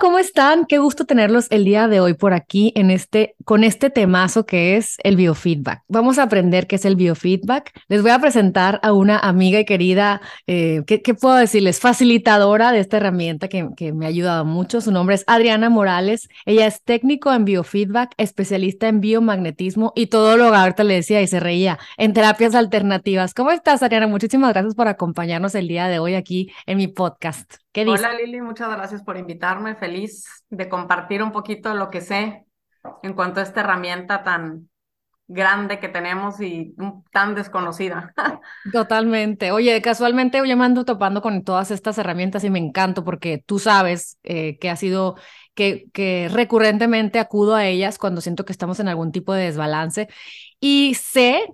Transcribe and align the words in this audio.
¿cómo 0.00 0.18
están? 0.18 0.64
Qué 0.64 0.78
gusto 0.78 1.04
tenerlos 1.04 1.46
el 1.50 1.64
día 1.64 1.86
de 1.86 2.00
hoy 2.00 2.14
por 2.14 2.32
aquí 2.32 2.72
en 2.74 2.90
este, 2.90 3.36
con 3.44 3.64
este 3.64 3.90
temazo 3.90 4.46
que 4.46 4.78
es 4.78 4.96
el 5.04 5.14
biofeedback. 5.14 5.82
Vamos 5.88 6.18
a 6.18 6.22
aprender 6.22 6.66
qué 6.66 6.76
es 6.76 6.86
el 6.86 6.96
biofeedback. 6.96 7.70
Les 7.88 8.00
voy 8.00 8.10
a 8.10 8.18
presentar 8.18 8.80
a 8.82 8.94
una 8.94 9.18
amiga 9.18 9.60
y 9.60 9.66
querida, 9.66 10.22
eh, 10.46 10.82
¿qué, 10.86 11.14
puedo 11.14 11.34
decirles? 11.34 11.80
Facilitadora 11.80 12.72
de 12.72 12.80
esta 12.80 12.96
herramienta 12.96 13.48
que, 13.48 13.68
que 13.76 13.92
me 13.92 14.06
ha 14.06 14.08
ayudado 14.08 14.46
mucho. 14.46 14.80
Su 14.80 14.90
nombre 14.90 15.16
es 15.16 15.24
Adriana 15.26 15.68
Morales. 15.68 16.30
Ella 16.46 16.66
es 16.66 16.82
técnico 16.82 17.30
en 17.34 17.44
biofeedback, 17.44 18.14
especialista 18.16 18.88
en 18.88 19.00
biomagnetismo 19.00 19.92
y 19.94 20.06
todo 20.06 20.38
lo 20.38 20.54
ahorita 20.54 20.82
le 20.82 20.94
decía 20.94 21.20
y 21.20 21.26
se 21.26 21.40
reía, 21.40 21.78
en 21.98 22.14
terapias 22.14 22.54
alternativas. 22.54 23.34
¿Cómo 23.34 23.50
estás, 23.50 23.82
Adriana? 23.82 24.06
Muchísimas 24.06 24.54
gracias 24.54 24.74
por 24.74 24.88
acompañarnos 24.88 25.54
el 25.54 25.68
día 25.68 25.88
de 25.88 25.98
hoy 25.98 26.14
aquí 26.14 26.50
en 26.64 26.78
mi 26.78 26.88
podcast. 26.88 27.56
Hola 27.74 28.14
Lili, 28.14 28.40
muchas 28.40 28.68
gracias 28.70 29.02
por 29.02 29.16
invitarme. 29.16 29.76
Feliz 29.76 30.24
de 30.48 30.68
compartir 30.68 31.22
un 31.22 31.30
poquito 31.30 31.72
lo 31.74 31.88
que 31.90 32.00
sé 32.00 32.44
en 33.02 33.12
cuanto 33.14 33.40
a 33.40 33.44
esta 33.44 33.60
herramienta 33.60 34.24
tan 34.24 34.68
grande 35.28 35.78
que 35.78 35.88
tenemos 35.88 36.40
y 36.40 36.74
tan 37.12 37.36
desconocida. 37.36 38.12
Totalmente. 38.72 39.52
Oye, 39.52 39.80
casualmente 39.80 40.38
yo 40.44 40.56
me 40.56 40.64
ando 40.64 40.84
topando 40.84 41.22
con 41.22 41.44
todas 41.44 41.70
estas 41.70 41.96
herramientas 41.98 42.42
y 42.42 42.50
me 42.50 42.58
encanto 42.58 43.04
porque 43.04 43.38
tú 43.46 43.60
sabes 43.60 44.18
eh, 44.24 44.58
que 44.58 44.68
ha 44.68 44.74
sido 44.74 45.14
que, 45.54 45.86
que 45.92 46.28
recurrentemente 46.32 47.20
acudo 47.20 47.54
a 47.54 47.66
ellas 47.66 47.98
cuando 47.98 48.20
siento 48.20 48.44
que 48.44 48.52
estamos 48.52 48.80
en 48.80 48.88
algún 48.88 49.12
tipo 49.12 49.32
de 49.32 49.44
desbalance 49.44 50.08
y 50.58 50.94
sé 50.94 51.46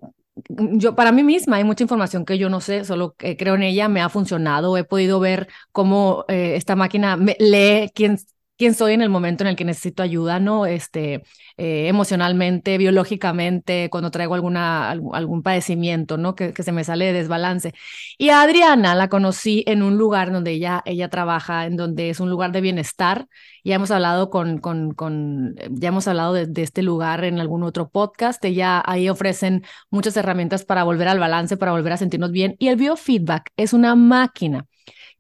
yo 0.49 0.95
para 0.95 1.13
mí 1.13 1.23
misma 1.23 1.57
hay 1.57 1.65
mucha 1.65 1.85
información 1.85 2.25
que 2.25 2.39
yo 2.39 2.49
no 2.51 2.61
sé, 2.61 2.85
solo 2.85 3.15
creo 3.19 3.55
en 3.55 3.63
ella, 3.63 3.89
me 3.89 4.01
ha 4.03 4.09
funcionado, 4.09 4.77
he 4.77 4.85
podido 4.85 5.21
ver 5.21 5.49
cómo 5.73 6.25
eh, 6.29 6.55
esta 6.57 6.77
máquina 6.77 7.17
me 7.17 7.37
lee 7.39 7.91
quién, 7.95 8.19
quién 8.57 8.75
soy 8.75 8.95
en 8.95 9.03
el 9.03 9.09
momento 9.09 9.45
en 9.45 9.49
el 9.49 9.57
que 9.57 9.65
necesito 9.65 10.03
ayuda, 10.03 10.41
¿no? 10.41 10.67
Este, 10.67 11.23
eh, 11.57 11.89
emocionalmente, 11.89 12.79
biológicamente, 12.79 13.89
cuando 13.91 14.11
traigo 14.11 14.35
alguna, 14.35 14.91
algún, 14.91 15.43
padecimiento, 15.43 16.17
¿no? 16.19 16.35
Que, 16.35 16.53
se 16.63 16.73
me 16.73 16.85
sale 16.85 17.07
de 17.07 17.13
desbalance. 17.13 17.75
Y 18.19 18.31
a 18.31 18.43
Adriana 18.43 18.95
la 18.95 19.09
conocí 19.09 19.63
en 19.67 19.83
un 19.83 19.97
lugar 19.99 20.33
donde 20.33 20.53
ella, 20.53 20.83
ella 20.87 21.09
trabaja, 21.09 21.67
en 21.67 21.77
donde 21.77 22.11
es 22.11 22.21
un 22.21 22.31
lugar 22.31 22.53
de 22.53 22.61
bienestar. 22.61 23.29
Ya 23.65 23.75
hemos 23.77 23.91
hablado 23.91 24.31
con, 24.31 24.59
con, 24.59 24.93
con 24.95 25.57
ya 25.71 25.89
hemos 25.89 26.09
hablado 26.09 26.33
de, 26.33 26.47
de 26.47 26.63
este 26.63 26.83
lugar 26.83 27.25
en 27.25 27.41
algún 27.41 27.63
otro 27.63 27.89
podcast. 27.91 28.45
Ella 28.45 28.83
ahí 28.87 29.09
ofrecen 29.09 29.65
muchas 29.91 30.17
herramientas 30.17 30.65
para 30.65 30.85
volver 30.85 31.09
al 31.09 31.19
balance, 31.19 31.57
para 31.57 31.73
volver 31.73 31.93
a 31.93 31.97
sentirnos 31.97 32.33
bien. 32.33 32.57
Y 32.59 32.69
el 32.69 32.77
biofeedback 32.77 33.53
es 33.57 33.73
una 33.73 33.95
máquina 33.95 34.67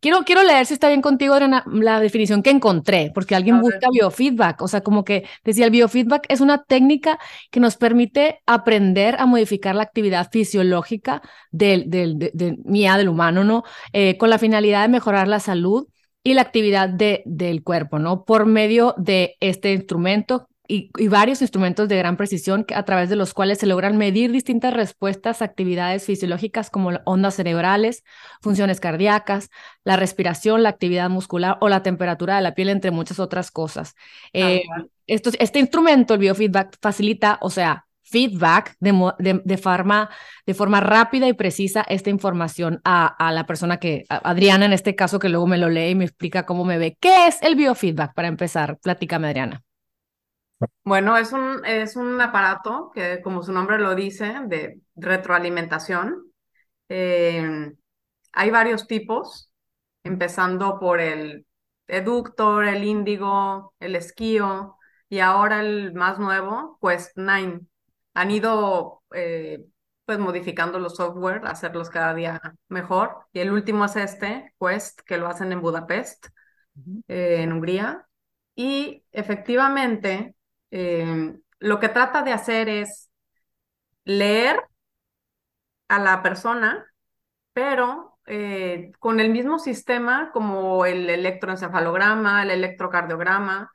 Quiero, 0.00 0.25
quiero 0.25 0.42
leer 0.42 0.66
si 0.66 0.75
está 0.75 0.89
bien 0.89 1.00
contigo, 1.00 1.34
Adriana, 1.34 1.64
la 1.66 2.00
definición 2.00 2.42
que 2.42 2.50
encontré, 2.50 3.11
porque 3.14 3.34
alguien 3.34 3.61
busca 3.61 3.89
biofeedback, 3.91 4.61
o 4.62 4.69
sea, 4.69 4.83
como 4.83 5.05
que 5.05 5.25
decía, 5.42 5.64
el 5.64 5.70
biofeedback 5.70 6.27
es 6.28 6.41
una 6.41 6.64
técnica 6.64 7.19
que 7.50 7.61
nos 7.61 7.77
permite 7.77 8.42
aprender 8.47 9.16
a 9.19 9.27
modificar 9.27 9.75
la 9.75 9.83
actividad 9.83 10.30
fisiológica 10.30 11.22
del, 11.50 11.88
del, 11.88 12.19
de, 12.19 12.56
mía, 12.64 12.97
del 12.98 13.08
humano, 13.08 13.42
¿no? 13.42 13.64
Eh, 13.92 14.19
con 14.19 14.30
la 14.30 14.38
finalidad 14.38 14.83
de 14.83 14.88
mejorar 14.88 15.28
la 15.28 15.41
salud 15.41 15.88
y 16.22 16.34
la 16.34 16.42
actividad 16.42 16.88
de, 16.88 17.22
del 17.25 17.62
cuerpo, 17.62 17.98
¿no? 17.98 18.25
Por 18.25 18.47
medio 18.47 18.94
de 18.98 19.36
este 19.41 19.72
instrumento 19.72 20.48
y, 20.69 20.91
varios 21.09 21.42
instrumentos 21.42 21.89
de 21.89 21.97
gran 21.97 22.17
precisión 22.17 22.67
a 22.75 22.84
través 22.84 23.09
de 23.09 23.17
los 23.17 23.34
cuales 23.34 23.59
se 23.59 23.67
logran 23.67 23.97
medir 23.97 24.33
distintas 24.33 24.75
respuestas 24.75 25.42
a 25.42 25.47
actividades 25.47 26.05
fisiológicas 26.05 26.70
como 26.70 26.91
ondas 27.05 27.34
cerebrales, 27.34 28.04
funciones 28.41 28.81
cardíacas, 28.81 29.50
la 29.84 29.97
respiración, 29.97 30.62
la 30.62 30.71
actividad 30.71 31.10
muscular 31.10 31.59
o 31.60 31.69
la 31.69 31.82
temperatura 31.82 32.37
de 32.37 32.43
la 32.43 32.54
piel, 32.54 32.69
entre 32.69 32.91
muchas 32.91 33.19
otras 33.19 33.50
cosas. 33.50 33.94
Eh, 34.32 34.62
este 35.06 35.59
instrumento, 35.59 36.15
el 36.15 36.21
biofeedback, 36.21 36.78
facilita, 36.81 37.38
o 37.41 37.50
sea, 37.50 37.87
feedback 38.06 38.77
de, 38.78 39.41
de, 39.44 39.56
forma, 39.56 40.10
de 40.47 40.54
forma 40.54 40.81
rápida 40.81 41.27
y 41.28 41.33
precisa 41.33 41.84
esta 41.88 42.10
información 42.10 42.81
a, 42.84 43.06
a 43.06 43.33
la 43.33 43.47
persona 43.47 43.78
que, 43.78 44.04
Adriana 44.09 44.66
en 44.66 44.72
este 44.72 44.94
caso, 44.94 45.19
que 45.19 45.28
luego 45.28 45.47
me 45.47 45.59
lo 45.59 45.69
lee 45.69 45.91
y 45.91 45.94
me 45.94 46.04
explica 46.04 46.47
cómo 46.47 46.65
me 46.65 46.78
ve. 46.78 46.97
¿Qué 47.00 47.27
es 47.27 47.43
el 47.43 47.56
biofeedback? 47.56 48.15
Para 48.15 48.28
empezar, 48.28 48.78
platícame, 48.81 49.28
Adriana. 49.28 49.66
Bueno, 50.84 51.17
es 51.19 51.33
un, 51.33 51.65
es 51.67 51.97
un 51.97 52.21
aparato 52.21 52.91
que, 52.94 53.21
como 53.22 53.43
su 53.43 53.53
nombre 53.53 53.78
lo 53.78 53.94
dice, 53.94 54.34
de 54.47 54.81
retroalimentación. 54.94 56.33
Eh, 56.89 57.72
hay 58.33 58.50
varios 58.50 58.87
tipos, 58.87 59.50
empezando 60.05 60.78
por 60.81 61.00
el 61.00 61.47
Eductor, 61.89 62.66
el 62.66 62.84
Índigo, 62.84 63.75
el 63.81 63.97
Esquío 63.97 64.77
y 65.09 65.21
ahora 65.21 65.61
el 65.61 65.95
más 65.95 66.19
nuevo, 66.19 66.78
Quest 66.83 67.12
9. 67.16 67.62
Han 68.15 68.31
ido 68.31 69.03
eh, 69.15 69.65
pues 70.06 70.19
modificando 70.19 70.78
los 70.78 70.97
software, 70.97 71.43
hacerlos 71.47 71.91
cada 71.91 72.15
día 72.15 72.41
mejor. 72.69 73.27
Y 73.33 73.41
el 73.41 73.53
último 73.53 73.84
es 73.87 73.97
este, 73.97 74.55
Quest, 74.61 75.00
que 75.03 75.19
lo 75.19 75.28
hacen 75.28 75.53
en 75.53 75.61
Budapest, 75.62 76.28
eh, 77.09 77.43
en 77.43 77.53
Hungría. 77.53 78.06
Y 78.55 79.05
efectivamente, 79.12 80.35
Em, 80.71 81.41
lo 81.59 81.81
que 81.81 81.88
trata 81.88 82.22
de 82.22 82.32
hacer 82.32 82.69
es 82.69 83.10
leer 84.04 84.60
a 85.88 85.99
la 85.99 86.22
persona, 86.22 86.87
pero 87.53 88.19
eh, 88.27 88.93
con 88.99 89.21
el 89.21 89.31
mismo 89.31 89.59
sistema 89.59 90.31
como 90.32 90.84
el 90.87 91.09
electroencefalograma, 91.10 92.43
el 92.43 92.50
electrocardiograma, 92.50 93.71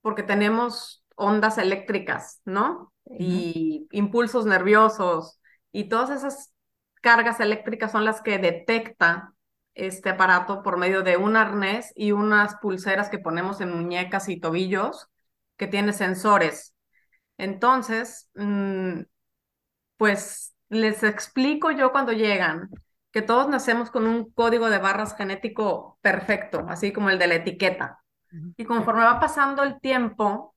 porque 0.00 0.22
tenemos 0.22 1.04
ondas 1.16 1.58
eléctricas, 1.58 2.40
¿no? 2.44 2.92
Y 3.18 3.88
impulsos 3.90 4.44
nerviosos 4.46 5.40
y 5.72 5.88
todas 5.88 6.10
esas 6.10 6.52
cargas 7.00 7.40
eléctricas 7.40 7.92
son 7.92 8.04
las 8.04 8.20
que 8.22 8.38
detecta 8.38 9.32
este 9.74 10.10
aparato 10.10 10.62
por 10.62 10.76
medio 10.76 11.02
de 11.02 11.16
un 11.16 11.36
arnés 11.36 11.92
y 11.94 12.12
unas 12.12 12.56
pulseras 12.56 13.08
que 13.08 13.18
ponemos 13.18 13.60
en 13.60 13.72
muñecas 13.72 14.28
y 14.28 14.40
tobillos 14.40 15.08
que 15.58 15.66
tiene 15.66 15.92
sensores. 15.92 16.74
Entonces, 17.38 18.30
mm, 18.36 19.02
pues 19.96 20.54
les 20.68 21.02
explico 21.02 21.70
yo 21.70 21.92
cuando 21.92 22.12
llegan 22.12 22.70
que 23.10 23.22
todos 23.22 23.48
nacemos 23.48 23.90
con 23.90 24.06
un 24.06 24.30
código 24.32 24.70
de 24.70 24.78
barras 24.78 25.16
genético 25.16 25.98
perfecto, 26.02 26.64
así 26.68 26.92
como 26.92 27.10
el 27.10 27.18
de 27.18 27.26
la 27.26 27.34
etiqueta. 27.36 28.02
Y 28.56 28.64
conforme 28.64 29.02
va 29.02 29.18
pasando 29.20 29.62
el 29.62 29.80
tiempo, 29.80 30.54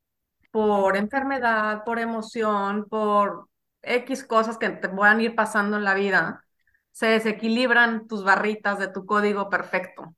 por 0.51 0.97
enfermedad, 0.97 1.83
por 1.85 1.99
emoción, 1.99 2.85
por 2.89 3.47
X 3.81 4.25
cosas 4.25 4.57
que 4.57 4.69
te 4.69 4.89
puedan 4.89 5.21
ir 5.21 5.33
pasando 5.35 5.77
en 5.77 5.85
la 5.85 5.93
vida, 5.93 6.43
se 6.91 7.07
desequilibran 7.07 8.07
tus 8.07 8.23
barritas 8.23 8.77
de 8.77 8.89
tu 8.89 9.05
código 9.05 9.49
perfecto. 9.49 10.13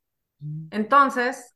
Entonces, 0.72 1.53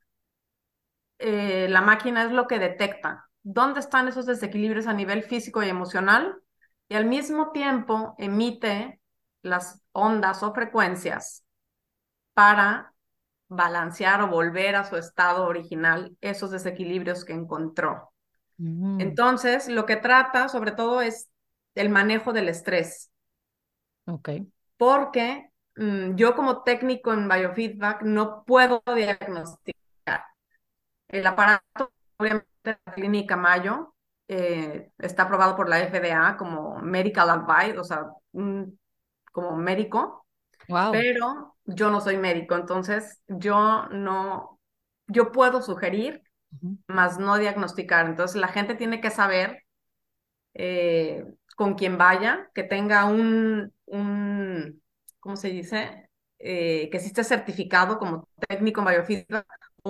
eh, 1.19 1.67
la 1.69 1.81
máquina 1.81 2.23
es 2.23 2.31
lo 2.31 2.47
que 2.47 2.59
detecta 2.59 3.27
dónde 3.49 3.79
están 3.79 4.09
esos 4.09 4.25
desequilibrios 4.25 4.87
a 4.87 4.93
nivel 4.93 5.23
físico 5.23 5.63
y 5.63 5.69
emocional 5.69 6.35
y 6.89 6.95
al 6.95 7.05
mismo 7.05 7.51
tiempo 7.51 8.13
emite 8.17 8.99
las 9.41 9.81
ondas 9.93 10.43
o 10.43 10.53
frecuencias 10.53 11.45
para 12.33 12.93
balancear 13.47 14.21
o 14.21 14.27
volver 14.27 14.75
a 14.75 14.83
su 14.83 14.97
estado 14.97 15.45
original 15.45 16.17
esos 16.19 16.51
desequilibrios 16.51 17.23
que 17.23 17.33
encontró. 17.33 18.11
Mm. 18.57 18.99
Entonces, 18.99 19.69
lo 19.69 19.85
que 19.85 19.95
trata 19.95 20.49
sobre 20.49 20.71
todo 20.71 21.01
es 21.01 21.29
el 21.73 21.89
manejo 21.89 22.33
del 22.33 22.49
estrés. 22.49 23.11
Ok. 24.05 24.29
Porque 24.75 25.49
mm, 25.77 26.15
yo 26.15 26.35
como 26.35 26.63
técnico 26.63 27.13
en 27.13 27.29
biofeedback 27.29 28.01
no 28.01 28.43
puedo 28.43 28.83
diagnosticar 28.93 29.86
el 31.09 31.25
aparato, 31.27 31.91
obviamente, 32.17 32.47
la 32.65 32.93
clínica 32.93 33.37
Mayo 33.37 33.95
eh, 34.27 34.91
está 34.97 35.23
aprobado 35.23 35.55
por 35.55 35.69
la 35.69 35.79
FDA 35.79 36.37
como 36.37 36.79
medical 36.79 37.29
advice, 37.29 37.77
o 37.79 37.83
sea, 37.83 38.05
como 39.31 39.55
médico. 39.55 40.25
Pero 40.91 41.55
yo 41.65 41.89
no 41.89 42.01
soy 42.01 42.17
médico, 42.17 42.55
entonces 42.55 43.21
yo 43.27 43.87
no, 43.89 44.59
yo 45.07 45.31
puedo 45.31 45.61
sugerir, 45.61 46.21
más 46.87 47.19
no 47.19 47.37
diagnosticar. 47.37 48.07
Entonces 48.07 48.35
la 48.39 48.49
gente 48.49 48.75
tiene 48.75 49.01
que 49.01 49.11
saber 49.11 49.63
eh, 50.53 51.25
con 51.55 51.75
quién 51.75 51.97
vaya, 51.97 52.49
que 52.53 52.63
tenga 52.63 53.05
un, 53.05 53.73
un 53.85 54.81
¿cómo 55.19 55.35
se 55.35 55.49
dice? 55.49 56.09
Eh, 56.39 56.89
que 56.91 56.99
sí 56.99 57.07
esté 57.07 57.23
certificado 57.23 57.97
como 57.99 58.27
técnico 58.47 58.81
en 58.81 58.87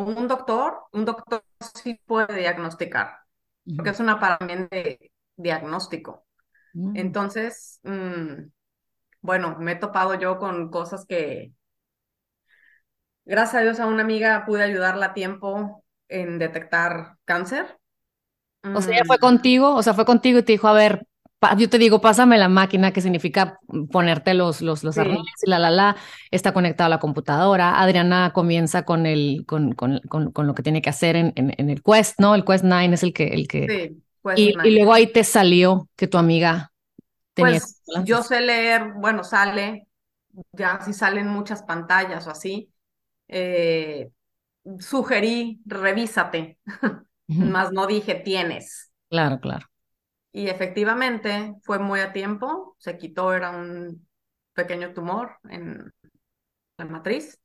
un 0.01 0.27
doctor, 0.27 0.83
un 0.91 1.05
doctor 1.05 1.44
sí 1.75 1.99
puede 2.05 2.35
diagnosticar, 2.35 3.19
porque 3.75 3.91
es 3.91 3.99
una 3.99 4.19
para 4.19 4.38
de 4.38 5.11
diagnóstico. 5.35 6.25
Mm. 6.73 6.97
Entonces, 6.97 7.79
mm, 7.83 8.49
bueno, 9.21 9.57
me 9.59 9.73
he 9.73 9.75
topado 9.75 10.15
yo 10.15 10.38
con 10.38 10.69
cosas 10.69 11.05
que, 11.05 11.53
gracias 13.25 13.55
a 13.55 13.63
Dios, 13.63 13.79
a 13.79 13.88
una 13.88 14.03
amiga 14.03 14.45
pude 14.45 14.63
ayudarla 14.63 15.07
a 15.07 15.13
tiempo 15.13 15.83
en 16.07 16.39
detectar 16.39 17.17
cáncer. 17.25 17.77
O 18.63 18.81
sea, 18.81 18.95
ella 18.95 19.05
fue 19.05 19.17
mm. 19.17 19.21
contigo, 19.21 19.75
o 19.75 19.83
sea, 19.83 19.94
fue 19.94 20.05
contigo 20.05 20.39
y 20.39 20.44
te 20.44 20.53
dijo, 20.53 20.67
a 20.67 20.73
ver, 20.73 21.07
yo 21.57 21.69
te 21.69 21.78
digo, 21.78 22.01
pásame 22.01 22.38
la 22.38 22.50
máquina, 22.50 22.92
que 22.92 23.01
significa 23.01 23.60
ponerte 23.92 24.34
los, 24.34 24.62
los, 24.62 24.84
los 24.84 24.98
y 24.98 25.01
la, 25.50 25.60
la, 25.60 25.69
la, 25.69 25.95
está 26.31 26.51
conectado 26.54 26.88
a 26.88 26.89
la 26.89 27.00
computadora. 27.00 27.80
Adriana 27.80 28.31
comienza 28.34 28.84
con, 28.84 29.06
el, 29.06 29.45
con, 29.45 29.74
con, 29.74 30.00
con, 30.07 30.48
lo 30.48 30.56
que 30.56 30.63
tiene 30.63 30.81
que 30.81 30.89
hacer 30.89 31.16
en, 31.16 31.34
en, 31.36 31.69
el 31.69 31.84
Quest, 31.84 32.19
¿no? 32.19 32.34
El 32.34 32.44
Quest 32.44 32.63
9 32.63 32.94
es 32.94 33.04
el 33.04 33.13
que... 33.13 33.28
El 33.28 33.48
que... 33.48 33.68
Sí, 33.68 34.04
y, 34.36 34.68
y, 34.68 34.75
luego 34.75 34.94
ahí 34.94 35.07
te 35.07 35.24
salió 35.24 35.88
que 35.95 36.07
tu 36.07 36.18
amiga 36.18 36.72
tenía... 37.34 37.60
Pues 37.60 37.81
yo 38.04 38.24
sé 38.24 38.42
leer, 38.42 38.94
bueno, 38.95 39.24
sale, 39.24 39.88
ya 40.51 40.81
si 40.83 40.92
salen 40.92 41.28
muchas 41.28 41.63
pantallas 41.63 42.28
o 42.28 42.31
así, 42.31 42.69
eh, 43.28 44.10
sugerí, 44.80 45.62
revísate, 45.66 46.57
más 47.28 47.72
no 47.72 47.88
dije 47.88 48.16
tienes. 48.16 48.92
Claro, 49.10 49.40
claro. 49.40 49.68
Y 50.31 50.50
efectivamente 50.50 51.56
fue 51.63 51.79
muy 51.79 52.00
a 52.00 52.13
tiempo, 52.13 52.75
se 52.79 52.97
quitó, 52.97 53.33
era 53.33 53.51
un 53.51 54.07
pequeño 54.53 54.94
tumor 54.94 55.38
en 55.50 55.91
la 56.77 56.85
matriz. 56.85 57.39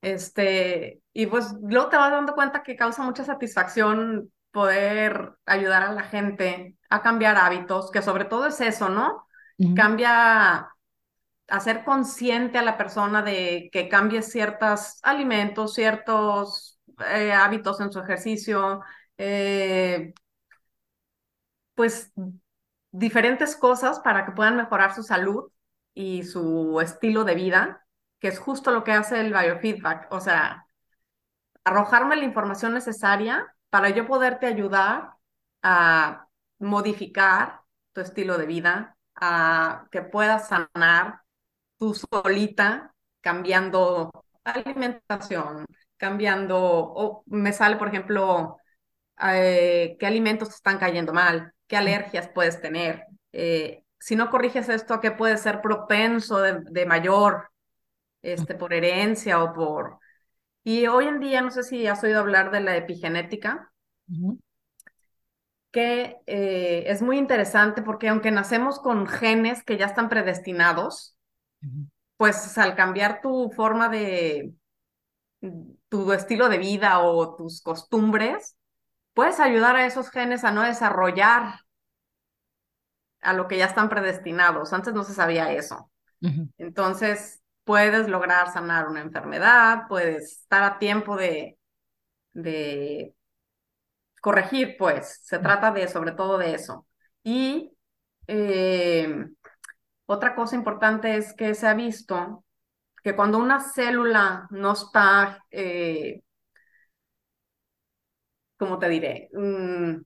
Este, 0.00 1.00
y 1.12 1.26
pues 1.26 1.54
luego 1.62 1.88
te 1.88 1.96
vas 1.96 2.10
dando 2.10 2.34
cuenta 2.34 2.62
que 2.62 2.76
causa 2.76 3.02
mucha 3.02 3.24
satisfacción 3.24 4.32
poder 4.50 5.34
ayudar 5.46 5.82
a 5.84 5.92
la 5.92 6.02
gente 6.02 6.76
a 6.90 7.02
cambiar 7.02 7.36
hábitos, 7.36 7.90
que 7.90 8.02
sobre 8.02 8.24
todo 8.24 8.46
es 8.46 8.60
eso, 8.60 8.88
¿no? 8.88 9.26
Cambia, 9.76 10.68
hacer 11.48 11.84
consciente 11.84 12.58
a 12.58 12.62
la 12.62 12.76
persona 12.76 13.22
de 13.22 13.68
que 13.72 13.88
cambie 13.88 14.22
ciertos 14.22 14.98
alimentos, 15.02 15.74
ciertos 15.74 16.80
eh, 17.10 17.32
hábitos 17.32 17.80
en 17.80 17.92
su 17.92 18.00
ejercicio, 18.00 18.80
eh, 19.18 20.12
pues 21.74 22.12
diferentes 22.90 23.56
cosas 23.56 24.00
para 24.00 24.24
que 24.26 24.32
puedan 24.32 24.56
mejorar 24.56 24.94
su 24.94 25.02
salud 25.02 25.50
y 25.94 26.24
su 26.24 26.80
estilo 26.80 27.24
de 27.24 27.34
vida, 27.34 27.86
que 28.20 28.28
es 28.28 28.38
justo 28.38 28.70
lo 28.70 28.84
que 28.84 28.92
hace 28.92 29.20
el 29.20 29.32
biofeedback, 29.32 30.12
o 30.12 30.20
sea, 30.20 30.66
arrojarme 31.64 32.16
la 32.16 32.24
información 32.24 32.74
necesaria 32.74 33.54
para 33.70 33.90
yo 33.90 34.06
poderte 34.06 34.46
ayudar 34.46 35.14
a 35.62 36.28
modificar 36.58 37.60
tu 37.92 38.00
estilo 38.00 38.38
de 38.38 38.46
vida, 38.46 38.96
a 39.14 39.86
que 39.90 40.02
puedas 40.02 40.48
sanar 40.48 41.22
tú 41.78 41.94
solita, 41.94 42.94
cambiando 43.20 44.10
alimentación, 44.44 45.66
cambiando, 45.96 46.58
o 46.60 47.22
me 47.26 47.52
sale, 47.52 47.76
por 47.76 47.88
ejemplo, 47.88 48.56
eh, 49.22 49.96
qué 49.98 50.06
alimentos 50.06 50.50
están 50.50 50.78
cayendo 50.78 51.12
mal, 51.12 51.52
qué 51.72 51.78
alergias 51.78 52.28
puedes 52.28 52.60
tener. 52.60 53.06
Eh, 53.32 53.82
si 53.98 54.14
no 54.14 54.28
corriges 54.28 54.68
esto, 54.68 54.92
¿a 54.92 55.00
qué 55.00 55.10
puede 55.10 55.38
ser 55.38 55.62
propenso 55.62 56.38
de, 56.38 56.84
mayor, 56.84 57.48
este, 58.20 58.54
por 58.54 58.74
herencia 58.74 59.42
o 59.42 59.54
por... 59.54 59.98
Y 60.64 60.86
hoy 60.86 61.06
en 61.06 61.18
día, 61.18 61.40
no 61.40 61.50
sé 61.50 61.62
si 61.62 61.86
has 61.86 62.04
oído 62.04 62.20
hablar 62.20 62.50
de 62.50 62.60
la 62.60 62.76
epigenética, 62.76 63.72
que 65.70 66.18
eh, 66.26 66.84
es 66.88 67.00
muy 67.00 67.16
interesante 67.16 67.80
porque 67.80 68.10
aunque 68.10 68.30
nacemos 68.30 68.78
con 68.78 69.06
genes 69.06 69.64
que 69.64 69.78
ya 69.78 69.86
están 69.86 70.10
predestinados, 70.10 71.16
pues 72.18 72.58
al 72.58 72.76
cambiar 72.76 73.22
tu 73.22 73.50
forma 73.56 73.88
de, 73.88 74.52
tu 75.88 76.12
estilo 76.12 76.50
de 76.50 76.58
vida 76.58 77.00
o 77.00 77.34
tus 77.34 77.62
costumbres, 77.62 78.58
puedes 79.14 79.40
ayudar 79.40 79.76
a 79.76 79.86
esos 79.86 80.10
genes 80.10 80.44
a 80.44 80.52
no 80.52 80.64
desarrollar 80.64 81.61
a 83.22 83.32
lo 83.32 83.48
que 83.48 83.58
ya 83.58 83.66
están 83.66 83.88
predestinados. 83.88 84.72
Antes 84.72 84.94
no 84.94 85.04
se 85.04 85.14
sabía 85.14 85.52
eso. 85.52 85.90
Entonces, 86.58 87.42
puedes 87.64 88.08
lograr 88.08 88.52
sanar 88.52 88.88
una 88.88 89.00
enfermedad, 89.00 89.84
puedes 89.88 90.40
estar 90.42 90.62
a 90.62 90.78
tiempo 90.78 91.16
de, 91.16 91.58
de 92.32 93.14
corregir, 94.20 94.76
pues. 94.78 95.20
Se 95.22 95.38
trata 95.38 95.72
de, 95.72 95.88
sobre 95.88 96.12
todo, 96.12 96.38
de 96.38 96.54
eso. 96.54 96.86
Y 97.22 97.72
eh, 98.26 99.26
otra 100.06 100.34
cosa 100.34 100.56
importante 100.56 101.16
es 101.16 101.34
que 101.34 101.54
se 101.54 101.66
ha 101.66 101.74
visto 101.74 102.44
que 103.02 103.16
cuando 103.16 103.38
una 103.38 103.60
célula 103.60 104.46
no 104.50 104.72
está 104.72 105.44
eh, 105.50 106.22
¿cómo 108.56 108.78
te 108.78 108.88
diré? 108.88 109.28
Mm, 109.32 110.02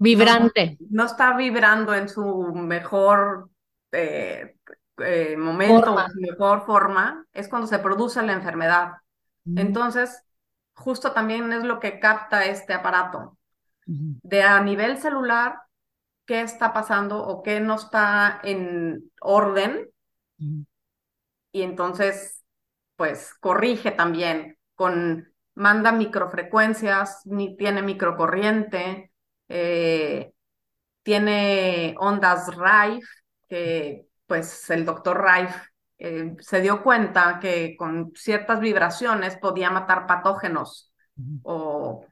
Vibrante. 0.00 0.78
No, 0.88 1.04
está 1.04 1.36
vibrando 1.36 1.94
en 1.94 2.08
su 2.08 2.54
mejor 2.54 3.50
eh, 3.92 4.56
eh, 4.96 5.36
momento, 5.36 5.94
su 6.08 6.20
mejor 6.20 6.64
forma, 6.64 7.26
es 7.34 7.48
cuando 7.48 7.68
se 7.68 7.78
produce 7.78 8.22
la 8.22 8.32
enfermedad. 8.32 8.92
Mm. 9.44 9.58
Entonces, 9.58 10.22
justo 10.72 11.12
también 11.12 11.52
es 11.52 11.64
lo 11.64 11.80
que 11.80 12.00
capta 12.00 12.46
este 12.46 12.72
aparato. 12.72 13.36
De 13.84 14.42
a 14.42 14.62
nivel 14.62 14.98
celular, 14.98 15.62
qué 16.24 16.42
está 16.42 16.72
pasando 16.72 17.22
o 17.22 17.42
qué 17.42 17.60
no 17.60 17.74
está 17.74 18.40
en 18.42 19.10
orden. 19.20 19.90
Y 21.52 21.62
entonces, 21.62 22.42
pues 22.96 23.34
corrige 23.34 23.90
también 23.90 24.56
con 24.76 25.30
manda 25.54 25.92
microfrecuencias, 25.92 27.26
ni 27.26 27.56
tiene 27.56 27.82
microcorriente, 27.82 29.09
eh, 29.50 30.32
tiene 31.02 31.94
ondas 31.98 32.48
Rife, 32.56 33.06
que 33.48 34.06
pues 34.26 34.70
el 34.70 34.84
doctor 34.84 35.24
Rife 35.24 35.60
eh, 35.98 36.36
se 36.38 36.60
dio 36.60 36.82
cuenta 36.84 37.40
que 37.40 37.74
con 37.76 38.12
ciertas 38.14 38.60
vibraciones 38.60 39.36
podía 39.36 39.70
matar 39.70 40.06
patógenos 40.06 40.92
o 41.42 42.06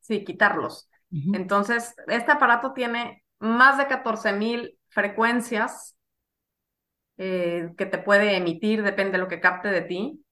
sí, 0.00 0.24
quitarlos. 0.24 0.88
Entonces, 1.32 1.94
este 2.06 2.32
aparato 2.32 2.72
tiene 2.72 3.24
más 3.38 3.78
de 3.78 3.86
14 3.86 4.32
mil 4.32 4.78
frecuencias 4.88 5.96
eh, 7.16 7.70
que 7.76 7.86
te 7.86 7.98
puede 7.98 8.36
emitir, 8.36 8.82
depende 8.82 9.12
de 9.12 9.18
lo 9.18 9.28
que 9.28 9.40
capte 9.40 9.68
de 9.68 9.82
ti, 9.82 10.24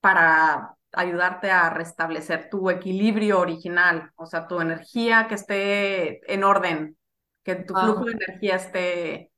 para 0.00 0.77
ayudarte 0.92 1.50
a 1.50 1.70
restablecer 1.70 2.48
tu 2.50 2.70
equilibrio 2.70 3.40
original, 3.40 4.10
o 4.16 4.26
sea, 4.26 4.46
tu 4.46 4.60
energía 4.60 5.26
que 5.28 5.34
esté 5.34 6.32
en 6.32 6.44
orden, 6.44 6.96
que 7.42 7.56
tu 7.56 7.74
flujo 7.74 8.04
de 8.04 8.12
energía 8.12 8.56
esté 8.56 9.30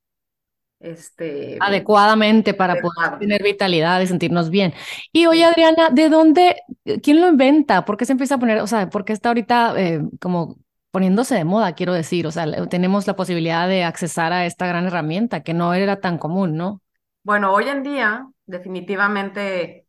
este, 0.81 1.59
adecuadamente 1.61 2.55
para 2.55 2.75
poder 2.77 3.19
tener 3.19 3.43
vitalidad 3.43 4.01
y 4.01 4.07
sentirnos 4.07 4.49
bien. 4.49 4.73
Y 5.13 5.27
oye, 5.27 5.45
Adriana, 5.45 5.91
¿de 5.91 6.09
dónde, 6.09 6.57
quién 7.03 7.21
lo 7.21 7.29
inventa? 7.29 7.85
¿Por 7.85 7.97
qué 7.97 8.07
se 8.07 8.13
empieza 8.13 8.37
a 8.37 8.39
poner, 8.39 8.61
o 8.61 8.67
sea, 8.67 8.89
por 8.89 9.05
qué 9.05 9.13
está 9.13 9.29
ahorita 9.29 9.75
eh, 9.77 10.01
como 10.21 10.57
poniéndose 10.91 11.35
de 11.35 11.45
moda, 11.45 11.75
quiero 11.75 11.93
decir? 11.93 12.27
O 12.27 12.33
sea, 12.33 12.47
tenemos 12.69 13.07
la 13.07 13.15
posibilidad 13.15 13.69
de 13.69 13.85
accesar 13.85 14.33
a 14.33 14.47
esta 14.47 14.67
gran 14.67 14.87
herramienta 14.87 15.43
que 15.43 15.53
no 15.53 15.75
era 15.75 16.01
tan 16.01 16.17
común, 16.17 16.57
¿no? 16.57 16.81
Bueno, 17.23 17.53
hoy 17.53 17.69
en 17.69 17.83
día, 17.83 18.27
definitivamente 18.47 19.85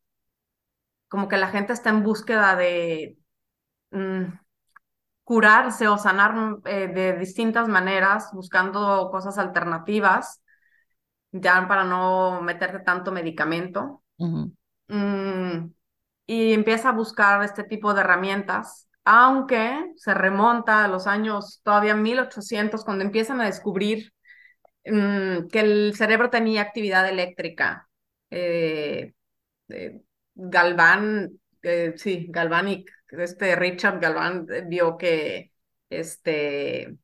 como 1.12 1.28
que 1.28 1.36
la 1.36 1.50
gente 1.50 1.74
está 1.74 1.90
en 1.90 2.04
búsqueda 2.04 2.56
de 2.56 3.18
mm, 3.92 4.28
curarse 5.26 5.90
o 5.90 5.98
sanar 5.98 6.60
eh, 6.64 6.88
de 6.88 7.18
distintas 7.18 7.68
maneras, 7.68 8.30
buscando 8.32 9.10
cosas 9.12 9.38
alternativas, 9.38 10.42
ya 11.34 11.68
para 11.68 11.84
no 11.84 12.42
meterte 12.42 12.80
tanto 12.80 13.12
medicamento. 13.12 14.04
Mm, 14.88 15.74
y 16.28 16.54
empieza 16.54 16.90
a 16.90 16.94
buscar 16.94 17.44
este 17.44 17.66
tipo 17.66 17.94
de 17.94 18.00
herramientas, 18.00 18.88
aunque 19.04 19.92
se 19.98 20.14
remonta 20.14 20.86
a 20.86 20.88
los 20.88 21.08
años 21.08 21.60
todavía 21.62 21.94
1800, 21.94 22.86
cuando 22.86 23.04
empiezan 23.04 23.42
a 23.42 23.48
descubrir 23.48 24.14
mm, 24.86 25.48
que 25.52 25.60
el 25.60 25.94
cerebro 25.94 26.30
tenía 26.30 26.62
actividad 26.62 27.10
eléctrica. 27.10 27.90
Eh, 28.30 29.14
eh, 29.68 30.02
Galván, 30.34 31.40
eh, 31.62 31.94
sí, 31.98 32.28
Galvanic, 32.30 32.92
este 33.10 33.56
Richard 33.56 34.00
Galván 34.00 34.48
eh, 34.50 34.64
vio 34.68 34.98
que 34.98 35.52
este, 35.90 36.98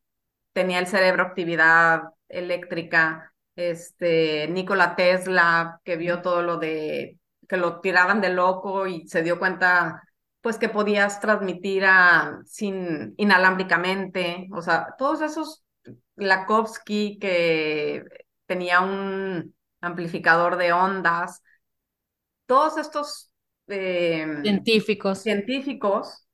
tenía 0.54 0.80
el 0.80 0.88
cerebro 0.88 1.24
actividad 1.24 2.02
eléctrica, 2.30 3.34
este, 3.56 4.48
Nikola 4.50 4.96
Tesla, 4.96 5.82
que 5.84 5.98
vio 5.98 6.22
todo 6.22 6.42
lo 6.42 6.58
de, 6.58 7.20
que 7.48 7.58
lo 7.58 7.80
tiraban 7.82 8.22
de 8.22 8.30
loco 8.30 8.88
y 8.88 9.08
se 9.08 9.24
dio 9.24 9.40
cuenta, 9.40 10.04
pues 10.42 10.58
que 10.58 10.70
podías 10.70 11.20
transmitir 11.20 11.86
a, 11.86 12.40
sin, 12.46 13.14
inalámbricamente, 13.18 14.48
o 14.54 14.62
sea, 14.62 14.96
todos 14.98 15.22
esos, 15.22 15.64
Lakovsky, 16.16 17.20
que 17.20 18.04
tenía 18.46 18.82
un 18.82 19.56
amplificador 19.82 20.58
de 20.58 20.74
ondas, 20.74 21.42
todos 22.48 22.78
estos 22.78 23.32
em, 23.68 24.42
científicos. 24.42 25.20
científicos 25.20 26.28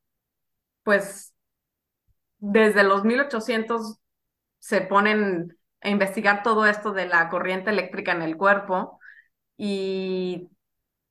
pues 0.83 1.33
desde 2.37 2.83
los 2.83 3.03
1800 3.03 3.99
se 4.59 4.81
ponen 4.81 5.57
a 5.81 5.89
investigar 5.89 6.43
todo 6.43 6.65
esto 6.65 6.93
de 6.93 7.07
la 7.07 7.29
corriente 7.29 7.69
eléctrica 7.69 8.13
en 8.13 8.21
el 8.21 8.37
cuerpo 8.37 8.99
y 9.57 10.49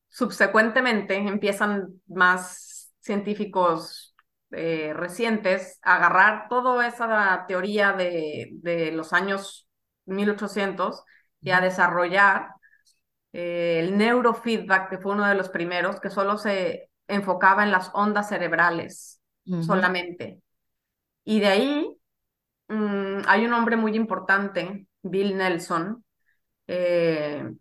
subsecuentemente 0.08 1.16
empiezan 1.16 2.00
más 2.06 2.92
científicos 3.00 4.14
eh, 4.50 4.92
recientes 4.94 5.78
a 5.82 5.96
agarrar 5.96 6.48
toda 6.48 6.86
esa 6.86 7.44
teoría 7.48 7.92
de, 7.92 8.50
de 8.54 8.92
los 8.92 9.12
años 9.12 9.66
1800 10.04 11.02
y 11.40 11.50
a 11.50 11.60
desarrollar 11.60 12.48
eh, 13.32 13.80
el 13.80 13.96
neurofeedback, 13.96 14.90
que 14.90 14.98
fue 14.98 15.12
uno 15.12 15.26
de 15.26 15.34
los 15.34 15.48
primeros, 15.48 16.00
que 16.00 16.10
solo 16.10 16.38
se 16.38 16.90
enfocaba 17.08 17.64
en 17.64 17.72
las 17.72 17.90
ondas 17.94 18.28
cerebrales 18.28 19.20
solamente. 19.62 20.40
Y 21.24 21.40
de 21.40 21.46
ahí 21.46 21.96
mm, 22.68 23.22
hay 23.26 23.44
un 23.44 23.52
hombre 23.52 23.76
muy 23.76 23.96
importante, 23.96 24.86
Bill 25.02 25.36
Nelson, 25.36 26.04
eh, 26.66 27.52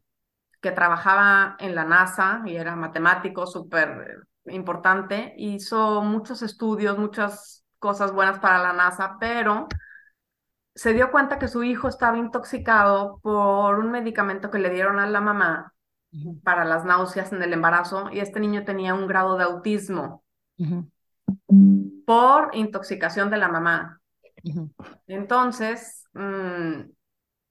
que 0.61 0.71
trabajaba 0.71 1.55
en 1.59 1.73
la 1.73 1.83
NASA 1.85 2.43
y 2.45 2.55
era 2.55 2.75
matemático 2.75 3.47
súper 3.47 4.19
importante. 4.45 5.33
Hizo 5.37 6.01
muchos 6.01 6.41
estudios, 6.43 6.97
muchas 6.97 7.65
cosas 7.79 8.13
buenas 8.13 8.39
para 8.39 8.61
la 8.61 8.73
NASA, 8.73 9.17
pero 9.19 9.67
se 10.73 10.93
dio 10.93 11.11
cuenta 11.11 11.39
que 11.39 11.47
su 11.47 11.63
hijo 11.63 11.87
estaba 11.87 12.17
intoxicado 12.17 13.19
por 13.21 13.79
un 13.79 13.91
medicamento 13.91 14.49
que 14.49 14.59
le 14.59 14.69
dieron 14.69 14.99
a 14.99 15.07
la 15.07 15.21
mamá 15.21 15.73
para 16.43 16.65
las 16.65 16.83
náuseas 16.85 17.31
en 17.31 17.41
el 17.41 17.53
embarazo 17.53 18.09
y 18.11 18.19
este 18.19 18.39
niño 18.39 18.65
tenía 18.65 18.93
un 18.93 19.07
grado 19.07 19.37
de 19.37 19.43
autismo 19.43 20.23
por 22.05 22.49
intoxicación 22.53 23.29
de 23.29 23.37
la 23.37 23.47
mamá. 23.47 24.01
Entonces, 25.07 26.05
mm, 26.13 26.89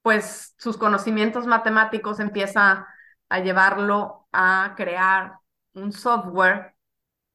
pues 0.03 0.55
sus 0.59 0.77
conocimientos 0.77 1.47
matemáticos 1.47 2.21
empieza 2.21 2.87
a 3.29 3.39
llevarlo 3.41 4.27
a 4.33 4.75
crear 4.77 5.35
un 5.75 5.93
software 5.93 6.75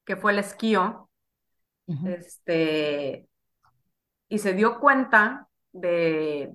que 0.03 0.15
fue 0.15 0.33
el 0.33 0.39
esquío, 0.39 1.09
este, 2.05 3.27
y 4.27 4.39
se 4.39 4.53
dio 4.53 4.79
cuenta 4.79 5.47
de 5.75 6.53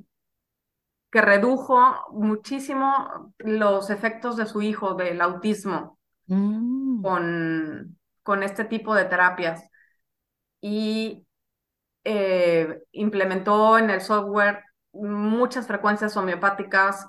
que 1.10 1.20
redujo 1.20 1.78
muchísimo 2.12 3.34
los 3.38 3.90
efectos 3.90 4.36
de 4.36 4.46
su 4.46 4.62
hijo 4.62 4.94
del 4.94 5.20
autismo 5.20 5.98
mm. 6.26 7.02
con, 7.02 7.98
con 8.22 8.42
este 8.42 8.64
tipo 8.64 8.94
de 8.94 9.04
terapias 9.04 9.68
y 10.60 11.26
eh, 12.04 12.82
implementó 12.92 13.76
en 13.76 13.90
el 13.90 14.00
software 14.00 14.64
muchas 14.92 15.66
frecuencias 15.66 16.16
homeopáticas 16.16 17.06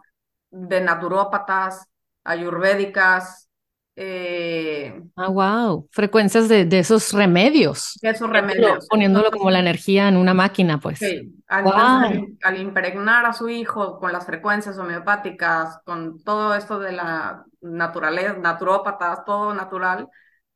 de 0.49 0.81
naturópatas, 0.81 1.87
ayurvédicas, 2.23 3.49
eh, 3.95 5.01
ah, 5.17 5.27
wow, 5.27 5.88
frecuencias 5.91 6.48
de, 6.48 6.65
de, 6.65 6.79
esos 6.79 7.12
remedios. 7.12 8.00
De 8.01 8.10
esos 8.10 8.29
remedios. 8.29 8.88
Poniéndolo 8.89 9.31
como 9.31 9.51
la 9.51 9.60
energía 9.60 10.07
en 10.07 10.17
una 10.17 10.33
máquina, 10.33 10.79
pues. 10.79 11.00
Sí, 11.00 11.43
al, 11.48 12.57
impregnar 12.57 13.25
a 13.25 13.33
su 13.33 13.50
hijo 13.50 14.00
con 14.00 14.13
las 14.13 14.25
frecuencias 14.25 14.77
homeopáticas, 14.77 15.79
con 15.83 16.24
todo 16.24 16.55
esto 16.55 16.79
de 16.79 16.93
la 16.93 17.45
naturaleza, 17.60 18.38
naturópatas, 18.38 19.25
todo 19.25 19.53
natural, 19.53 20.07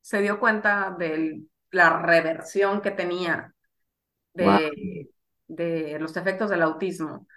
se 0.01 0.22
dio 0.22 0.39
cuenta 0.39 0.96
de 0.98 1.42
la 1.72 2.00
reversión 2.01 2.82
que 2.82 2.92
tenía 2.92 3.54
de, 4.34 5.10
de 5.48 6.00
los 6.00 6.15
efectos 6.15 6.50
del 6.50 6.62
autismo. 6.62 7.27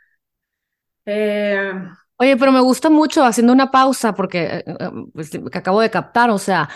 Eh, 1.05 1.73
Oye, 2.21 2.37
pero 2.37 2.51
me 2.51 2.61
gusta 2.61 2.91
mucho 2.91 3.25
haciendo 3.25 3.53
una 3.53 3.71
pausa 3.71 4.13
porque 4.15 4.43
eh, 4.45 4.65
eh, 4.67 4.91
pues, 5.15 5.31
que 5.31 5.59
acabo 5.59 5.81
de 5.81 5.91
captar, 5.91 6.31
o 6.31 6.39
sea, 6.39 6.69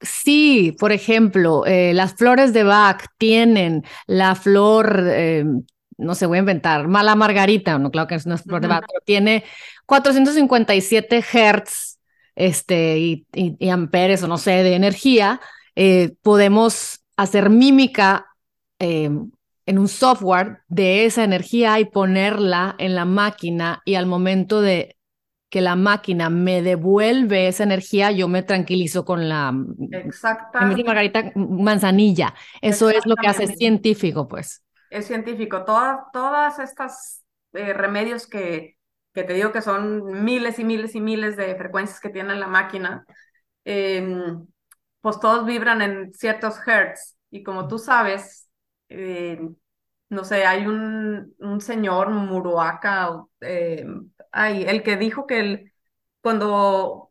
sí, 0.00 0.76
por 0.78 0.92
ejemplo, 0.92 1.64
eh, 1.64 1.94
las 1.94 2.14
flores 2.14 2.52
de 2.52 2.64
Bach 2.64 3.02
tienen 3.16 3.82
la 4.06 4.34
flor, 4.34 5.02
no 5.96 6.14
sé, 6.14 6.26
voy 6.26 6.36
a 6.36 6.40
inventar, 6.40 6.86
mala 6.86 7.14
margarita, 7.14 7.78
no, 7.78 7.90
claro 7.90 8.08
que 8.08 8.18
no 8.26 8.34
es 8.34 8.42
flor 8.42 8.60
de 8.60 8.68
Bach, 8.68 8.84
pero 8.86 9.00
tiene 9.06 9.44
457 9.86 11.24
hertz 11.32 11.98
este, 12.34 12.98
y, 12.98 13.26
y, 13.32 13.68
amperes 13.70 14.22
o 14.22 14.28
no 14.28 14.36
sé, 14.36 14.62
de 14.62 14.74
energía, 14.74 15.40
podemos 16.22 17.00
hacer 17.16 17.48
mímica 17.48 18.26
en 19.66 19.78
un 19.78 19.88
software 19.88 20.58
de 20.68 21.04
esa 21.06 21.24
energía 21.24 21.78
y 21.80 21.86
ponerla 21.86 22.74
en 22.78 22.94
la 22.94 23.04
máquina 23.04 23.82
y 23.84 23.94
al 23.94 24.06
momento 24.06 24.60
de 24.60 24.96
que 25.54 25.60
la 25.60 25.76
máquina 25.76 26.30
me 26.30 26.62
devuelve 26.62 27.46
esa 27.46 27.62
energía, 27.62 28.10
yo 28.10 28.26
me 28.26 28.42
tranquilizo 28.42 29.04
con 29.04 29.28
la 29.28 29.54
Exactamente. 29.92 30.82
Margarita 30.82 31.30
Manzanilla. 31.36 32.34
Eso 32.60 32.90
es 32.90 33.06
lo 33.06 33.14
que 33.14 33.28
hace 33.28 33.46
científico, 33.46 34.26
pues. 34.26 34.64
Es 34.90 35.06
científico. 35.06 35.64
Todas, 35.64 36.00
todas 36.12 36.58
estas 36.58 37.24
eh, 37.52 37.72
remedios 37.72 38.26
que, 38.26 38.76
que 39.12 39.22
te 39.22 39.32
digo 39.32 39.52
que 39.52 39.62
son 39.62 40.24
miles 40.24 40.58
y 40.58 40.64
miles 40.64 40.94
y 40.96 41.00
miles 41.00 41.36
de 41.36 41.54
frecuencias 41.54 42.00
que 42.00 42.10
tiene 42.10 42.34
la 42.34 42.48
máquina, 42.48 43.06
em, 43.64 44.46
pues 45.00 45.20
todos 45.20 45.46
vibran 45.46 45.82
en 45.82 46.12
ciertos 46.14 46.56
hertz. 46.66 47.16
Y 47.30 47.44
como 47.44 47.68
tú 47.68 47.78
sabes, 47.78 48.43
eh, 48.88 49.40
no 50.08 50.24
sé, 50.24 50.46
hay 50.46 50.66
un, 50.66 51.34
un 51.38 51.60
señor, 51.60 52.10
Muruaca, 52.10 53.24
eh, 53.40 53.86
el 54.32 54.82
que 54.82 54.96
dijo 54.96 55.26
que 55.26 55.40
el, 55.40 55.72
cuando 56.20 57.10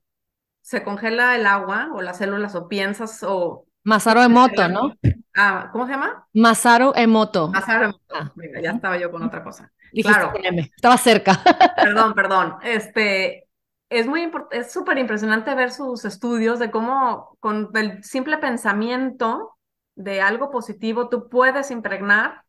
se 0.61 0.83
congela 0.83 1.35
el 1.35 1.45
agua 1.45 1.89
o 1.93 2.01
las 2.01 2.17
células 2.17 2.55
o 2.55 2.67
piensas 2.67 3.21
o... 3.23 3.65
Masaru 3.83 4.21
Emoto, 4.21 4.67
¿no? 4.69 4.93
Ah, 5.35 5.69
¿cómo 5.71 5.85
se 5.85 5.91
llama? 5.91 6.25
Masaru 6.33 6.93
Emoto. 6.95 7.49
Masaru 7.49 7.83
Emoto. 7.85 8.15
Ah. 8.15 8.31
ya 8.61 8.71
estaba 8.71 8.97
yo 8.97 9.11
con 9.11 9.23
otra 9.23 9.43
cosa. 9.43 9.71
claro. 10.01 10.31
Estaba 10.75 10.97
cerca. 10.97 11.41
Perdón, 11.75 12.13
perdón. 12.13 12.55
Este, 12.63 13.47
es 13.89 14.07
muy 14.07 14.31
es 14.51 14.71
súper 14.71 14.97
impresionante 14.97 15.53
ver 15.53 15.71
sus 15.71 16.05
estudios 16.05 16.59
de 16.59 16.71
cómo 16.71 17.37
con 17.41 17.69
el 17.75 18.03
simple 18.03 18.37
pensamiento 18.37 19.52
de 19.95 20.21
algo 20.21 20.51
positivo, 20.51 21.09
tú 21.09 21.29
puedes 21.29 21.71
impregnar 21.71 22.43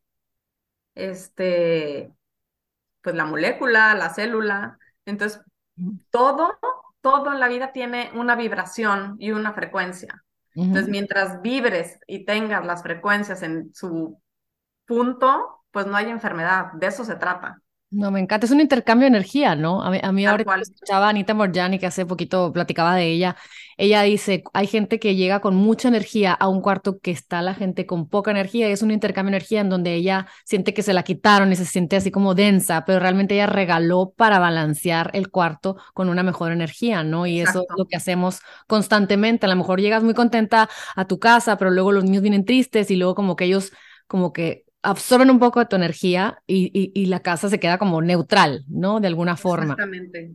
este, 0.95 2.13
pues 3.03 3.15
la 3.15 3.27
molécula, 3.27 3.95
la 3.95 4.11
célula. 4.11 4.79
Entonces, 5.05 5.41
todo, 6.11 6.59
todo 7.01 7.33
en 7.33 7.41
la 7.41 7.49
vida 7.49 7.73
tiene 7.73 8.11
una 8.15 8.37
vibración 8.37 9.17
y 9.19 9.33
una 9.33 9.53
frecuencia. 9.53 10.25
Entonces, 10.55 10.89
mientras 10.89 11.43
vibres 11.43 11.99
y 12.07 12.25
tengas 12.25 12.65
las 12.65 12.83
frecuencias 12.83 13.43
en 13.43 13.75
su 13.75 14.21
punto, 14.87 15.65
pues 15.73 15.87
no 15.87 15.97
hay 15.97 16.09
enfermedad. 16.09 16.73
De 16.75 16.87
eso 16.87 17.05
se 17.05 17.17
trata. 17.17 17.61
No, 17.91 18.11
me 18.11 18.19
encanta, 18.19 18.45
es 18.47 18.51
un 18.51 18.61
intercambio 18.61 19.05
de 19.05 19.17
energía, 19.17 19.55
¿no? 19.55 19.81
A 19.81 19.89
mí, 19.89 20.01
a 20.03 20.11
mí 20.11 20.27
ahora 20.27 20.45
escuchaba 20.61 21.07
a 21.07 21.11
Anita 21.11 21.33
Morjani, 21.33 21.79
que 21.79 21.87
hace 21.87 22.05
poquito 22.05 22.53
platicaba 22.53 22.97
de 22.97 23.07
ella, 23.07 23.37
ella 23.77 24.03
dice, 24.03 24.43
hay 24.53 24.67
gente 24.67 24.99
que 24.99 25.15
llega 25.15 25.39
con 25.41 25.55
mucha 25.55 25.87
energía 25.89 26.33
a 26.33 26.49
un 26.49 26.61
cuarto 26.61 26.99
que 26.99 27.13
está 27.13 27.41
la 27.41 27.55
gente 27.55 27.87
con 27.87 28.09
poca 28.09 28.33
energía, 28.33 28.69
y 28.69 28.73
es 28.73 28.83
un 28.83 28.91
intercambio 28.91 29.31
de 29.31 29.37
energía 29.37 29.61
en 29.61 29.69
donde 29.71 29.95
ella 29.95 30.27
siente 30.45 30.75
que 30.75 30.83
se 30.83 30.93
la 30.93 31.05
quitaron 31.05 31.53
y 31.53 31.57
se 31.57 31.65
siente 31.67 31.95
así 31.95 32.11
como 32.11 32.35
densa, 32.35 32.85
pero 32.85 32.99
realmente 32.99 33.35
ella 33.35 33.47
regaló 33.47 34.13
para 34.17 34.41
balancear 34.41 35.13
el 35.15 35.31
cuarto 35.31 35.77
con 35.95 36.09
una 36.09 36.25
mejor 36.25 36.51
energía, 36.51 37.05
¿no? 37.05 37.27
Y 37.27 37.41
eso 37.41 37.61
es 37.61 37.67
lo 37.79 37.85
que 37.87 37.95
hacemos 37.97 38.41
constantemente, 38.67 39.47
a 39.47 39.49
lo 39.49 39.57
mejor 39.57 39.81
llegas 39.81 40.03
muy 40.03 40.15
contenta 40.15 40.69
a 40.97 41.05
tu 41.07 41.21
casa, 41.21 41.57
pero 41.59 41.71
luego 41.71 41.93
los 41.93 42.03
niños 42.03 42.23
vienen 42.23 42.45
tristes 42.45 42.91
y 42.91 42.97
luego 42.97 43.15
como 43.15 43.37
que 43.37 43.45
ellos 43.45 43.71
como 44.09 44.33
que 44.33 44.65
absorben 44.85 45.31
un 45.31 45.39
poco 45.39 45.61
de 45.61 45.67
tu 45.67 45.77
energía 45.77 46.43
y, 46.47 46.93
y, 46.95 47.07
la 47.07 47.21
casa 47.21 47.49
se 47.49 47.59
queda 47.59 47.79
como 47.79 48.03
neutral, 48.03 48.65
¿no? 48.69 49.01
De 49.01 49.09
alguna 49.09 49.37
forma. 49.37 49.73
Exactamente. 49.73 50.35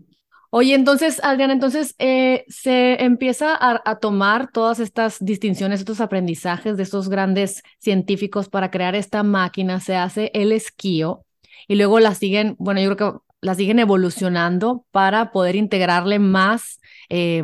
Oye, 0.52 0.74
entonces, 0.74 1.22
Adriana, 1.24 1.54
entonces 1.54 1.94
eh, 2.00 2.44
se 2.48 3.04
empieza 3.04 3.56
a, 3.60 4.00
tomar 4.00 4.52
todas 4.52 4.80
estas 4.80 5.24
distinciones, 5.24 5.80
estos 5.80 6.02
aprendizajes 6.02 6.76
de 6.76 6.84
estos 6.84 7.08
grandes 7.08 7.62
científicos 7.78 8.50
para 8.50 8.72
crear 8.72 8.96
esta 8.96 9.22
máquina, 9.22 9.80
se 9.80 9.96
hace 9.96 10.32
el 10.34 10.52
esquío 10.52 11.24
y 11.68 11.76
luego 11.76 12.00
la 12.00 12.16
siguen, 12.16 12.56
bueno, 12.58 12.82
yo 12.82 12.96
creo 12.96 13.14
que 13.14 13.20
la 13.42 13.54
siguen 13.54 13.78
evolucionando 13.78 14.86
para 14.90 15.32
poder 15.32 15.56
integrarle 15.56 16.18
más 16.18 16.80
eh, 17.10 17.44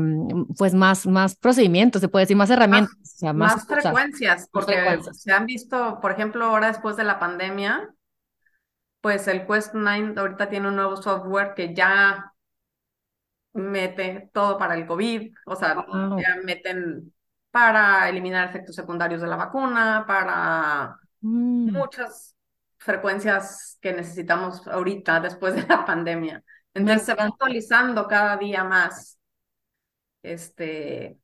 pues 0.58 0.74
más, 0.74 1.06
más 1.06 1.36
procedimientos, 1.36 2.02
se 2.02 2.08
puede 2.08 2.24
decir, 2.24 2.38
más 2.38 2.50
herramientas. 2.50 2.96
Más, 2.98 3.14
o 3.14 3.18
sea, 3.18 3.34
más, 3.34 3.68
frecuencias, 3.68 4.48
porque 4.52 5.00
se 5.12 5.32
han 5.32 5.46
visto, 5.46 6.00
por 6.02 6.12
ejemplo, 6.12 6.46
ahora 6.46 6.68
después 6.68 6.96
de 6.98 7.04
la 7.04 7.20
pandemia, 7.20 7.94
pues 9.02 9.28
el 9.28 9.46
Quest 9.46 9.74
9 9.74 10.14
ahorita 10.18 10.50
tiene 10.50 10.68
un 10.68 10.76
nuevo 10.76 10.98
software 10.98 11.54
que 11.56 11.74
ya 11.74 12.32
mete 13.54 14.30
todo 14.34 14.58
para 14.58 14.76
el 14.76 14.86
COVID, 14.86 15.34
o 15.46 15.56
sea, 15.56 15.86
ya 16.20 16.36
meten 16.44 17.14
para 17.52 18.10
eliminar 18.10 18.50
efectos 18.50 18.76
secundarios 18.76 19.22
de 19.22 19.28
la 19.28 19.38
vacuna, 19.38 20.04
para 20.06 21.00
Mm. 21.26 21.72
muchas 21.72 22.36
frecuencias 22.78 23.80
que 23.82 23.94
necesitamos 23.94 24.68
ahorita 24.68 25.20
después 25.20 25.56
de 25.56 25.66
la 25.68 25.84
pandemia. 25.84 26.44
Entonces 26.74 27.08
se 27.08 27.16
va 27.16 27.24
actualizando 27.24 28.08
cada 28.08 28.38
día 28.38 28.64
más 28.64 29.18
este, 30.34 31.18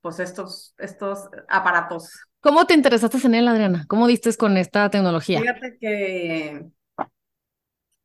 pues 0.00 0.20
estos, 0.20 0.74
estos 0.78 1.28
aparatos. 1.48 2.10
¿Cómo 2.40 2.64
te 2.66 2.74
interesaste 2.74 3.26
en 3.26 3.34
él, 3.34 3.48
Adriana? 3.48 3.84
¿Cómo 3.88 4.06
diste 4.06 4.34
con 4.36 4.56
esta 4.56 4.88
tecnología? 4.88 5.40
Fíjate 5.40 5.78
que, 5.80 6.66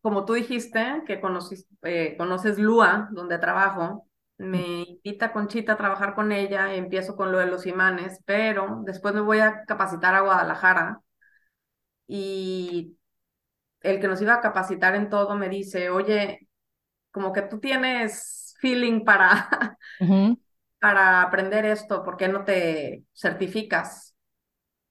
como 0.02 0.26
tú 0.26 0.34
dijiste, 0.34 1.04
que 1.06 1.22
conoces, 1.22 1.68
eh, 1.84 2.16
conoces 2.18 2.58
Lua, 2.58 3.10
donde 3.12 3.38
trabajo, 3.38 4.08
me 4.38 4.82
invita 4.82 5.32
Conchita 5.32 5.74
a 5.74 5.78
trabajar 5.78 6.16
con 6.16 6.32
ella, 6.32 6.74
empiezo 6.74 7.16
con 7.16 7.32
lo 7.32 7.38
de 7.38 7.46
los 7.46 7.68
imanes, 7.68 8.20
pero 8.26 8.82
después 8.84 9.14
me 9.14 9.22
voy 9.22 9.40
a 9.40 9.64
capacitar 9.66 10.16
a 10.16 10.22
Guadalajara 10.22 11.02
y 12.08 12.98
el 13.82 14.00
que 14.00 14.08
nos 14.08 14.22
iba 14.22 14.34
a 14.34 14.42
capacitar 14.42 14.96
en 14.96 15.10
todo 15.10 15.36
me 15.36 15.50
dice, 15.50 15.90
oye, 15.92 16.48
como 17.12 17.34
que 17.34 17.44
tú 17.44 17.60
tienes 17.60 18.41
feeling 18.62 19.04
para, 19.04 19.78
para 20.80 21.22
aprender 21.22 21.66
esto, 21.66 22.04
¿por 22.04 22.16
qué 22.16 22.28
no 22.28 22.46
te 22.46 23.04
certificas? 23.14 24.16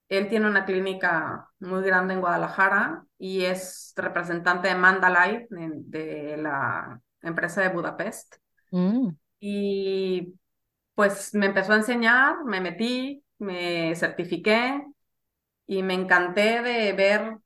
Él 0.09 0.29
tiene 0.29 0.49
una 0.49 0.65
clínica 0.65 1.49
muy 1.61 1.83
grande 1.83 2.15
en 2.15 2.21
Guadalajara 2.21 3.05
y 3.17 3.45
es 3.45 3.93
representante 3.97 4.69
de 4.69 4.75
Mandalay, 4.75 5.47
de, 5.49 6.37
la 6.37 7.01
empresa 7.23 7.63
de 7.63 7.69
Budapest. 7.69 8.37
Mm. 8.73 9.11
Y 9.39 10.35
pues 10.95 11.33
me 11.33 11.47
empezó 11.47 11.73
a 11.73 11.77
enseñar, 11.77 12.45
me 12.45 12.61
metí, 12.61 13.23
me 13.39 13.95
certifiqué 13.95 14.85
y 15.67 15.83
me 15.85 15.95
encanté 15.95 16.61
de 16.61 16.93
ver 16.93 17.39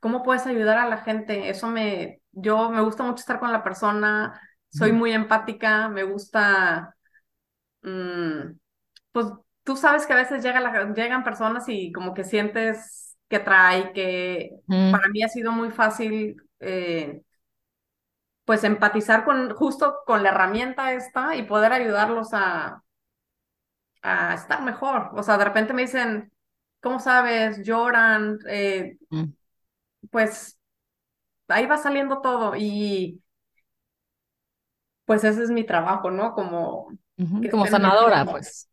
cómo 0.00 0.22
puedes 0.22 0.46
ayudar 0.46 0.78
a 0.78 0.88
la 0.88 0.98
gente. 0.98 1.48
Eso 1.48 1.68
me, 1.68 2.22
yo 2.30 2.70
me 2.70 2.80
gusta 2.80 3.02
mucho 3.02 3.20
estar 3.20 3.40
con 3.40 3.52
la 3.52 3.64
persona, 3.64 4.40
soy 4.72 4.92
muy 4.92 5.12
empática, 5.12 5.88
me 5.88 6.02
gusta, 6.02 6.96
mm, 7.82 8.52
pues 9.12 9.26
tú 9.64 9.76
sabes 9.76 10.06
que 10.06 10.12
a 10.14 10.16
veces 10.16 10.42
llega 10.42 10.60
llegan 10.94 11.24
personas 11.24 11.68
y 11.68 11.92
como 11.92 12.14
que 12.14 12.24
sientes 12.24 13.16
que 13.28 13.38
trae, 13.38 13.92
que 13.92 14.50
para 14.66 15.08
mí 15.08 15.22
ha 15.22 15.28
sido 15.28 15.52
muy 15.52 15.70
fácil. 15.70 16.36
Eh, 16.60 17.22
pues 18.44 18.64
empatizar 18.64 19.24
con 19.24 19.54
justo 19.54 19.98
con 20.06 20.22
la 20.22 20.30
herramienta 20.30 20.92
esta 20.92 21.36
y 21.36 21.44
poder 21.44 21.72
ayudarlos 21.72 22.30
a, 22.32 22.82
a 24.02 24.34
estar 24.34 24.62
mejor. 24.62 25.10
O 25.14 25.22
sea, 25.22 25.38
de 25.38 25.44
repente 25.44 25.72
me 25.72 25.82
dicen, 25.82 26.32
¿cómo 26.80 26.98
sabes? 26.98 27.62
Lloran, 27.64 28.38
eh, 28.48 28.96
mm. 29.10 29.24
pues 30.10 30.58
ahí 31.48 31.66
va 31.66 31.78
saliendo 31.78 32.20
todo 32.20 32.56
y 32.56 33.22
pues 35.12 35.24
ese 35.24 35.42
es 35.42 35.50
mi 35.50 35.62
trabajo, 35.62 36.10
¿no? 36.10 36.32
Como... 36.32 36.88
como 37.50 37.66
sanadora, 37.66 38.24
pues. 38.24 38.70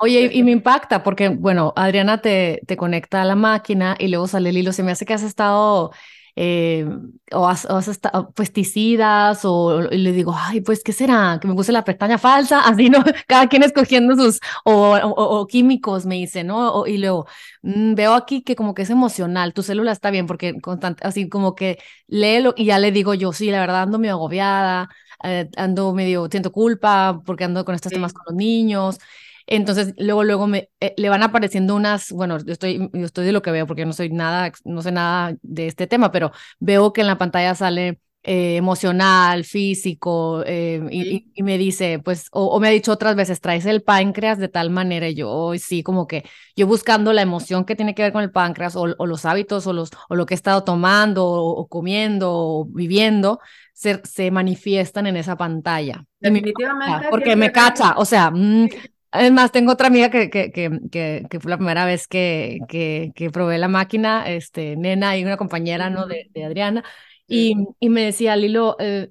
Oye, 0.00 0.28
y, 0.32 0.42
me 0.42 0.50
impacta 0.50 1.04
porque, 1.04 1.28
bueno, 1.28 1.72
Adriana 1.76 2.20
te, 2.20 2.60
te 2.66 2.76
conecta 2.76 3.22
a 3.22 3.24
la 3.24 3.36
máquina 3.36 3.94
y 3.96 4.08
luego 4.08 4.26
sale 4.26 4.50
el 4.50 4.56
hilo. 4.56 4.72
Se 4.72 4.82
me 4.82 4.90
hace 4.90 5.06
que 5.06 5.14
has 5.14 5.22
estado 5.22 5.92
eh, 6.36 6.86
o, 7.32 7.46
has, 7.46 7.88
estado 7.88 8.32
pesticidas, 8.32 9.44
o 9.44 9.82
le 9.82 10.12
digo, 10.12 10.34
ay, 10.36 10.60
pues, 10.60 10.82
¿qué 10.82 10.92
será? 10.92 11.38
Que 11.40 11.48
me 11.48 11.54
puse 11.54 11.70
la 11.72 11.84
pestaña 11.84 12.18
falsa, 12.18 12.60
así, 12.66 12.88
¿no? 12.90 13.04
Cada 13.26 13.48
quien 13.48 13.62
escogiendo 13.62 14.16
sus, 14.16 14.40
o, 14.64 14.96
o, 14.96 15.46
químicos, 15.46 16.06
me 16.06 16.16
dice, 16.16 16.44
¿no? 16.44 16.86
y 16.86 16.98
luego, 16.98 17.26
mm, 17.62 17.94
veo 17.94 18.14
aquí 18.14 18.42
que 18.42 18.56
como 18.56 18.74
que 18.74 18.82
es 18.82 18.90
emocional, 18.90 19.52
tu 19.54 19.62
célula 19.62 19.92
está 19.92 20.10
bien, 20.10 20.26
porque 20.26 20.60
constante, 20.60 21.06
así 21.06 21.28
como 21.28 21.54
que 21.54 21.78
léelo, 22.06 22.54
y 22.56 22.64
ya 22.66 22.78
le 22.78 22.92
digo 22.92 23.14
yo, 23.14 23.32
sí, 23.32 23.50
la 23.50 23.60
verdad 23.60 23.82
ando 23.82 23.98
medio 23.98 24.14
agobiada, 24.14 24.88
eh, 25.24 25.48
ando 25.56 25.92
medio, 25.94 26.28
siento 26.30 26.52
culpa, 26.52 27.22
porque 27.24 27.44
ando 27.44 27.64
con 27.64 27.74
estos 27.74 27.92
temas 27.92 28.12
con 28.12 28.22
los 28.28 28.34
niños, 28.36 28.98
entonces, 29.46 29.94
luego, 29.98 30.22
luego 30.24 30.46
me, 30.46 30.70
eh, 30.80 30.94
le 30.96 31.08
van 31.08 31.22
apareciendo 31.24 31.74
unas, 31.74 32.12
bueno, 32.12 32.38
yo 32.38 32.52
estoy, 32.52 32.88
yo 32.92 33.04
estoy 33.04 33.26
de 33.26 33.32
lo 33.32 33.42
que 33.42 33.50
veo 33.50 33.66
porque 33.66 33.84
no 33.84 33.92
soy 33.92 34.08
nada, 34.10 34.52
no 34.64 34.80
sé 34.82 34.92
nada 34.92 35.34
de 35.42 35.66
este 35.66 35.86
tema, 35.88 36.12
pero 36.12 36.30
veo 36.60 36.92
que 36.92 37.00
en 37.00 37.08
la 37.08 37.18
pantalla 37.18 37.54
sale 37.56 38.00
eh, 38.22 38.56
emocional, 38.56 39.44
físico, 39.44 40.42
eh, 40.44 40.86
y, 40.90 41.42
me 41.42 41.56
dice, 41.56 42.00
pues, 42.04 42.28
o, 42.32 42.60
me 42.60 42.68
ha 42.68 42.70
dicho 42.70 42.92
otras 42.92 43.16
veces, 43.16 43.40
traes 43.40 43.64
el 43.64 43.82
páncreas 43.82 44.38
de 44.38 44.48
tal 44.48 44.68
manera, 44.68 45.08
y 45.08 45.14
yo, 45.14 45.52
sí, 45.56 45.82
como 45.82 46.06
que 46.06 46.24
yo 46.54 46.66
buscando 46.66 47.14
la 47.14 47.22
emoción 47.22 47.64
que 47.64 47.76
tiene 47.76 47.94
que 47.94 48.02
ver 48.02 48.12
con 48.12 48.22
el 48.22 48.30
páncreas, 48.30 48.76
o, 48.76 48.86
los 48.86 49.24
hábitos, 49.24 49.66
o, 49.66 49.72
los, 49.72 49.90
o 50.10 50.16
lo 50.16 50.26
que 50.26 50.34
he 50.34 50.36
estado 50.36 50.64
tomando, 50.64 51.26
o, 51.26 51.66
comiendo, 51.66 52.30
o 52.30 52.66
viviendo, 52.66 53.40
se, 53.72 54.02
se 54.04 54.30
manifiestan 54.30 55.06
en 55.06 55.16
esa 55.16 55.36
pantalla. 55.36 56.04
Definitivamente. 56.18 57.08
porque 57.08 57.36
me 57.36 57.50
cacha, 57.50 57.94
o 57.96 58.04
sea, 58.04 58.30
mm, 58.30 58.68
Además, 59.12 59.50
tengo 59.50 59.72
otra 59.72 59.88
amiga 59.88 60.08
que, 60.08 60.30
que, 60.30 60.52
que, 60.52 61.26
que, 61.28 61.40
fue 61.40 61.50
la 61.50 61.56
primera 61.56 61.84
vez 61.84 62.06
que, 62.06 62.60
que, 62.68 63.10
que 63.16 63.30
probé 63.30 63.58
la 63.58 63.66
máquina, 63.66 64.28
este, 64.28 64.76
nena 64.76 65.16
y 65.16 65.24
una 65.24 65.36
compañera, 65.36 65.90
¿no? 65.90 66.06
De, 66.06 66.30
de 66.32 66.44
Adriana, 66.44 66.84
y, 67.30 67.54
y, 67.78 67.88
me 67.88 68.02
decía, 68.04 68.36
Lilo, 68.36 68.76
eh, 68.78 69.10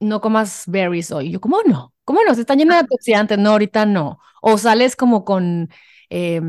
no 0.00 0.20
comas 0.20 0.64
berries 0.66 1.10
hoy. 1.12 1.28
Y 1.28 1.30
yo, 1.32 1.40
¿cómo 1.40 1.58
no? 1.66 1.94
¿Cómo 2.04 2.20
no? 2.26 2.34
Se 2.34 2.42
están 2.42 2.58
llenos 2.58 2.76
de 2.76 2.80
antioxidantes. 2.80 3.38
No, 3.38 3.50
ahorita 3.50 3.86
no. 3.86 4.20
O 4.42 4.58
sales 4.58 4.96
como 4.96 5.24
con, 5.24 5.70
eh, 6.10 6.40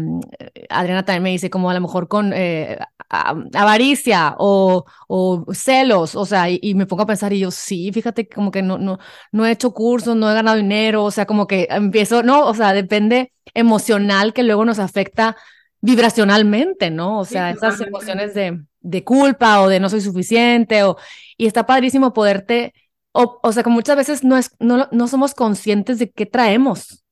Adriana 0.69 1.05
también 1.05 1.23
me 1.23 1.29
dice, 1.31 1.49
como 1.49 1.69
a 1.69 1.73
lo 1.73 1.81
mejor 1.81 2.07
con 2.07 2.33
eh, 2.35 2.77
avaricia 3.09 4.35
o, 4.39 4.85
o, 5.07 5.45
celos, 5.53 6.15
o 6.15 6.25
sea, 6.25 6.49
y, 6.49 6.73
me 6.75 6.85
pongo 6.85 7.03
a 7.03 7.05
pensar 7.05 7.31
y 7.33 7.39
yo, 7.39 7.51
sí, 7.51 7.91
fíjate 7.93 8.27
como 8.27 8.51
que 8.51 8.61
no, 8.61 8.77
no, 8.77 8.97
no 9.31 9.45
he 9.45 9.51
hecho 9.51 9.73
cursos, 9.73 10.15
no 10.15 10.29
he 10.31 10.33
ganado 10.33 10.57
dinero, 10.57 11.03
o 11.03 11.11
sea, 11.11 11.25
como 11.25 11.47
que 11.47 11.67
empiezo, 11.69 12.23
no, 12.23 12.45
o 12.47 12.53
sea, 12.55 12.73
depende 12.73 13.31
emocional 13.53 14.33
que 14.33 14.43
luego 14.43 14.65
nos 14.65 14.79
afecta 14.79 15.37
vibracionalmente, 15.83 16.89
¿no? 16.89 17.19
O 17.19 17.25
sea, 17.25 17.49
esas 17.49 17.81
emociones 17.81 18.33
de, 18.33 18.63
de, 18.79 19.03
culpa 19.03 19.59
o 19.59 19.67
de 19.67 19.81
no 19.81 19.89
soy 19.89 19.99
suficiente, 19.99 20.81
o, 20.83 20.95
y 21.35 21.45
está 21.45 21.65
padrísimo 21.65 22.13
poderte, 22.13 22.73
o, 23.11 23.41
o 23.43 23.51
sea, 23.51 23.63
que 23.63 23.69
muchas 23.69 23.97
veces 23.97 24.23
no, 24.23 24.37
es, 24.37 24.55
no, 24.59 24.87
no 24.89 25.07
somos 25.09 25.35
conscientes 25.35 25.99
de 25.99 26.09
qué 26.09 26.25
traemos, 26.25 27.03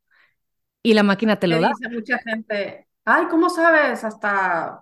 y 0.81 0.93
la 0.93 1.03
máquina 1.03 1.36
te 1.38 1.47
lo 1.47 1.60
da. 1.60 1.73
Dice 1.77 1.93
mucha 1.93 2.17
gente, 2.19 2.88
ay, 3.03 3.25
¿cómo 3.29 3.49
sabes? 3.49 4.05
Hasta 4.05 4.79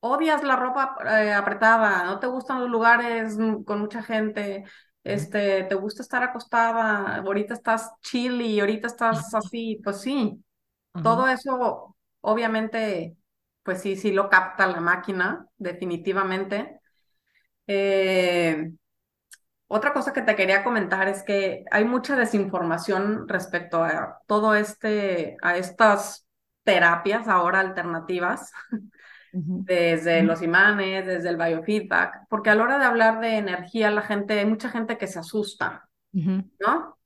odias 0.00 0.42
la 0.42 0.56
ropa 0.56 0.96
eh, 1.20 1.34
apretada, 1.34 2.04
no 2.04 2.18
te 2.18 2.28
gustan 2.28 2.60
los 2.60 2.70
lugares 2.70 3.36
con 3.66 3.78
mucha 3.78 4.02
gente, 4.02 4.64
este, 5.04 5.64
te 5.64 5.74
gusta 5.74 6.00
estar 6.00 6.22
acostada, 6.22 7.16
ahorita 7.16 7.52
estás 7.52 7.92
chilly, 8.00 8.58
ahorita 8.58 8.86
estás 8.86 9.34
así, 9.34 9.82
pues 9.84 10.00
sí, 10.00 10.42
todo 11.02 11.28
eso 11.28 11.94
obviamente, 12.28 13.16
pues 13.62 13.80
sí, 13.80 13.96
sí 13.96 14.12
lo 14.12 14.28
capta 14.28 14.66
la 14.66 14.80
máquina, 14.80 15.46
definitivamente. 15.56 16.80
Eh, 17.66 18.72
otra 19.66 19.92
cosa 19.92 20.12
que 20.12 20.22
te 20.22 20.36
quería 20.36 20.64
comentar 20.64 21.08
es 21.08 21.22
que 21.22 21.64
hay 21.70 21.84
mucha 21.84 22.16
desinformación 22.16 23.28
respecto 23.28 23.82
a 23.82 24.20
todo 24.26 24.54
este, 24.54 25.36
a 25.42 25.56
estas 25.56 26.26
terapias 26.64 27.28
ahora 27.28 27.60
alternativas, 27.60 28.52
desde 29.32 30.22
los 30.22 30.42
imanes, 30.42 31.06
desde 31.06 31.28
el 31.28 31.36
biofeedback, 31.36 32.26
porque 32.28 32.50
a 32.50 32.54
la 32.54 32.64
hora 32.64 32.78
de 32.78 32.84
hablar 32.84 33.20
de 33.20 33.36
energía, 33.36 33.90
la 33.90 34.02
gente, 34.02 34.38
hay 34.38 34.46
mucha 34.46 34.70
gente 34.70 34.96
que 34.98 35.06
se 35.06 35.18
asusta, 35.18 35.88
¿no? 36.12 36.98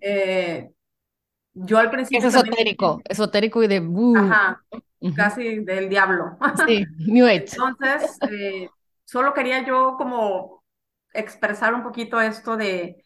Eh, 0.00 0.70
yo 1.56 1.78
al 1.78 1.90
principio... 1.90 2.18
Es 2.18 2.34
esotérico, 2.34 3.00
esotérico 3.08 3.62
y 3.62 3.66
de... 3.66 3.82
Ajá, 4.16 4.62
casi 5.16 5.60
del 5.64 5.88
diablo. 5.88 6.36
Sí, 6.66 6.84
New 6.98 7.26
Age. 7.26 7.46
Entonces, 7.52 8.18
eh, 8.30 8.68
solo 9.04 9.32
quería 9.32 9.64
yo 9.64 9.94
como 9.96 10.62
expresar 11.14 11.74
un 11.74 11.82
poquito 11.82 12.20
esto 12.20 12.56
de 12.56 13.02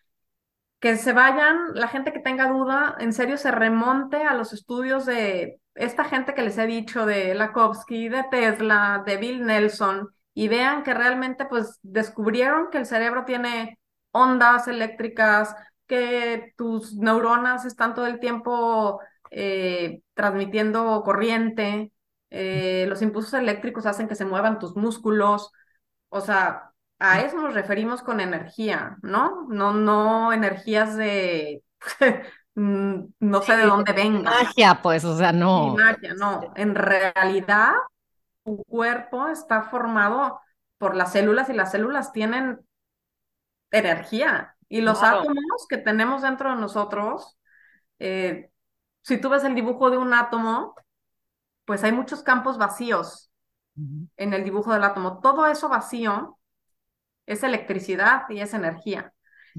que 0.80 0.96
se 0.96 1.12
vayan, 1.12 1.74
la 1.74 1.88
gente 1.88 2.12
que 2.12 2.20
tenga 2.20 2.48
duda, 2.48 2.96
en 2.98 3.12
serio 3.12 3.36
se 3.36 3.50
remonte 3.50 4.16
a 4.16 4.34
los 4.34 4.52
estudios 4.52 5.06
de 5.06 5.60
esta 5.74 6.04
gente 6.04 6.34
que 6.34 6.42
les 6.42 6.58
he 6.58 6.66
dicho, 6.66 7.06
de 7.06 7.34
Lakovsky, 7.34 8.08
de 8.08 8.24
Tesla, 8.30 9.02
de 9.06 9.16
Bill 9.18 9.44
Nelson, 9.44 10.08
y 10.34 10.48
vean 10.48 10.82
que 10.82 10.94
realmente 10.94 11.44
pues 11.44 11.78
descubrieron 11.82 12.70
que 12.70 12.78
el 12.78 12.86
cerebro 12.86 13.24
tiene 13.24 13.78
ondas 14.10 14.68
eléctricas, 14.68 15.54
que 15.90 16.54
tus 16.56 16.94
neuronas 16.94 17.64
están 17.64 17.96
todo 17.96 18.06
el 18.06 18.20
tiempo 18.20 19.00
eh, 19.32 20.02
transmitiendo 20.14 21.02
corriente, 21.02 21.90
eh, 22.30 22.86
los 22.88 23.02
impulsos 23.02 23.34
eléctricos 23.34 23.86
hacen 23.86 24.06
que 24.06 24.14
se 24.14 24.24
muevan 24.24 24.60
tus 24.60 24.76
músculos, 24.76 25.50
o 26.08 26.20
sea, 26.20 26.70
a 27.00 27.20
eso 27.22 27.38
nos 27.38 27.54
referimos 27.54 28.02
con 28.02 28.20
energía, 28.20 28.98
¿no? 29.02 29.48
No, 29.48 29.72
no 29.72 30.32
energías 30.32 30.96
de, 30.96 31.64
mm, 32.54 32.94
no 33.18 33.42
sé 33.42 33.56
de 33.56 33.64
dónde 33.64 33.92
venga. 33.92 34.30
Magia, 34.30 34.80
pues, 34.80 35.04
o 35.04 35.18
sea, 35.18 35.32
no. 35.32 35.74
magia, 35.74 36.14
no. 36.14 36.52
En 36.54 36.76
realidad, 36.76 37.72
tu 38.44 38.62
cuerpo 38.68 39.26
está 39.26 39.64
formado 39.64 40.40
por 40.78 40.94
las 40.94 41.10
células 41.10 41.48
y 41.50 41.54
las 41.54 41.72
células 41.72 42.12
tienen 42.12 42.60
energía. 43.72 44.54
Y 44.70 44.80
los 44.80 45.02
átomos 45.02 45.66
que 45.68 45.78
tenemos 45.78 46.22
dentro 46.22 46.50
de 46.50 46.56
nosotros, 46.56 47.36
eh, 47.98 48.50
si 49.02 49.18
tú 49.20 49.28
ves 49.28 49.44
el 49.44 49.54
dibujo 49.54 49.90
de 49.90 49.98
un 49.98 50.14
átomo, 50.14 50.74
pues 51.66 51.84
hay 51.84 51.92
muchos 51.92 52.22
campos 52.22 52.56
vacíos 52.56 53.30
en 54.16 54.32
el 54.32 54.44
dibujo 54.44 54.72
del 54.72 54.84
átomo. 54.84 55.20
Todo 55.20 55.46
eso 55.46 55.68
vacío 55.68 56.38
es 57.26 57.42
electricidad 57.42 58.22
y 58.30 58.40
es 58.40 58.54
energía. 58.54 59.12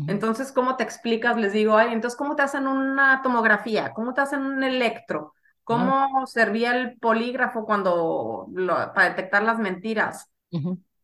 Entonces, 0.08 0.52
¿cómo 0.54 0.78
te 0.78 0.84
explicas? 0.84 1.38
Les 1.38 1.54
digo, 1.54 1.78
ay, 1.78 1.93
entonces, 1.93 2.17
¿cómo 2.17 2.36
te 2.36 2.43
hacen 2.43 2.67
una 2.67 3.21
tomografía? 3.21 3.93
¿Cómo 3.93 4.13
te 4.13 4.21
hacen 4.21 4.41
un 4.45 4.63
electro? 4.63 5.34
¿Cómo 5.63 6.26
servía 6.28 6.76
el 6.76 6.97
polígrafo 7.00 7.65
cuando 7.65 8.47
para 8.95 9.10
detectar 9.10 9.43
las 9.43 9.60
mentiras? 9.60 10.32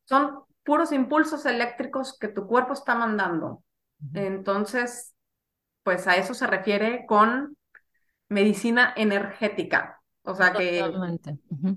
Son 0.06 0.44
puros 0.64 0.92
impulsos 0.92 1.46
eléctricos 1.46 2.18
que 2.18 2.30
tu 2.30 2.48
cuerpo 2.48 2.74
está 2.74 2.96
mandando. 2.96 3.64
Entonces, 4.14 5.16
pues 5.84 6.08
a 6.08 6.18
eso 6.18 6.34
se 6.34 6.48
refiere 6.48 7.06
con 7.08 7.58
medicina 8.30 8.94
energética. 8.96 10.02
O 10.24 10.36
sea 10.36 10.54
que, 10.54 10.84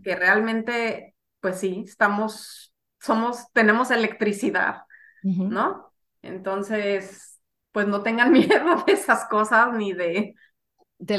que 0.03 0.17
realmente, 0.17 1.15
pues 1.41 1.59
sí, 1.59 1.85
estamos, 1.87 2.75
somos, 3.01 3.51
tenemos 3.53 3.91
electricidad, 3.91 4.83
¿no? 5.47 5.93
Entonces, 6.23 7.41
pues 7.73 7.87
no 7.87 8.03
tengan 8.03 8.33
miedo 8.33 8.85
de 8.87 8.93
esas 8.93 9.27
cosas 9.27 9.73
ni 9.75 9.93
de... 9.93 10.35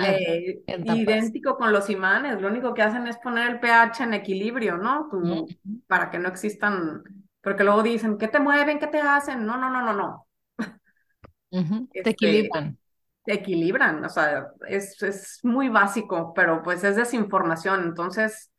Eh, 0.03 0.63
idéntico 0.83 1.57
con 1.57 1.73
los 1.73 1.89
imanes, 1.89 2.41
lo 2.41 2.47
único 2.47 2.73
que 2.73 2.81
hacen 2.81 3.07
es 3.07 3.17
poner 3.17 3.51
el 3.51 3.59
pH 3.59 4.03
en 4.03 4.13
equilibrio, 4.13 4.77
¿no? 4.77 5.09
Para 5.87 6.09
que 6.09 6.17
no 6.19 6.29
existan, 6.29 7.03
porque 7.41 7.63
luego 7.63 7.83
dicen, 7.83 8.17
¿qué 8.17 8.27
te 8.27 8.39
mueven? 8.39 8.79
¿Qué 8.79 8.87
te 8.87 8.99
hacen? 8.99 9.45
No, 9.45 9.57
no, 9.57 9.69
no, 9.69 9.81
no, 9.81 9.93
no. 9.93 10.27
Te 11.51 11.99
este, 11.99 12.09
equilibran. 12.09 12.77
Te 13.23 13.33
equilibran, 13.33 14.03
o 14.03 14.09
sea, 14.09 14.47
es, 14.67 15.01
es 15.03 15.39
muy 15.43 15.69
básico, 15.69 16.33
pero 16.33 16.63
pues 16.63 16.83
es 16.83 16.95
desinformación, 16.95 17.83
entonces 17.83 18.51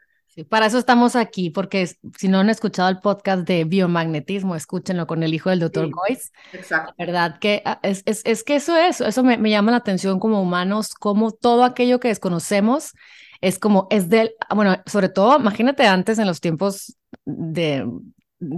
para 0.48 0.64
eso 0.64 0.78
estamos 0.78 1.14
aquí, 1.14 1.50
porque 1.50 1.87
si 2.16 2.28
no 2.28 2.38
han 2.38 2.48
escuchado 2.48 2.88
el 2.88 3.00
podcast 3.00 3.46
de 3.46 3.64
biomagnetismo, 3.64 4.57
escúchenlo 4.57 5.07
con 5.07 5.22
el 5.22 5.35
hijo 5.35 5.50
del 5.50 5.61
doctor 5.61 5.90
Goyce. 5.90 6.31
Exacto. 6.55 6.94
La 6.96 7.05
verdad 7.05 7.38
que 7.38 7.61
ah, 7.66 7.78
es, 7.83 8.02
es, 8.07 8.22
es 8.24 8.42
que 8.42 8.57
eso 8.57 8.74
es, 8.74 9.02
eso 9.02 9.22
me, 9.22 9.37
me, 9.37 9.50
llama 9.50 9.72
la 9.72 9.76
atención 9.76 10.18
como 10.18 10.40
humanos, 10.40 10.94
como 10.94 11.33
todo 11.33 11.64
aquello 11.64 12.00
que 12.00 12.09
desconocemos 12.09 12.94
es 13.42 13.59
como, 13.59 13.88
es 13.90 14.09
del, 14.09 14.35
bueno, 14.55 14.76
sobre 14.87 15.11
todo, 15.11 15.38
imagínate 15.38 15.87
antes 15.87 16.18
en 16.18 16.26
los 16.26 16.40
tiempos 16.40 16.96
de, 17.26 17.87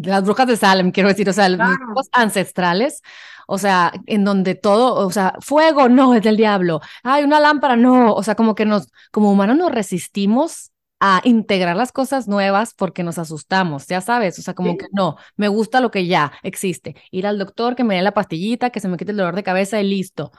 las 0.02 0.24
brujas 0.24 0.46
de 0.46 0.56
Salem, 0.56 0.90
quiero 0.90 1.08
decir, 1.08 1.28
o 1.28 1.32
sea, 1.32 1.48
los 1.48 1.58
tiempos 1.58 2.08
ancestrales, 2.12 3.02
o 3.46 3.58
sea, 3.58 3.92
en 4.06 4.24
donde 4.24 4.54
todo, 4.54 4.94
o 4.94 5.10
sea, 5.10 5.34
fuego, 5.40 5.88
no, 5.88 6.14
es 6.14 6.22
del 6.22 6.36
diablo, 6.36 6.80
hay 7.02 7.24
una 7.24 7.40
lámpara, 7.40 7.76
no, 7.76 8.14
o 8.14 8.22
sea, 8.22 8.34
como 8.34 8.54
que 8.54 8.64
nos, 8.64 8.88
como 9.12 9.30
humanos 9.30 9.56
nos 9.56 9.72
resistimos 9.72 10.72
a 11.00 11.20
integrar 11.24 11.76
las 11.76 11.92
cosas 11.92 12.28
nuevas 12.28 12.72
porque 12.74 13.02
nos 13.02 13.18
asustamos, 13.18 13.86
ya 13.86 14.00
sabes, 14.00 14.38
o 14.38 14.42
sea, 14.42 14.54
como 14.54 14.76
que 14.78 14.86
no, 14.92 15.16
me 15.36 15.48
gusta 15.48 15.80
lo 15.80 15.90
que 15.90 16.06
ya 16.06 16.32
existe, 16.42 16.94
ir 17.10 17.26
al 17.26 17.38
doctor, 17.38 17.76
que 17.76 17.84
me 17.84 17.96
dé 17.96 18.02
la 18.02 18.14
pastillita, 18.14 18.70
que 18.70 18.80
se 18.80 18.88
me 18.88 18.96
quite 18.96 19.10
el 19.10 19.18
dolor 19.18 19.34
de 19.36 19.42
cabeza 19.42 19.80
y 19.80 19.84
listo. 19.88 20.32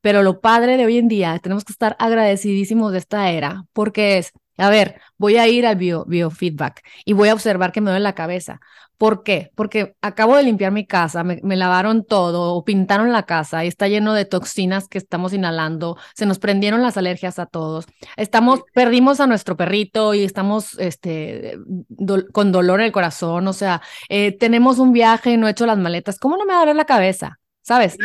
Pero 0.00 0.22
lo 0.22 0.40
padre 0.40 0.76
de 0.76 0.86
hoy 0.86 0.98
en 0.98 1.08
día, 1.08 1.38
tenemos 1.40 1.64
que 1.64 1.72
estar 1.72 1.96
agradecidísimos 1.98 2.92
de 2.92 2.98
esta 2.98 3.30
era, 3.30 3.64
porque 3.72 4.18
es, 4.18 4.32
a 4.56 4.70
ver, 4.70 5.00
voy 5.16 5.36
a 5.36 5.48
ir 5.48 5.66
al 5.66 5.76
bio, 5.76 6.04
biofeedback 6.06 6.82
y 7.04 7.12
voy 7.12 7.28
a 7.28 7.34
observar 7.34 7.72
que 7.72 7.80
me 7.80 7.90
duele 7.90 8.02
la 8.04 8.14
cabeza. 8.14 8.60
¿Por 8.98 9.22
qué? 9.22 9.52
Porque 9.54 9.94
acabo 10.02 10.36
de 10.36 10.42
limpiar 10.42 10.72
mi 10.72 10.84
casa, 10.84 11.22
me, 11.22 11.56
lavaron 11.56 12.04
todo, 12.04 12.52
o 12.54 12.64
pintaron 12.64 13.12
la 13.12 13.22
casa 13.22 13.64
y 13.64 13.68
está 13.68 13.86
lleno 13.86 14.12
de 14.12 14.24
toxinas 14.24 14.88
que 14.88 14.98
estamos 14.98 15.32
inhalando, 15.32 15.96
se 16.14 16.26
nos 16.26 16.40
prendieron 16.40 16.82
las 16.82 16.96
alergias 16.96 17.38
a 17.38 17.46
todos. 17.46 17.86
Estamos, 18.16 18.62
perdimos 18.74 19.20
a 19.20 19.28
nuestro 19.28 19.56
perrito 19.56 20.14
y 20.14 20.24
estamos 20.24 20.76
este, 20.80 21.56
con 22.32 22.50
dolor 22.50 22.80
en 22.80 22.86
el 22.86 22.92
corazón, 22.92 23.46
o 23.46 23.52
sea, 23.52 23.82
eh, 24.08 24.36
tenemos 24.36 24.80
un 24.80 24.92
viaje, 24.92 25.36
no 25.36 25.46
he 25.46 25.52
hecho 25.52 25.64
las 25.64 25.78
maletas, 25.78 26.18
¿cómo 26.18 26.36
no 26.36 26.44
me 26.44 26.52
va 26.52 26.58
a 26.58 26.60
doler 26.62 26.76
la 26.76 26.84
cabeza? 26.84 27.38
¿Sabes? 27.62 27.96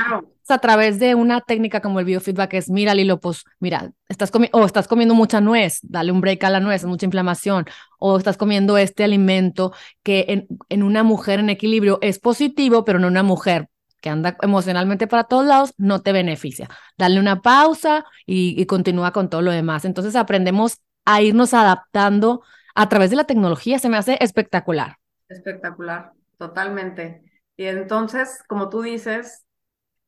A 0.54 0.60
través 0.60 1.00
de 1.00 1.16
una 1.16 1.42
técnica 1.42 1.82
como 1.82 2.00
el 2.00 2.06
biofeedback 2.06 2.54
es, 2.56 2.70
mira, 2.70 2.94
Lilo, 2.94 3.20
pues, 3.20 3.44
mira, 3.60 3.92
estás 4.08 4.32
comiendo, 4.32 4.58
o 4.58 4.66
estás 4.66 4.88
comiendo 4.88 5.16
mucha 5.16 5.42
nuez, 5.42 5.80
dale 5.82 6.12
un 6.12 6.22
break 6.22 6.44
a 6.44 6.50
la 6.50 6.60
nuez, 6.60 6.86
mucha 6.86 7.06
inflamación, 7.06 7.66
o 8.00 8.18
estás 8.18 8.38
comiendo 8.38 8.78
este 8.78 9.04
alimento 9.04 9.74
que 10.04 10.26
en, 10.30 10.48
en 10.70 10.84
una 10.84 11.04
mujer 11.04 11.40
en 11.40 11.50
equilibrio 11.50 12.00
es 12.02 12.20
positivo, 12.20 12.86
pero 12.86 13.00
en 13.00 13.06
una 13.06 13.24
mujer 13.24 13.70
que 14.02 14.10
anda 14.10 14.38
emocionalmente 14.42 15.08
para 15.08 15.24
todos 15.24 15.46
lados, 15.46 15.74
no 15.78 16.02
te 16.02 16.12
beneficia. 16.12 16.70
Dale 16.98 17.20
una 17.20 17.42
pausa 17.42 18.06
y 18.26 18.66
continúa 18.66 19.12
con 19.12 19.30
todo 19.30 19.42
lo 19.42 19.52
demás. 19.52 19.86
Entonces 19.86 20.16
aprendemos 20.18 20.80
a 21.06 21.22
irnos 21.22 21.54
adaptando 21.54 22.42
a 22.76 22.90
través 22.90 23.10
de 23.10 23.16
la 23.16 23.26
tecnología, 23.26 23.80
se 23.80 23.90
me 23.90 23.98
hace 23.98 24.18
espectacular. 24.20 24.98
Espectacular, 25.30 26.12
totalmente. 26.38 27.22
Y 27.56 27.66
entonces, 27.66 28.44
como 28.48 28.70
tú 28.70 28.82
dices, 28.82 29.46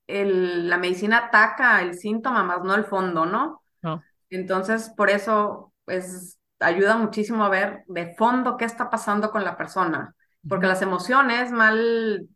el, 0.07 0.69
la 0.69 0.77
medicina 0.77 1.27
ataca 1.27 1.81
el 1.81 1.97
síntoma 1.97 2.43
más 2.43 2.63
no 2.63 2.75
el 2.75 2.85
fondo, 2.85 3.25
¿no? 3.25 3.63
No. 3.81 4.03
Entonces, 4.29 4.91
por 4.95 5.09
eso, 5.09 5.73
pues, 5.85 6.39
ayuda 6.59 6.97
muchísimo 6.97 7.43
a 7.43 7.49
ver 7.49 7.83
de 7.87 8.15
fondo 8.15 8.57
qué 8.57 8.65
está 8.65 8.89
pasando 8.89 9.31
con 9.31 9.43
la 9.43 9.57
persona, 9.57 10.15
porque 10.47 10.67
las 10.67 10.81
emociones 10.81 11.51
mal 11.51 12.27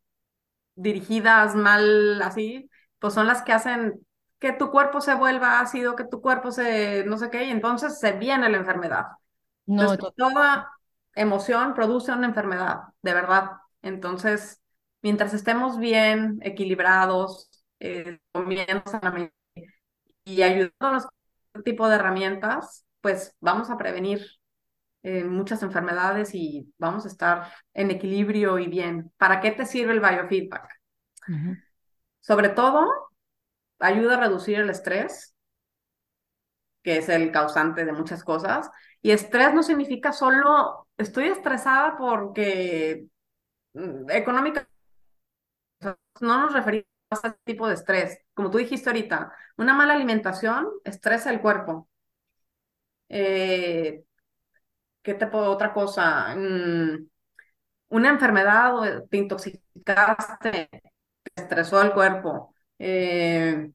dirigidas, 0.76 1.56
mal 1.56 2.22
así, 2.22 2.70
pues 3.00 3.14
son 3.14 3.28
las 3.28 3.42
que 3.42 3.54
hacen 3.54 4.06
que 4.40 4.54
tu 4.54 4.72
cuerpo 4.72 5.02
se 5.02 5.14
vuelva 5.14 5.60
ácido, 5.60 5.96
que 5.96 6.06
tu 6.06 6.22
cuerpo 6.22 6.52
se 6.52 7.04
no 7.06 7.18
sé 7.18 7.30
qué, 7.30 7.46
y 7.46 7.50
entonces 7.50 8.00
se 8.00 8.14
viene 8.14 8.50
la 8.50 8.58
enfermedad. 8.58 9.08
No, 9.66 9.98
toda 9.98 10.72
emoción 11.14 11.74
produce 11.74 12.12
una 12.12 12.28
enfermedad, 12.28 12.80
de 13.02 13.14
verdad. 13.14 13.52
Entonces, 13.82 14.62
mientras 15.02 15.34
estemos 15.34 15.78
bien, 15.78 16.40
equilibrados, 16.42 17.49
eh, 17.80 18.20
y 20.24 20.42
ayudándonos 20.42 21.06
con 21.06 21.14
este 21.56 21.72
tipo 21.72 21.88
de 21.88 21.96
herramientas, 21.96 22.86
pues 23.02 23.36
vamos 23.40 23.70
a 23.70 23.78
prevenir 23.78 24.26
eh, 25.02 25.24
muchas 25.24 25.64
enfermedades 25.64 26.36
y 26.36 26.74
vamos 26.78 27.06
a 27.06 27.08
estar 27.08 27.54
en 27.74 27.92
equilibrio 27.92 28.60
y 28.60 28.68
bien. 28.68 29.12
¿Para 29.18 29.40
qué 29.40 29.52
te 29.52 29.66
sirve 29.66 29.94
el 29.94 30.02
biofeedback? 30.02 30.80
Sobre 32.20 32.50
todo, 32.50 32.88
ayuda 33.80 34.16
a 34.16 34.20
reducir 34.20 34.60
el 34.60 34.70
estrés, 34.70 35.36
que 36.84 36.98
es 36.98 37.10
el 37.10 37.32
causante 37.32 37.86
de 37.86 37.92
muchas 37.94 38.24
cosas. 38.24 38.70
Y 39.02 39.12
estrés 39.12 39.54
no 39.54 39.64
significa 39.64 40.12
solo 40.12 40.88
estoy 40.98 41.26
estresada 41.26 41.98
porque 41.98 43.08
mm, 43.74 44.10
económica. 44.12 44.68
No 46.20 46.42
nos 46.42 46.54
referimos 46.54 46.99
este 47.10 47.34
tipo 47.44 47.68
de 47.68 47.74
estrés. 47.74 48.20
Como 48.34 48.50
tú 48.50 48.58
dijiste 48.58 48.90
ahorita, 48.90 49.32
una 49.58 49.74
mala 49.74 49.94
alimentación 49.94 50.68
estresa 50.84 51.32
el 51.32 51.42
cuerpo. 51.42 51.88
Eh, 53.10 54.04
¿Qué 55.02 55.14
te 55.16 55.28
puedo 55.28 55.52
otra 55.52 55.74
cosa? 55.74 56.36
Mm, 56.36 57.08
una 57.90 58.10
enfermedad, 58.10 59.06
te 59.10 59.18
intoxicaste, 59.18 60.70
te 60.72 61.42
estresó 61.42 61.82
el 61.82 61.94
cuerpo. 61.94 62.54
Eh, 62.78 63.72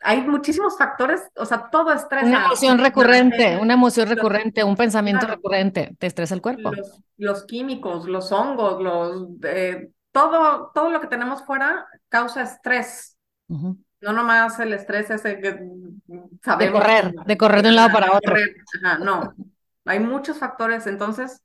hay 0.00 0.20
muchísimos 0.20 0.76
factores, 0.76 1.22
o 1.36 1.46
sea, 1.46 1.70
todo 1.70 1.92
estresa. 1.92 2.26
Una 2.26 2.44
emoción 2.44 2.78
recurrente, 2.78 3.56
una 3.56 3.74
emoción 3.74 4.08
recurrente, 4.08 4.62
un 4.62 4.76
pensamiento 4.76 5.26
recurrente, 5.26 5.96
te 5.98 6.06
estresa 6.06 6.34
el 6.34 6.42
cuerpo. 6.42 6.70
Los, 7.16 7.44
químicos, 7.46 8.06
los 8.06 8.30
hongos, 8.30 8.82
los 8.82 9.28
eh, 9.44 9.90
todo, 10.12 10.70
todo 10.74 10.90
lo 10.90 11.00
que 11.00 11.08
tenemos 11.08 11.44
fuera 11.44 11.88
causa 12.14 12.42
estrés. 12.42 13.18
No 13.48 14.12
nomás 14.12 14.60
el 14.60 14.72
estrés 14.72 15.10
ese 15.10 15.40
que 15.40 15.50
De 16.58 16.70
correr, 16.70 17.12
de 17.12 17.36
correr 17.36 17.62
de 17.62 17.70
un 17.70 17.74
lado 17.74 17.90
para 17.92 18.12
otro. 18.12 18.36
no, 19.00 19.34
hay 19.84 19.98
muchos 19.98 20.38
factores. 20.38 20.86
Entonces, 20.86 21.42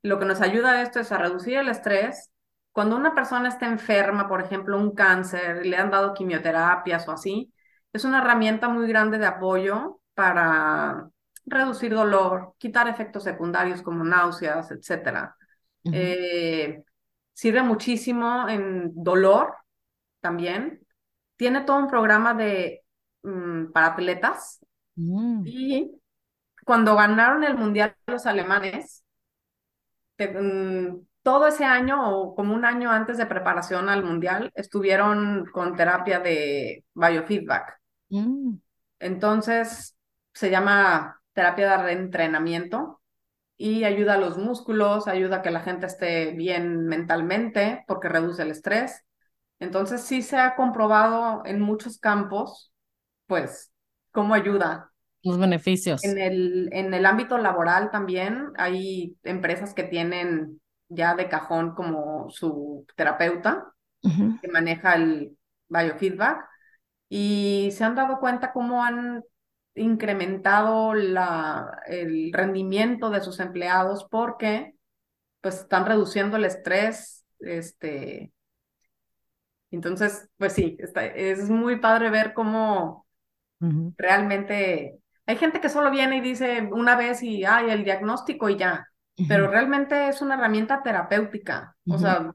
lo 0.00 0.20
que 0.20 0.24
nos 0.24 0.40
ayuda 0.40 0.72
a 0.72 0.82
esto 0.82 1.00
es 1.00 1.10
a 1.10 1.18
reducir 1.18 1.58
el 1.58 1.68
estrés. 1.68 2.30
Cuando 2.70 2.94
una 2.96 3.16
persona 3.16 3.48
está 3.48 3.66
enferma, 3.66 4.28
por 4.28 4.40
ejemplo, 4.40 4.78
un 4.78 4.94
cáncer, 4.94 5.66
le 5.66 5.76
han 5.76 5.90
dado 5.90 6.14
quimioterapias 6.14 7.08
o 7.08 7.12
así, 7.12 7.52
es 7.92 8.04
una 8.04 8.18
herramienta 8.18 8.68
muy 8.68 8.86
grande 8.86 9.18
de 9.18 9.26
apoyo 9.26 10.00
para 10.14 11.08
reducir 11.44 11.92
dolor, 11.92 12.54
quitar 12.58 12.86
efectos 12.86 13.24
secundarios 13.24 13.82
como 13.82 14.04
náuseas, 14.04 14.70
etcétera. 14.70 15.36
Sirve 17.32 17.62
muchísimo 17.62 18.48
en 18.48 18.92
dolor 18.94 19.56
también. 20.22 20.80
Tiene 21.36 21.62
todo 21.62 21.76
un 21.76 21.88
programa 21.88 22.32
de 22.32 22.82
mm, 23.22 23.72
para 23.72 23.88
atletas. 23.88 24.64
Mm. 24.94 25.42
Y 25.46 26.00
cuando 26.64 26.96
ganaron 26.96 27.44
el 27.44 27.56
mundial 27.56 27.94
los 28.06 28.24
alemanes, 28.24 29.04
mm, 30.18 30.96
todo 31.22 31.46
ese 31.46 31.64
año 31.64 32.10
o 32.10 32.34
como 32.34 32.54
un 32.54 32.64
año 32.64 32.90
antes 32.90 33.18
de 33.18 33.26
preparación 33.26 33.88
al 33.88 34.04
mundial, 34.04 34.50
estuvieron 34.54 35.44
con 35.52 35.76
terapia 35.76 36.20
de 36.20 36.84
biofeedback. 36.94 37.80
Entonces, 38.98 39.96
se 40.32 40.50
llama 40.50 41.20
terapia 41.32 41.70
de 41.70 41.82
reentrenamiento 41.82 43.00
y 43.56 43.84
ayuda 43.84 44.14
a 44.14 44.18
los 44.18 44.38
músculos, 44.38 45.06
ayuda 45.06 45.36
a 45.36 45.42
que 45.42 45.50
la 45.50 45.60
gente 45.60 45.86
esté 45.86 46.32
bien 46.32 46.86
mentalmente 46.86 47.84
porque 47.86 48.08
reduce 48.08 48.42
el 48.42 48.50
estrés. 48.50 49.04
Entonces 49.62 50.00
sí 50.00 50.22
se 50.22 50.36
ha 50.36 50.56
comprobado 50.56 51.42
en 51.46 51.60
muchos 51.60 51.98
campos, 51.98 52.72
pues, 53.28 53.72
cómo 54.10 54.34
ayuda. 54.34 54.90
Los 55.22 55.38
beneficios. 55.38 56.02
En 56.02 56.18
el, 56.18 56.68
en 56.72 56.92
el 56.92 57.06
ámbito 57.06 57.38
laboral 57.38 57.92
también 57.92 58.48
hay 58.56 59.16
empresas 59.22 59.72
que 59.72 59.84
tienen 59.84 60.60
ya 60.88 61.14
de 61.14 61.28
cajón 61.28 61.76
como 61.76 62.28
su 62.28 62.84
terapeuta 62.96 63.72
que 64.00 64.48
maneja 64.52 64.96
el 64.96 65.38
biofeedback 65.68 66.44
y 67.08 67.70
se 67.70 67.84
han 67.84 67.94
dado 67.94 68.18
cuenta 68.18 68.52
cómo 68.52 68.82
han 68.82 69.22
incrementado 69.76 70.92
la, 70.92 71.82
el 71.86 72.32
rendimiento 72.32 73.10
de 73.10 73.20
sus 73.20 73.38
empleados 73.38 74.08
porque 74.10 74.74
pues 75.40 75.60
están 75.60 75.86
reduciendo 75.86 76.36
el 76.36 76.46
estrés, 76.46 77.24
este, 77.38 78.32
entonces, 79.76 80.28
pues 80.36 80.52
sí, 80.54 80.76
está, 80.80 81.06
es 81.06 81.48
muy 81.50 81.78
padre 81.80 82.10
ver 82.10 82.34
cómo 82.34 83.06
realmente 83.98 84.98
hay 85.26 85.36
gente 85.36 85.60
que 85.60 85.68
solo 85.68 85.90
viene 85.90 86.18
y 86.18 86.20
dice 86.20 86.68
una 86.72 86.96
vez 86.96 87.22
y 87.22 87.44
hay 87.44 87.70
el 87.70 87.84
diagnóstico 87.84 88.48
y 88.48 88.56
ya, 88.58 88.88
pero 89.26 89.48
realmente 89.48 90.08
es 90.08 90.22
una 90.22 90.34
herramienta 90.34 90.82
terapéutica, 90.82 91.76
o 91.88 91.98
sea, 91.98 92.32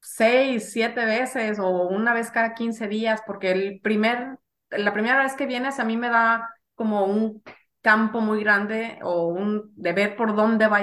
seis, 0.00 0.72
siete 0.72 1.04
veces 1.04 1.58
o 1.58 1.68
una 1.88 2.14
vez 2.14 2.30
cada 2.30 2.54
15 2.54 2.88
días, 2.88 3.22
porque 3.26 3.50
el 3.52 3.80
primer 3.80 4.38
la 4.70 4.92
primera 4.92 5.22
vez 5.22 5.34
que 5.34 5.46
vienes 5.46 5.78
a 5.78 5.84
mí 5.84 5.96
me 5.96 6.10
da 6.10 6.54
como 6.74 7.06
un 7.06 7.42
campo 7.80 8.20
muy 8.20 8.40
grande 8.42 8.98
o 9.02 9.28
un 9.28 9.72
de 9.76 9.92
ver 9.92 10.16
por 10.16 10.34
dónde, 10.36 10.66
va, 10.68 10.80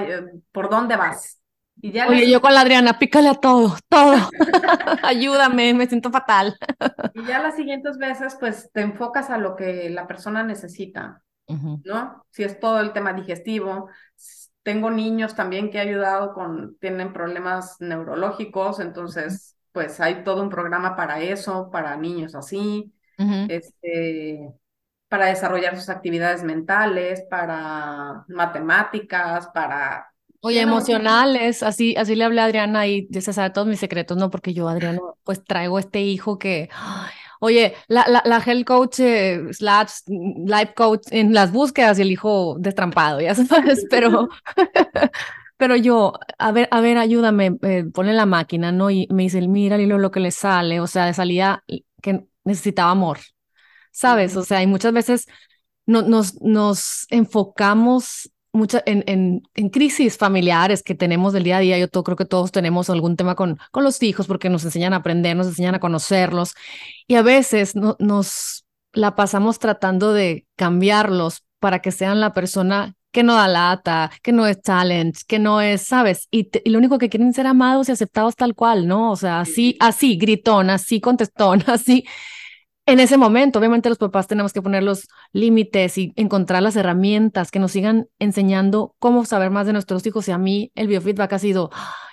por 0.52 0.70
dónde 0.70 0.96
vas. 0.96 1.40
Y 1.76 1.92
ya 1.92 2.08
Oye, 2.08 2.30
yo 2.30 2.40
con 2.40 2.54
la 2.54 2.62
Adriana, 2.62 2.98
pícale 2.98 3.28
a 3.28 3.34
todo, 3.34 3.76
todo. 3.88 4.16
Ayúdame, 5.02 5.74
me 5.74 5.86
siento 5.86 6.10
fatal. 6.10 6.56
y 7.14 7.24
ya 7.24 7.40
las 7.40 7.56
siguientes 7.56 7.98
veces, 7.98 8.36
pues 8.38 8.70
te 8.72 8.80
enfocas 8.80 9.30
a 9.30 9.38
lo 9.38 9.56
que 9.56 9.90
la 9.90 10.06
persona 10.06 10.42
necesita, 10.42 11.22
¿no? 11.48 12.24
Si 12.30 12.44
es 12.44 12.58
todo 12.58 12.80
el 12.80 12.92
tema 12.92 13.12
digestivo. 13.12 13.88
Tengo 14.62 14.90
niños 14.90 15.36
también 15.36 15.70
que 15.70 15.78
he 15.78 15.80
ayudado 15.80 16.34
con, 16.34 16.76
tienen 16.80 17.12
problemas 17.12 17.76
neurológicos, 17.80 18.80
entonces, 18.80 19.56
pues 19.70 20.00
hay 20.00 20.24
todo 20.24 20.42
un 20.42 20.50
programa 20.50 20.96
para 20.96 21.20
eso, 21.20 21.70
para 21.70 21.96
niños 21.96 22.34
así 22.34 22.92
este, 23.48 24.52
para 25.08 25.26
desarrollar 25.26 25.76
sus 25.76 25.88
actividades 25.88 26.42
mentales, 26.42 27.22
para 27.30 28.24
matemáticas, 28.28 29.48
para... 29.48 30.12
Oye, 30.40 30.60
emocionales, 30.60 31.62
así, 31.62 31.96
así 31.96 32.14
le 32.14 32.24
hablé 32.24 32.40
a 32.40 32.44
Adriana 32.44 32.86
y 32.86 33.08
ya 33.10 33.20
se 33.20 33.32
sabe 33.32 33.50
todos 33.50 33.66
mis 33.66 33.80
secretos, 33.80 34.16
¿no? 34.16 34.30
Porque 34.30 34.54
yo, 34.54 34.68
Adriana, 34.68 35.00
pues 35.24 35.44
traigo 35.44 35.78
este 35.78 36.00
hijo 36.02 36.38
que... 36.38 36.68
Oye, 37.38 37.74
la, 37.88 38.06
la, 38.08 38.22
la 38.24 38.38
health 38.38 38.64
coach 38.66 38.98
eh, 39.00 39.42
slash 39.52 39.98
life 40.06 40.72
coach 40.74 41.02
en 41.10 41.34
las 41.34 41.52
búsquedas 41.52 41.98
y 41.98 42.02
el 42.02 42.10
hijo 42.10 42.56
destrampado, 42.58 43.20
ya 43.20 43.34
sabes, 43.34 43.86
pero, 43.90 44.30
pero 45.58 45.76
yo, 45.76 46.14
a 46.38 46.52
ver, 46.52 46.68
a 46.70 46.80
ver, 46.80 46.96
ayúdame, 46.98 47.58
eh, 47.62 47.84
pone 47.92 48.14
la 48.14 48.24
máquina, 48.26 48.72
¿no? 48.72 48.90
Y 48.90 49.06
me 49.10 49.24
dice, 49.24 49.46
mira, 49.46 49.76
Lilo, 49.76 49.98
lo 49.98 50.10
que 50.10 50.20
le 50.20 50.30
sale, 50.30 50.80
o 50.80 50.86
sea, 50.86 51.06
de 51.06 51.14
salida 51.14 51.62
que 52.02 52.24
necesitaba 52.44 52.90
amor, 52.90 53.18
¿sabes? 53.90 54.36
O 54.36 54.44
sea, 54.44 54.62
y 54.62 54.66
muchas 54.66 54.92
veces 54.92 55.26
no, 55.86 56.02
nos, 56.02 56.40
nos 56.42 57.06
enfocamos 57.10 58.30
mucho 58.56 58.80
en, 58.86 59.04
en, 59.06 59.42
en, 59.54 59.68
crisis 59.70 60.16
familiares 60.16 60.82
que 60.82 60.94
tenemos 60.94 61.32
del 61.32 61.44
día 61.44 61.58
a 61.58 61.60
día. 61.60 61.78
Yo 61.78 61.88
todo, 61.88 62.04
creo 62.04 62.16
que 62.16 62.24
todos 62.24 62.52
tenemos 62.52 62.90
algún 62.90 63.16
tema 63.16 63.34
con, 63.34 63.58
con 63.70 63.84
los 63.84 64.02
hijos 64.02 64.26
porque 64.26 64.50
nos 64.50 64.64
enseñan 64.64 64.92
a 64.92 64.96
aprender, 64.96 65.36
nos 65.36 65.46
enseñan 65.46 65.74
a 65.74 65.80
conocerlos 65.80 66.54
y 67.06 67.14
a 67.14 67.22
veces 67.22 67.76
no, 67.76 67.96
nos 67.98 68.66
la 68.92 69.14
pasamos 69.14 69.58
tratando 69.58 70.12
de 70.12 70.46
cambiarlos 70.56 71.44
para 71.60 71.80
que 71.80 71.92
sean 71.92 72.20
la 72.20 72.32
persona 72.32 72.94
que 73.12 73.22
no 73.22 73.34
da 73.34 73.48
lata, 73.48 74.10
que 74.22 74.32
no 74.32 74.46
es 74.46 74.60
talent, 74.60 75.16
que 75.26 75.38
no 75.38 75.62
es, 75.62 75.82
¿sabes? 75.82 76.28
Y, 76.30 76.50
lo 76.68 76.78
único 76.78 76.98
que 76.98 77.08
quieren 77.08 77.32
ser 77.32 77.46
amados 77.46 77.88
y 77.88 77.92
aceptados 77.92 78.36
tal 78.36 78.54
cual, 78.54 78.86
¿no? 78.86 79.10
O 79.10 79.16
sea, 79.16 79.40
así, 79.40 79.76
así, 79.80 80.16
gritón, 80.18 80.68
así, 80.68 81.00
contestón, 81.00 81.64
así 81.66 82.04
en 82.86 83.00
ese 83.00 83.18
momento, 83.18 83.58
obviamente 83.58 83.88
los 83.88 83.98
papás 83.98 84.28
tenemos 84.28 84.52
que 84.52 84.62
poner 84.62 84.84
los 84.84 85.08
límites 85.32 85.98
y 85.98 86.12
encontrar 86.14 86.62
las 86.62 86.76
herramientas 86.76 87.50
que 87.50 87.58
nos 87.58 87.72
sigan 87.72 88.08
enseñando 88.20 88.94
cómo 89.00 89.24
saber 89.24 89.50
más 89.50 89.66
de 89.66 89.72
nuestros 89.72 90.06
hijos. 90.06 90.28
Y 90.28 90.32
a 90.32 90.38
mí 90.38 90.70
el 90.76 90.86
biofeedback 90.86 91.32
ha 91.32 91.38
sido 91.40 91.70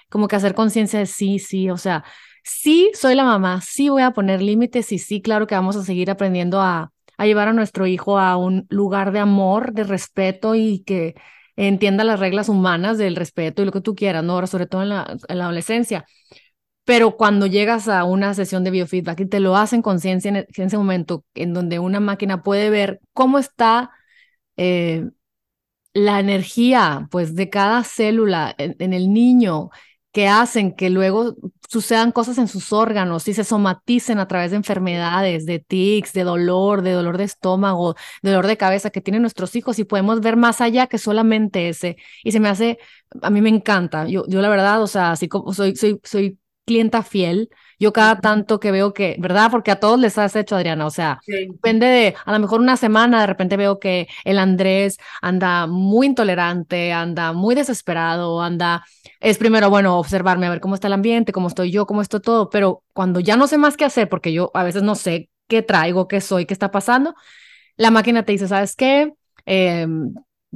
como 0.10 0.28
que 0.28 0.36
hacer 0.36 0.56
conciencia 0.56 0.98
de 0.98 1.06
sí, 1.06 1.38
sí, 1.38 1.70
o 1.70 1.78
sea, 1.78 2.04
sí 2.44 2.92
soy 2.96 3.14
la 3.16 3.24
mamá, 3.24 3.62
sí 3.62 3.90
voy 3.90 4.02
a 4.02 4.12
poner 4.12 4.42
límites 4.42 4.92
y 4.92 4.98
sí, 4.98 5.22
claro 5.22 5.46
que 5.46 5.56
vamos 5.56 5.76
a 5.76 5.84
seguir 5.84 6.10
aprendiendo 6.10 6.60
a, 6.60 6.92
llevar 7.20 7.48
a 7.48 7.54
nuestro 7.54 7.88
hijo 7.88 8.20
a 8.20 8.36
un 8.36 8.66
lugar 8.70 9.12
de 9.12 9.20
amor, 9.20 9.74
de 9.74 9.84
respeto 9.86 10.56
y 10.56 10.84
que 10.84 11.16
entienda 11.56 12.04
las 12.04 12.20
reglas 12.20 12.50
humanas 12.50 12.98
del 12.98 13.16
respeto 13.16 13.62
y 13.62 13.66
lo 13.66 13.72
que 13.72 13.80
tú 13.82 13.96
quieras, 13.96 14.24
¿no? 14.24 14.34
Ahora, 14.34 14.48
sobre 14.48 14.66
todo 14.66 14.82
en 14.82 14.90
la 14.90 15.06
adolescencia 15.30 16.06
pero 16.86 17.16
cuando 17.18 17.48
llegas 17.48 17.88
a 17.88 18.04
una 18.04 18.34
sesión 18.34 18.64
de 18.64 18.72
biofeedback 18.72 19.22
y 19.22 19.26
te 19.28 19.40
lo 19.40 19.56
hacen 19.56 19.82
conciencia 19.82 20.30
en, 20.30 20.46
ese 20.56 20.78
momento, 20.78 21.24
en 21.34 21.54
donde 21.54 21.80
una 21.80 22.00
máquina 22.00 22.44
puede 22.44 22.70
ver 22.70 23.00
cómo 23.14 23.40
está 23.40 23.92
eh, 24.58 25.10
la 25.94 26.20
energía 26.20 27.08
pues, 27.12 27.36
de 27.36 27.50
cada 27.50 27.84
célula 27.84 28.56
en, 28.58 28.94
el 28.94 29.14
niño, 29.14 29.70
que 30.12 30.28
hacen 30.28 30.76
que 30.76 30.90
luego 30.90 31.36
sucedan 31.70 32.12
cosas 32.12 32.38
en 32.38 32.48
sus 32.48 32.72
órganos 32.74 33.28
y 33.28 33.34
se 33.34 33.44
somaticen 33.44 34.20
a 34.20 34.28
través 34.28 34.52
de 34.52 34.58
enfermedades, 34.58 35.46
de 35.46 35.60
tics, 35.60 36.14
de 36.14 36.24
dolor, 36.24 36.84
de 36.84 36.92
dolor 36.92 37.18
de 37.18 37.24
estómago, 37.24 37.96
de 38.22 38.32
dolor 38.32 38.48
de 38.48 38.58
cabeza 38.58 38.92
que 38.92 39.02
tienen 39.02 39.24
nuestros 39.24 39.56
hijos 39.56 39.80
y 39.80 39.84
podemos 39.86 40.22
ver 40.22 40.38
más 40.38 40.62
allá 40.62 40.88
que 40.88 41.00
solamente 41.00 41.70
ese. 41.70 41.98
Y 42.24 42.32
se 42.32 42.40
me 42.40 42.50
hace, 42.50 42.78
a 43.22 43.30
mí 43.32 43.42
me 43.42 43.50
encanta. 43.50 44.08
Yo, 44.08 44.26
yo 44.28 44.42
la 44.42 44.50
verdad, 44.50 44.84
o 44.84 44.88
sea, 44.88 45.12
así 45.12 45.28
como 45.28 45.54
soy, 45.54 45.76
soy, 45.76 46.00
soy 46.04 46.40
clienta 46.66 47.04
fiel. 47.04 47.50
Yo 47.80 47.92
cada 47.94 48.20
tanto 48.20 48.60
que 48.60 48.72
veo 48.72 48.94
que, 48.94 49.16
¿verdad? 49.20 49.52
Porque 49.52 49.72
a 49.72 49.80
todos 49.80 50.00
les 50.00 50.18
has 50.18 50.36
hecho, 50.36 50.56
Adriana, 50.56 50.86
o 50.86 50.90
sea, 50.90 51.20
depende 51.28 51.86
de, 51.88 52.16
a 52.26 52.32
lo 52.32 52.40
mejor 52.40 52.62
una 52.62 52.78
semana, 52.78 53.22
de 53.22 53.28
repente 53.28 53.58
veo 53.58 53.80
que 53.80 54.08
el 54.24 54.40
Andrés 54.40 54.98
anda 55.22 55.68
muy 55.68 56.08
intolerante, 56.08 56.94
anda 56.94 57.34
muy 57.34 57.56
desesperado, 57.56 58.42
anda, 58.42 58.86
es 59.20 59.38
primero, 59.38 59.70
bueno, 59.70 59.98
observarme, 59.98 60.48
a 60.48 60.50
ver 60.52 60.62
cómo 60.62 60.76
está 60.76 60.88
el 60.88 60.94
ambiente, 60.94 61.34
cómo 61.34 61.48
estoy 61.48 61.72
yo, 61.72 61.86
cómo 61.86 62.02
esto 62.02 62.22
todo, 62.22 62.50
pero 62.50 62.84
cuando 62.94 63.20
ya 63.20 63.36
no 63.38 63.48
sé 63.48 63.58
más 63.58 63.76
qué 63.76 63.86
hacer, 63.86 64.08
porque 64.10 64.32
yo 64.32 64.52
a 64.54 64.64
veces 64.64 64.84
no 64.84 64.96
sé 64.96 65.30
qué 65.48 65.62
traigo, 65.62 66.08
qué 66.08 66.22
soy, 66.22 66.46
qué 66.46 66.54
está 66.54 66.72
pasando, 66.72 67.16
la 67.78 67.92
máquina 67.92 68.24
te 68.24 68.34
dice, 68.34 68.48
¿sabes 68.48 68.76
qué? 68.76 69.14
Eh, 69.46 69.88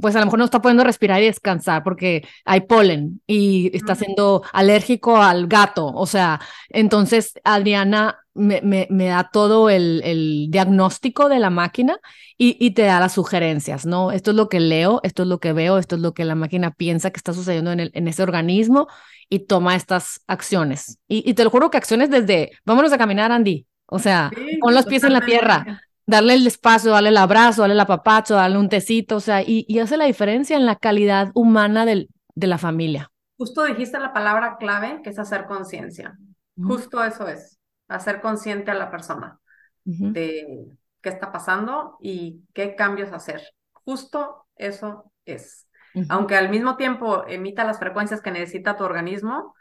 pues 0.00 0.14
a 0.16 0.20
lo 0.20 0.26
mejor 0.26 0.38
no 0.38 0.44
está 0.44 0.60
pudiendo 0.62 0.84
respirar 0.84 1.22
y 1.22 1.26
descansar 1.26 1.82
porque 1.82 2.26
hay 2.44 2.62
polen 2.62 3.20
y 3.26 3.74
está 3.76 3.94
siendo 3.94 4.42
alérgico 4.52 5.16
al 5.16 5.46
gato. 5.46 5.86
O 5.86 6.06
sea, 6.06 6.40
entonces 6.68 7.34
Adriana 7.44 8.18
me, 8.34 8.86
me, 8.88 9.06
da 9.06 9.30
todo 9.32 9.68
el, 9.68 10.00
el, 10.04 10.46
diagnóstico 10.50 11.28
de 11.28 11.40
la 11.40 11.50
máquina 11.50 11.98
y, 12.36 12.56
y, 12.64 12.70
te 12.70 12.82
da 12.82 13.00
las 13.00 13.12
sugerencias, 13.12 13.84
¿no? 13.84 14.12
Esto 14.12 14.30
es 14.30 14.36
lo 14.36 14.48
que 14.48 14.60
leo, 14.60 15.00
esto 15.02 15.22
es 15.22 15.28
lo 15.28 15.40
que 15.40 15.52
veo, 15.52 15.78
esto 15.78 15.96
es 15.96 16.02
lo 16.02 16.14
que 16.14 16.24
la 16.24 16.36
máquina 16.36 16.70
piensa 16.70 17.10
que 17.10 17.16
está 17.16 17.32
sucediendo 17.32 17.72
en, 17.72 17.80
el, 17.80 17.90
en 17.94 18.06
ese 18.06 18.22
organismo 18.22 18.86
y 19.28 19.40
toma 19.40 19.74
estas 19.74 20.20
acciones. 20.28 20.98
Y, 21.08 21.28
y, 21.28 21.34
te 21.34 21.42
lo 21.42 21.50
juro 21.50 21.70
que 21.70 21.78
acciones 21.78 22.10
desde, 22.10 22.52
vámonos 22.64 22.92
a 22.92 22.98
caminar, 22.98 23.32
Andy. 23.32 23.66
O 23.90 23.98
sea, 23.98 24.30
pon 24.60 24.74
los 24.74 24.84
pies 24.86 25.02
en 25.02 25.14
la 25.14 25.22
tierra, 25.22 25.82
darle 26.08 26.34
el 26.34 26.46
espacio, 26.46 26.90
darle 26.90 27.10
el 27.10 27.18
abrazo, 27.18 27.60
darle 27.60 27.74
el 27.74 27.80
apapacho, 27.80 28.34
darle 28.34 28.58
un 28.58 28.70
tecito, 28.70 29.16
o 29.16 29.20
sea, 29.20 29.42
y, 29.42 29.78
hace 29.78 29.98
la 29.98 30.06
diferencia 30.06 30.56
en 30.56 30.64
la 30.64 30.76
calidad 30.76 31.30
humana 31.34 31.84
del, 31.84 32.08
de 32.34 32.46
la 32.46 32.56
familia. 32.56 33.12
Justo 33.36 33.64
dijiste 33.64 34.00
la 34.00 34.14
palabra 34.14 34.56
clave, 34.58 35.00
que 35.04 35.10
es 35.10 35.18
hacer 35.18 35.44
conciencia. 35.44 36.18
Justo 36.60 37.04
eso 37.04 37.28
es, 37.28 37.60
hacer 37.86 38.20
consciente 38.20 38.72
a 38.72 38.74
la 38.74 38.90
persona 38.90 39.38
de 39.84 40.66
qué 41.00 41.08
está 41.08 41.30
pasando 41.30 41.98
y 42.00 42.42
qué 42.52 42.74
cambios 42.74 43.12
hacer. 43.12 43.42
Justo 43.72 44.46
eso 44.56 45.12
es. 45.24 45.68
Aunque 46.08 46.36
al 46.36 46.48
mismo 46.48 46.76
tiempo 46.76 47.26
emita 47.28 47.64
las 47.64 47.78
frecuencias 47.78 48.22
que 48.22 48.30
necesita 48.30 48.76
tu 48.76 48.84
organismo, 48.84 49.54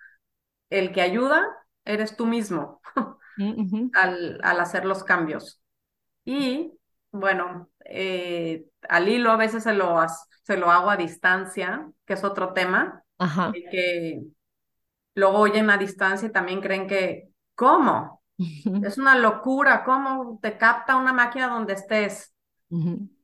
el 0.70 0.92
que 0.92 1.02
ayuda 1.02 1.46
eres 1.86 2.16
tú 2.16 2.26
mismo 2.26 2.82
al, 3.94 4.40
al 4.42 4.60
hacer 4.60 4.86
los 4.86 5.04
cambios. 5.04 5.62
Y 6.28 6.74
bueno, 7.12 7.70
eh, 7.86 8.66
al 8.90 9.08
hilo 9.08 9.32
a 9.32 9.38
veces 9.38 9.64
se 9.64 9.74
lo, 9.74 9.98
se 10.44 10.58
lo 10.58 10.70
hago 10.70 10.90
a 10.90 10.98
distancia, 10.98 11.90
que 12.06 12.14
es 12.14 12.24
otro 12.26 12.54
tema, 12.54 13.04
Ajá. 13.18 13.54
que 13.54 14.24
luego 15.16 15.40
oyen 15.40 15.70
a 15.70 15.78
distancia 15.78 16.28
y 16.28 16.32
también 16.32 16.62
creen 16.62 16.88
que, 16.88 17.30
¿cómo? 17.56 18.22
Es 18.82 18.98
una 18.98 19.16
locura, 19.16 19.84
¿cómo 19.86 20.40
te 20.42 20.58
capta 20.58 20.98
una 20.98 21.14
máquina 21.14 21.48
donde 21.48 21.74
estés? 21.74 22.34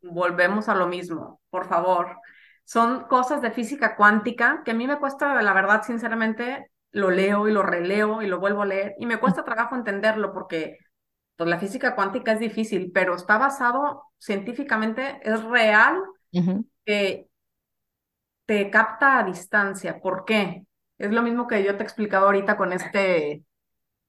Volvemos 0.01 0.69
a 0.69 0.75
lo 0.75 0.87
mismo, 0.87 1.41
por 1.49 1.67
favor. 1.67 2.17
Son 2.65 3.05
cosas 3.05 3.41
de 3.41 3.51
física 3.51 3.95
cuántica 3.95 4.61
que 4.63 4.71
a 4.71 4.73
mí 4.73 4.87
me 4.87 4.97
cuesta, 4.99 5.41
la 5.41 5.53
verdad, 5.53 5.83
sinceramente, 5.83 6.71
lo 6.91 7.11
leo 7.11 7.47
y 7.47 7.51
lo 7.51 7.63
releo 7.63 8.21
y 8.21 8.27
lo 8.27 8.39
vuelvo 8.39 8.61
a 8.63 8.65
leer 8.65 8.95
y 8.99 9.05
me 9.05 9.19
cuesta 9.19 9.43
trabajo 9.43 9.75
entenderlo 9.75 10.33
porque 10.33 10.77
pues, 11.35 11.49
la 11.49 11.59
física 11.59 11.95
cuántica 11.95 12.33
es 12.33 12.39
difícil, 12.39 12.91
pero 12.93 13.15
está 13.15 13.37
basado 13.37 14.03
científicamente, 14.17 15.19
es 15.23 15.43
real 15.43 16.01
que 16.85 17.27
te 18.45 18.69
capta 18.69 19.19
a 19.19 19.23
distancia. 19.23 20.01
¿Por 20.01 20.25
qué? 20.25 20.65
Es 20.97 21.11
lo 21.11 21.21
mismo 21.21 21.47
que 21.47 21.63
yo 21.63 21.75
te 21.75 21.83
he 21.83 21.85
explicado 21.85 22.25
ahorita 22.25 22.57
con 22.57 22.73
este, 22.73 23.43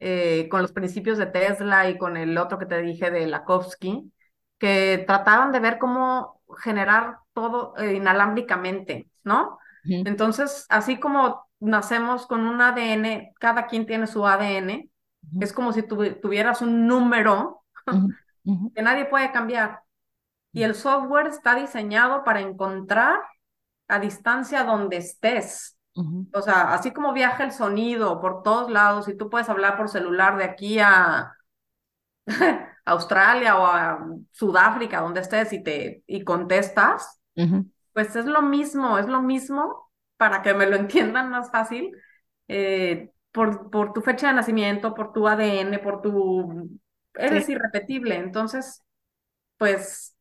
eh, 0.01 0.49
con 0.51 0.63
los 0.63 0.73
principios 0.73 1.19
de 1.19 1.27
Tesla 1.27 1.89
y 1.89 1.99
con 1.99 2.17
el 2.17 2.37
otro 2.39 2.59
que 2.59 2.67
te 2.67 2.81
dije 2.83 3.11
de 3.11 3.27
Lakovsky, 3.27 4.13
que 4.59 5.05
trataban 5.07 5.53
de 5.53 5.61
ver 5.61 5.79
cómo 5.79 6.41
generar 6.63 7.19
todo 7.33 7.77
eh, 7.77 7.95
inalámbricamente, 7.95 9.09
¿no? 9.23 9.59
Entonces, 9.87 10.65
así 10.71 10.99
como 10.99 11.47
nacemos 11.61 12.27
con 12.27 12.47
un 12.47 12.63
ADN, 12.63 13.33
cada 13.39 13.67
quien 13.67 13.85
tiene 13.85 14.07
su 14.07 14.27
ADN, 14.27 14.91
es 15.41 15.53
como 15.53 15.73
si 15.73 15.83
tuvieras 15.83 16.63
un 16.63 16.87
número 16.87 17.63
que 18.75 18.83
nadie 18.83 19.07
puede 19.07 19.33
cambiar. 19.33 19.81
Y 20.53 20.63
el 20.63 20.75
software 20.75 21.27
está 21.27 21.55
diseñado 21.55 22.23
para 22.25 22.41
encontrar 22.41 23.19
a 23.89 23.99
distancia 23.99 24.65
donde 24.65 24.99
estés. 24.99 25.77
O 26.33 26.43
sea, 26.43 26.75
así 26.75 26.93
como 26.93 27.13
viaja 27.13 27.45
el 27.45 27.53
sonido 27.53 28.21
por 28.21 28.43
todos 28.43 28.71
lados 28.71 29.09
y 29.09 29.17
tú 29.17 29.31
puedes 29.31 29.49
hablar 29.49 29.77
por 29.77 29.89
celular 29.89 30.37
de 30.37 30.45
aquí 30.45 30.79
a 30.81 31.33
Australia 32.85 33.57
o 33.59 33.67
a 33.67 34.05
Sudáfrica, 34.33 35.01
donde 35.01 35.21
estés 35.21 35.53
y 35.53 35.63
te 35.63 36.03
y 36.07 36.25
contestas, 36.25 37.21
pues 37.93 38.17
es 38.17 38.27
lo 38.27 38.43
mismo, 38.43 38.99
es 38.99 39.07
lo 39.07 39.23
mismo 39.23 39.91
para 40.17 40.43
que 40.43 40.55
me 40.55 40.67
lo 40.67 40.77
entiendan 40.77 41.31
más 41.31 41.51
fácil. 41.51 41.93
Eh, 42.49 43.11
por, 43.35 43.69
por 43.69 43.93
tu 43.93 44.01
fecha 44.01 44.29
de 44.29 44.35
nacimiento, 44.35 44.95
por 44.95 45.13
tu 45.13 45.27
ADN, 45.27 45.81
por 45.83 46.01
tu... 46.01 46.71
Eres 47.15 47.49
irrepetible, 47.49 48.15
entonces, 48.15 48.81
pues 49.59 50.17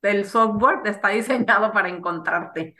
el 0.00 0.24
software 0.24 0.80
está 0.86 1.08
diseñado 1.10 1.70
para 1.72 1.90
encontrarte 1.90 2.74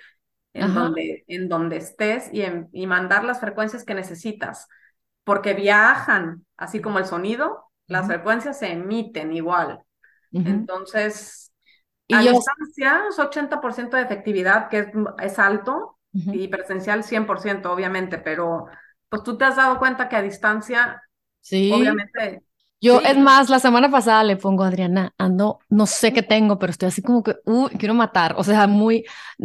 en, 0.55 0.75
donde, 0.75 1.25
en 1.29 1.51
donde 1.51 1.77
estés 1.77 2.31
y, 2.33 2.43
y 2.73 2.87
mandar 2.87 3.23
las 3.23 3.39
frecuencias 3.39 3.85
que 3.85 3.95
necesitas, 3.95 4.67
porque 5.25 5.53
viajan, 5.53 6.47
así 6.57 6.81
como 6.81 6.99
el 6.99 7.05
sonido, 7.05 7.67
las 7.87 8.07
frecuencias 8.07 8.59
se 8.59 8.73
emiten 8.73 9.35
igual. 9.35 9.83
Entonces, 10.33 11.53
¿Y 12.09 12.15
a 12.15 12.21
distancia 12.21 13.05
es 13.11 13.19
80% 13.19 13.99
de 13.99 14.05
efectividad, 14.05 14.71
que 14.71 14.79
es, 14.79 14.89
es 15.23 15.39
alto, 15.39 15.99
y 16.13 16.49
presencial 16.49 17.05
100%, 17.05 17.67
obviamente, 17.67 18.17
pero 18.17 18.69
pues 19.09 19.23
tú 19.23 19.37
te 19.37 19.45
has 19.45 19.57
dado 19.57 19.79
cuenta 19.79 20.09
que 20.09 20.17
a 20.17 20.23
distancia, 20.23 21.03
sí. 21.41 21.71
obviamente. 21.73 22.43
Yo, 22.79 23.01
es 23.01 23.17
más, 23.17 23.49
la 23.49 23.59
semana 23.59 23.91
pasada 23.91 24.23
le 24.23 24.37
pongo 24.37 24.63
a 24.63 24.69
Adriana, 24.69 25.13
ando, 25.17 25.61
no 25.71 25.87
sé 25.87 26.13
qué 26.13 26.23
tengo, 26.23 26.59
pero 26.59 26.71
estoy 26.71 26.89
así 26.89 27.01
como 27.01 27.23
que, 27.23 27.35
uy, 27.47 27.71
quiero 27.71 27.95
matar, 27.95 28.35
o 28.37 28.45
sea, 28.45 28.67
muy, 28.67 29.05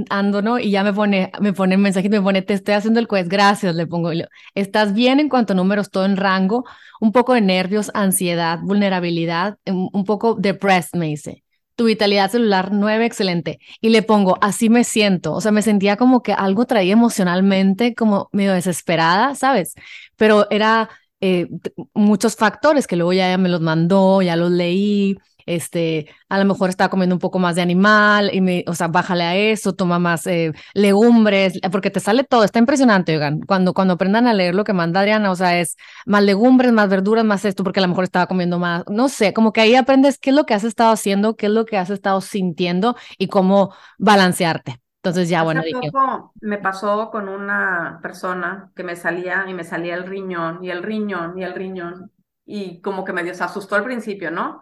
ando, 0.10 0.42
¿no? 0.42 0.60
Y 0.60 0.70
ya 0.70 0.84
me 0.84 0.92
pone, 0.92 1.32
me 1.40 1.54
pone 1.54 1.76
el 1.76 1.82
mensaje, 1.82 2.10
me 2.10 2.22
pone, 2.22 2.42
te 2.42 2.54
estoy 2.54 2.74
haciendo 2.76 3.00
el 3.00 3.08
quiz, 3.08 3.30
gracias, 3.30 3.74
le 3.74 3.88
pongo, 3.88 4.12
estás 4.54 4.94
bien 4.94 5.22
en 5.22 5.30
cuanto 5.30 5.54
a 5.54 5.56
números, 5.56 5.90
todo 5.90 6.06
en 6.06 6.18
rango, 6.18 6.66
un 7.00 7.14
poco 7.14 7.34
de 7.34 7.42
nervios, 7.42 7.90
ansiedad, 7.94 8.60
vulnerabilidad, 8.62 9.58
un 9.66 10.04
poco 10.06 10.36
depressed, 10.36 11.00
me 11.00 11.08
dice 11.08 11.44
tu 11.76 11.86
vitalidad 11.86 12.32
celular 12.32 12.72
9, 12.72 13.06
excelente. 13.06 13.60
Y 13.82 13.90
le 13.90 14.04
pongo, 14.04 14.38
así 14.42 14.70
me 14.70 14.84
siento. 14.84 15.34
O 15.34 15.42
sea, 15.42 15.52
me 15.52 15.62
sentía 15.62 15.98
como 15.98 16.22
que 16.24 16.34
algo 16.34 16.66
traía 16.66 16.94
emocionalmente, 16.94 17.96
como 17.96 18.30
medio 18.32 18.54
desesperada, 18.54 19.36
¿sabes? 19.36 19.74
Pero 20.16 20.48
era 20.52 20.90
eh, 21.22 21.48
muchos 21.94 22.36
factores 22.36 22.88
que 22.88 22.96
luego 22.96 23.14
ya 23.14 23.38
me 23.38 23.50
los 23.50 23.62
mandó, 23.62 24.22
ya 24.22 24.36
los 24.36 24.52
leí, 24.52 25.18
este, 25.46 26.08
a 26.30 26.40
lo 26.40 26.46
mejor 26.46 26.70
estaba 26.70 26.90
comiendo 26.90 27.16
un 27.16 27.20
poco 27.20 27.40
más 27.40 27.56
de 27.56 27.62
animal, 27.62 28.30
y 28.34 28.42
me, 28.42 28.64
o 28.68 28.74
sea, 28.74 28.88
bájale 28.88 29.24
a 29.24 29.36
eso, 29.36 29.74
toma 29.74 30.00
más 30.00 30.28
eh, 30.28 30.54
legumbres, 30.74 31.60
porque 31.72 31.90
te 31.90 32.00
sale 32.00 32.24
todo, 32.24 32.44
está 32.44 32.60
impresionante, 32.60 33.14
oigan, 33.14 33.42
cuando, 33.42 33.74
cuando 33.74 33.94
aprendan 33.94 34.28
a 34.28 34.34
leer 34.34 34.56
lo 34.56 34.64
que 34.64 34.74
manda 34.74 35.02
Adriana, 35.02 35.32
o 35.32 35.36
sea, 35.36 35.60
es 35.60 35.78
más 36.06 36.24
legumbres, 36.24 36.72
más 36.72 36.90
verduras, 36.90 37.26
más 37.26 37.46
esto, 37.46 37.64
porque 37.64 37.80
a 37.80 37.84
lo 37.84 37.90
mejor 37.90 38.04
estaba 38.04 38.28
comiendo 38.28 38.60
más, 38.60 38.84
no 38.90 39.10
sé, 39.10 39.34
como 39.34 39.54
que 39.54 39.62
ahí 39.62 39.76
aprendes 39.76 40.18
qué 40.18 40.32
es 40.32 40.36
lo 40.36 40.46
que 40.46 40.54
has 40.54 40.64
estado 40.64 40.92
haciendo, 40.92 41.36
qué 41.36 41.48
es 41.48 41.52
lo 41.52 41.66
que 41.66 41.78
has 41.78 41.90
estado 41.90 42.22
sintiendo 42.22 42.96
y 43.18 43.28
cómo 43.28 43.74
balancearte. 43.98 44.82
Entonces 45.04 45.30
ya, 45.30 45.42
bueno. 45.42 45.64
poco 45.82 46.32
me 46.42 46.60
pasó 46.60 47.10
con 47.10 47.28
una 47.28 48.00
persona 48.04 48.72
que 48.76 48.84
me 48.84 48.96
salía 48.96 49.46
y 49.48 49.54
me 49.56 49.64
salía 49.64 49.96
el 49.96 50.06
riñón 50.06 50.64
y 50.64 50.70
el 50.70 50.84
riñón 50.84 51.40
y 51.40 51.44
el 51.44 51.56
riñón 51.56 52.12
y 52.46 52.82
como 52.82 53.04
que 53.04 53.12
me 53.12 53.22
asustó 53.22 53.76
al 53.76 53.84
principio, 53.84 54.30
¿no? 54.30 54.62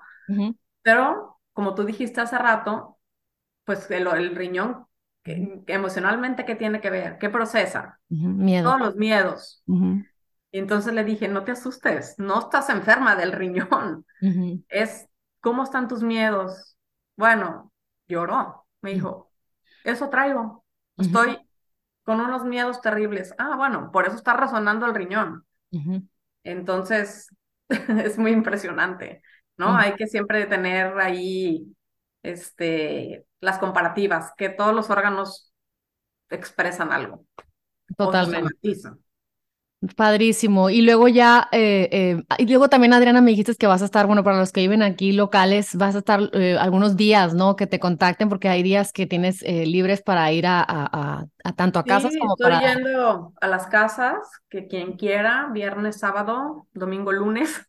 Pero, 0.90 1.40
como 1.54 1.76
tú 1.76 1.84
dijiste 1.84 2.20
hace 2.20 2.36
rato, 2.40 2.98
pues 3.64 3.92
el, 3.92 4.08
el 4.08 4.36
riñón, 4.36 4.88
que, 5.22 5.64
emocionalmente, 5.68 6.46
¿qué 6.46 6.56
tiene 6.56 6.82
que 6.82 6.90
ver? 6.90 7.20
¿Qué 7.20 7.30
procesa? 7.30 8.00
Todos 8.64 8.80
los 8.80 8.96
miedos. 8.96 9.64
Y 10.52 10.58
entonces 10.58 10.92
le 10.96 11.04
dije, 11.04 11.28
no 11.28 11.44
te 11.44 11.52
asustes, 11.52 12.16
no 12.18 12.40
estás 12.40 12.70
enferma 12.70 13.16
del 13.16 13.34
riñón. 13.34 14.04
Es, 14.68 15.08
¿cómo 15.42 15.62
están 15.62 15.88
tus 15.88 16.02
miedos? 16.02 16.76
Bueno, 17.16 17.72
lloró. 18.08 18.66
Me 18.82 18.94
dijo, 18.94 19.32
eso 19.84 20.10
traigo. 20.10 20.66
Estoy 20.98 21.38
con 22.04 22.20
unos 22.20 22.46
miedos 22.46 22.82
terribles. 22.82 23.36
Ah, 23.38 23.56
bueno, 23.58 23.92
por 23.92 24.08
eso 24.08 24.16
está 24.16 24.34
resonando 24.34 24.88
el 24.88 24.96
riñón. 24.96 25.46
Entonces, 26.44 27.30
es 27.70 28.18
muy 28.18 28.32
impresionante. 28.32 29.22
¿No? 29.60 29.78
Hay 29.78 29.94
que 29.96 30.08
siempre 30.08 30.46
tener 30.46 30.98
ahí 31.00 31.68
este, 32.24 33.26
las 33.42 33.60
comparativas, 33.60 34.32
que 34.38 34.50
todos 34.50 34.74
los 34.74 34.90
órganos 34.90 35.54
expresan 36.30 36.92
algo. 36.92 37.26
Totalmente. 37.98 38.58
Padrísimo. 39.96 40.70
Y 40.70 40.82
luego 40.82 41.08
ya, 41.08 41.48
eh, 41.52 41.88
eh, 41.92 42.24
y 42.38 42.48
luego 42.48 42.68
también, 42.70 42.94
Adriana, 42.94 43.22
me 43.22 43.32
dijiste 43.32 43.56
que 43.56 43.68
vas 43.68 43.82
a 43.82 43.86
estar, 43.86 44.08
bueno, 44.08 44.24
para 44.26 44.38
los 44.38 44.52
que 44.52 44.62
viven 44.62 44.82
aquí 44.82 45.14
locales, 45.14 45.76
vas 45.76 45.96
a 45.96 46.00
estar 46.00 46.30
eh, 46.34 46.58
algunos 46.58 46.98
días, 46.98 47.34
¿no? 47.34 47.56
Que 47.56 47.66
te 47.66 47.80
contacten 47.80 48.28
porque 48.28 48.50
hay 48.50 48.62
días 48.62 48.92
que 48.92 49.08
tienes 49.08 49.42
libres 49.42 50.02
para 50.02 50.32
ir 50.34 50.48
a, 50.48 50.66
a, 50.68 51.26
a, 51.44 51.54
tanto 51.54 51.80
a 51.80 51.86
casas 51.86 52.14
como 52.18 52.36
estoy 52.38 52.60
yendo 52.60 53.34
a 53.40 53.48
las 53.48 53.68
casas, 53.68 54.18
que 54.50 54.68
quien 54.68 54.94
quiera, 54.94 55.50
viernes, 55.54 56.00
sábado, 56.00 56.68
domingo, 56.74 57.12
lunes. 57.12 57.66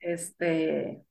Este, 0.00 1.02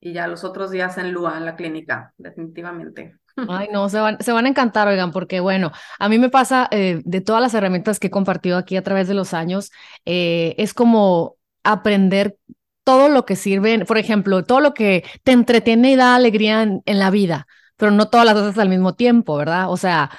y 0.00 0.12
ya 0.12 0.26
los 0.26 0.44
otros 0.44 0.70
días 0.70 0.98
en 0.98 1.12
Lua, 1.12 1.36
en 1.36 1.44
la 1.44 1.56
clínica, 1.56 2.12
definitivamente. 2.16 3.16
Ay, 3.48 3.68
no, 3.72 3.88
se 3.88 4.00
van, 4.00 4.20
se 4.20 4.32
van 4.32 4.46
a 4.46 4.48
encantar, 4.48 4.88
oigan, 4.88 5.12
porque 5.12 5.40
bueno, 5.40 5.70
a 5.98 6.08
mí 6.08 6.18
me 6.18 6.28
pasa 6.28 6.68
eh, 6.70 7.02
de 7.04 7.20
todas 7.20 7.40
las 7.40 7.54
herramientas 7.54 8.00
que 8.00 8.08
he 8.08 8.10
compartido 8.10 8.56
aquí 8.56 8.76
a 8.76 8.82
través 8.82 9.06
de 9.06 9.14
los 9.14 9.32
años, 9.34 9.70
eh, 10.04 10.54
es 10.58 10.74
como 10.74 11.36
aprender 11.62 12.36
todo 12.82 13.08
lo 13.08 13.24
que 13.26 13.36
sirve, 13.36 13.84
por 13.84 13.98
ejemplo, 13.98 14.44
todo 14.44 14.60
lo 14.60 14.74
que 14.74 15.04
te 15.22 15.32
entretiene 15.32 15.92
y 15.92 15.96
da 15.96 16.16
alegría 16.16 16.62
en, 16.62 16.82
en 16.86 16.98
la 16.98 17.10
vida, 17.10 17.46
pero 17.76 17.92
no 17.92 18.08
todas 18.08 18.26
las 18.26 18.34
cosas 18.34 18.58
al 18.58 18.70
mismo 18.70 18.94
tiempo, 18.94 19.36
¿verdad? 19.36 19.70
O 19.70 19.76
sea, 19.76 20.10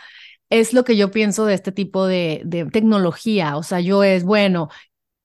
es 0.49 0.73
lo 0.73 0.83
que 0.83 0.97
yo 0.97 1.11
pienso 1.11 1.45
de 1.45 1.53
este 1.53 1.71
tipo 1.71 2.07
de, 2.07 2.41
de, 2.45 2.65
tecnología. 2.65 3.57
O 3.57 3.63
sea, 3.63 3.79
yo 3.79 4.03
es, 4.03 4.23
bueno, 4.23 4.69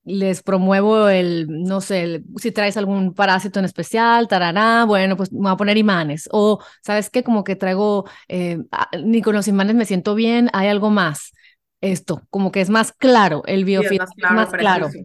les 0.05 0.43
promuevo 0.43 1.09
el, 1.09 1.47
no 1.49 1.81
sé, 1.81 2.23
si 2.37 2.53
traes 2.53 2.77
algún 2.77 3.15
parásito 3.15 3.59
en 3.59 3.65
especial, 3.65 4.29
tarará, 4.29 4.85
bueno, 4.85 5.17
pues 5.17 5.33
me 5.33 5.41
voy 5.41 5.53
a 5.53 5.57
poner 5.57 5.77
imanes. 5.77 6.29
O, 6.33 6.63
¿sabes 6.83 7.11
qué? 7.11 7.23
Como 7.23 7.45
que 7.45 7.57
traigo, 7.57 8.05
eh, 8.29 8.59
ni 9.03 9.23
con 9.23 9.35
los 9.35 9.49
imanes 9.49 9.75
me 9.75 9.87
siento 9.87 10.15
bien, 10.15 10.51
hay 10.53 10.69
algo 10.69 10.91
más. 10.91 11.33
Esto, 11.81 12.23
como 12.31 12.51
que 12.51 12.61
es 12.61 12.71
más 12.71 12.93
claro, 12.93 13.43
el 13.47 13.65
biofilm 13.65 14.03
es 14.03 14.31
más 14.31 14.51
claro. 14.51 14.89
Es, 14.89 14.97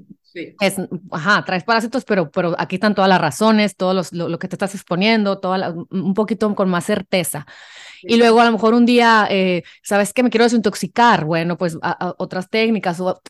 ajá, 1.12 1.44
traes 1.46 1.64
parásitos, 1.64 2.06
pero, 2.06 2.30
pero 2.32 2.56
aquí 2.58 2.76
están 2.76 2.96
todas 2.96 3.10
las 3.10 3.22
razones, 3.22 3.76
todo 3.76 3.94
los, 3.94 4.14
lo, 4.14 4.40
que 4.40 4.48
te 4.48 4.56
estás 4.56 4.76
exponiendo, 4.76 5.40
toda 5.40 5.74
un 5.90 6.14
poquito 6.14 6.54
con 6.56 6.70
más 6.70 6.86
certeza. 6.86 7.46
Y 8.02 8.18
luego 8.18 8.40
a 8.40 8.46
lo 8.46 8.52
mejor 8.52 8.74
un 8.74 8.86
día, 8.86 9.28
eh, 9.30 9.64
¿sabes 9.84 10.14
qué? 10.14 10.24
Me 10.24 10.30
quiero 10.30 10.46
desintoxicar. 10.46 11.26
Bueno, 11.26 11.58
pues 11.58 11.78
otras 12.18 12.50
técnicas, 12.50 13.00
o 13.00 13.22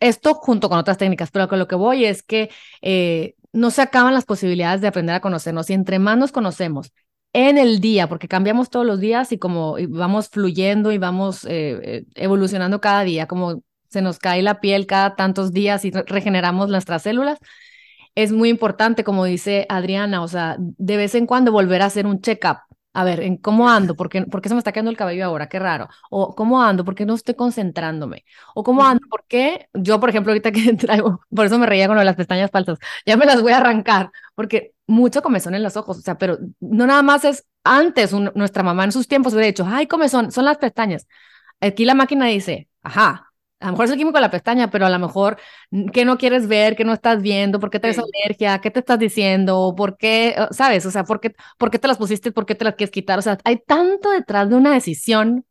esto 0.00 0.34
junto 0.34 0.68
con 0.68 0.78
otras 0.78 0.98
técnicas, 0.98 1.30
pero 1.30 1.48
con 1.48 1.58
lo 1.58 1.68
que 1.68 1.76
voy 1.76 2.04
es 2.04 2.22
que 2.22 2.50
eh, 2.82 3.34
no 3.52 3.70
se 3.70 3.82
acaban 3.82 4.14
las 4.14 4.24
posibilidades 4.24 4.80
de 4.80 4.88
aprender 4.88 5.14
a 5.14 5.20
conocernos 5.20 5.70
y 5.70 5.74
entre 5.74 5.98
más 5.98 6.18
nos 6.18 6.32
conocemos 6.32 6.92
en 7.32 7.58
el 7.58 7.80
día, 7.80 8.08
porque 8.08 8.28
cambiamos 8.28 8.70
todos 8.70 8.86
los 8.86 8.98
días 8.98 9.30
y 9.30 9.38
como 9.38 9.76
vamos 9.88 10.28
fluyendo 10.28 10.90
y 10.92 10.98
vamos 10.98 11.46
eh, 11.48 12.04
evolucionando 12.14 12.80
cada 12.80 13.02
día, 13.04 13.26
como 13.26 13.62
se 13.96 14.02
nos 14.02 14.18
cae 14.18 14.42
la 14.42 14.60
piel 14.60 14.86
cada 14.86 15.16
tantos 15.16 15.52
días 15.52 15.84
y 15.86 15.90
regeneramos 15.90 16.68
nuestras 16.68 17.02
células, 17.02 17.38
es 18.14 18.32
muy 18.32 18.50
importante, 18.50 19.04
como 19.04 19.24
dice 19.24 19.66
Adriana, 19.70 20.22
o 20.22 20.28
sea, 20.28 20.56
de 20.58 20.96
vez 20.96 21.14
en 21.14 21.26
cuando 21.26 21.52
volver 21.52 21.82
a 21.82 21.86
hacer 21.86 22.06
un 22.06 22.20
check-up 22.20 22.58
a 22.96 23.04
ver, 23.04 23.20
¿en 23.20 23.36
cómo 23.36 23.68
ando? 23.68 23.94
¿Por 23.94 24.08
qué, 24.08 24.22
¿Por 24.22 24.40
qué, 24.40 24.48
se 24.48 24.54
me 24.54 24.58
está 24.58 24.72
quedando 24.72 24.90
el 24.90 24.96
cabello 24.96 25.26
ahora? 25.26 25.50
Qué 25.50 25.58
raro. 25.58 25.88
O 26.10 26.34
¿cómo 26.34 26.62
ando? 26.62 26.82
¿Por 26.82 26.94
qué 26.94 27.04
no 27.04 27.14
estoy 27.14 27.34
concentrándome? 27.34 28.24
O 28.54 28.62
¿cómo 28.64 28.82
ando? 28.86 29.06
¿Por 29.10 29.26
qué? 29.28 29.68
Yo, 29.74 30.00
por 30.00 30.08
ejemplo, 30.08 30.32
ahorita 30.32 30.50
que 30.50 30.72
traigo, 30.78 31.20
por 31.28 31.44
eso 31.44 31.58
me 31.58 31.66
reía 31.66 31.88
con 31.88 32.02
las 32.02 32.16
pestañas 32.16 32.50
falsas, 32.50 32.78
ya 33.04 33.18
me 33.18 33.26
las 33.26 33.42
voy 33.42 33.52
a 33.52 33.58
arrancar, 33.58 34.10
porque 34.34 34.72
mucho 34.86 35.20
comezón 35.22 35.54
en 35.54 35.62
los 35.62 35.76
ojos, 35.76 35.98
o 35.98 36.00
sea, 36.00 36.16
pero 36.16 36.38
no 36.60 36.86
nada 36.86 37.02
más 37.02 37.26
es 37.26 37.46
antes, 37.64 38.12
nuestra 38.34 38.62
mamá 38.62 38.84
en 38.84 38.92
sus 38.92 39.08
tiempos 39.08 39.34
hubiera 39.34 39.48
dicho, 39.48 39.66
ay, 39.68 39.86
comezón, 39.86 40.32
son 40.32 40.46
las 40.46 40.56
pestañas. 40.56 41.06
Aquí 41.60 41.84
la 41.84 41.94
máquina 41.94 42.26
dice, 42.26 42.68
ajá, 42.82 43.30
a 43.60 43.66
lo 43.66 43.72
mejor 43.72 43.84
es 43.86 43.90
el 43.92 43.98
químico 43.98 44.18
de 44.18 44.22
la 44.22 44.30
pestaña, 44.30 44.70
pero 44.70 44.86
a 44.86 44.90
lo 44.90 44.98
mejor, 44.98 45.38
¿qué 45.92 46.04
no 46.04 46.18
quieres 46.18 46.46
ver? 46.46 46.76
¿Qué 46.76 46.84
no 46.84 46.92
estás 46.92 47.22
viendo? 47.22 47.58
¿Por 47.58 47.70
qué 47.70 47.80
te 47.80 47.92
sí. 47.92 48.00
alergia? 48.00 48.60
¿Qué 48.60 48.70
te 48.70 48.80
estás 48.80 48.98
diciendo? 48.98 49.74
¿Por 49.76 49.96
qué? 49.96 50.36
¿Sabes? 50.50 50.84
O 50.86 50.90
sea, 50.90 51.04
¿por 51.04 51.20
qué, 51.20 51.34
¿por 51.58 51.70
qué 51.70 51.78
te 51.78 51.88
las 51.88 51.96
pusiste? 51.98 52.32
¿Por 52.32 52.44
qué 52.46 52.54
te 52.54 52.64
las 52.64 52.74
quieres 52.74 52.92
quitar? 52.92 53.18
O 53.18 53.22
sea, 53.22 53.38
hay 53.44 53.58
tanto 53.66 54.10
detrás 54.10 54.48
de 54.50 54.56
una 54.56 54.72
decisión 54.74 55.46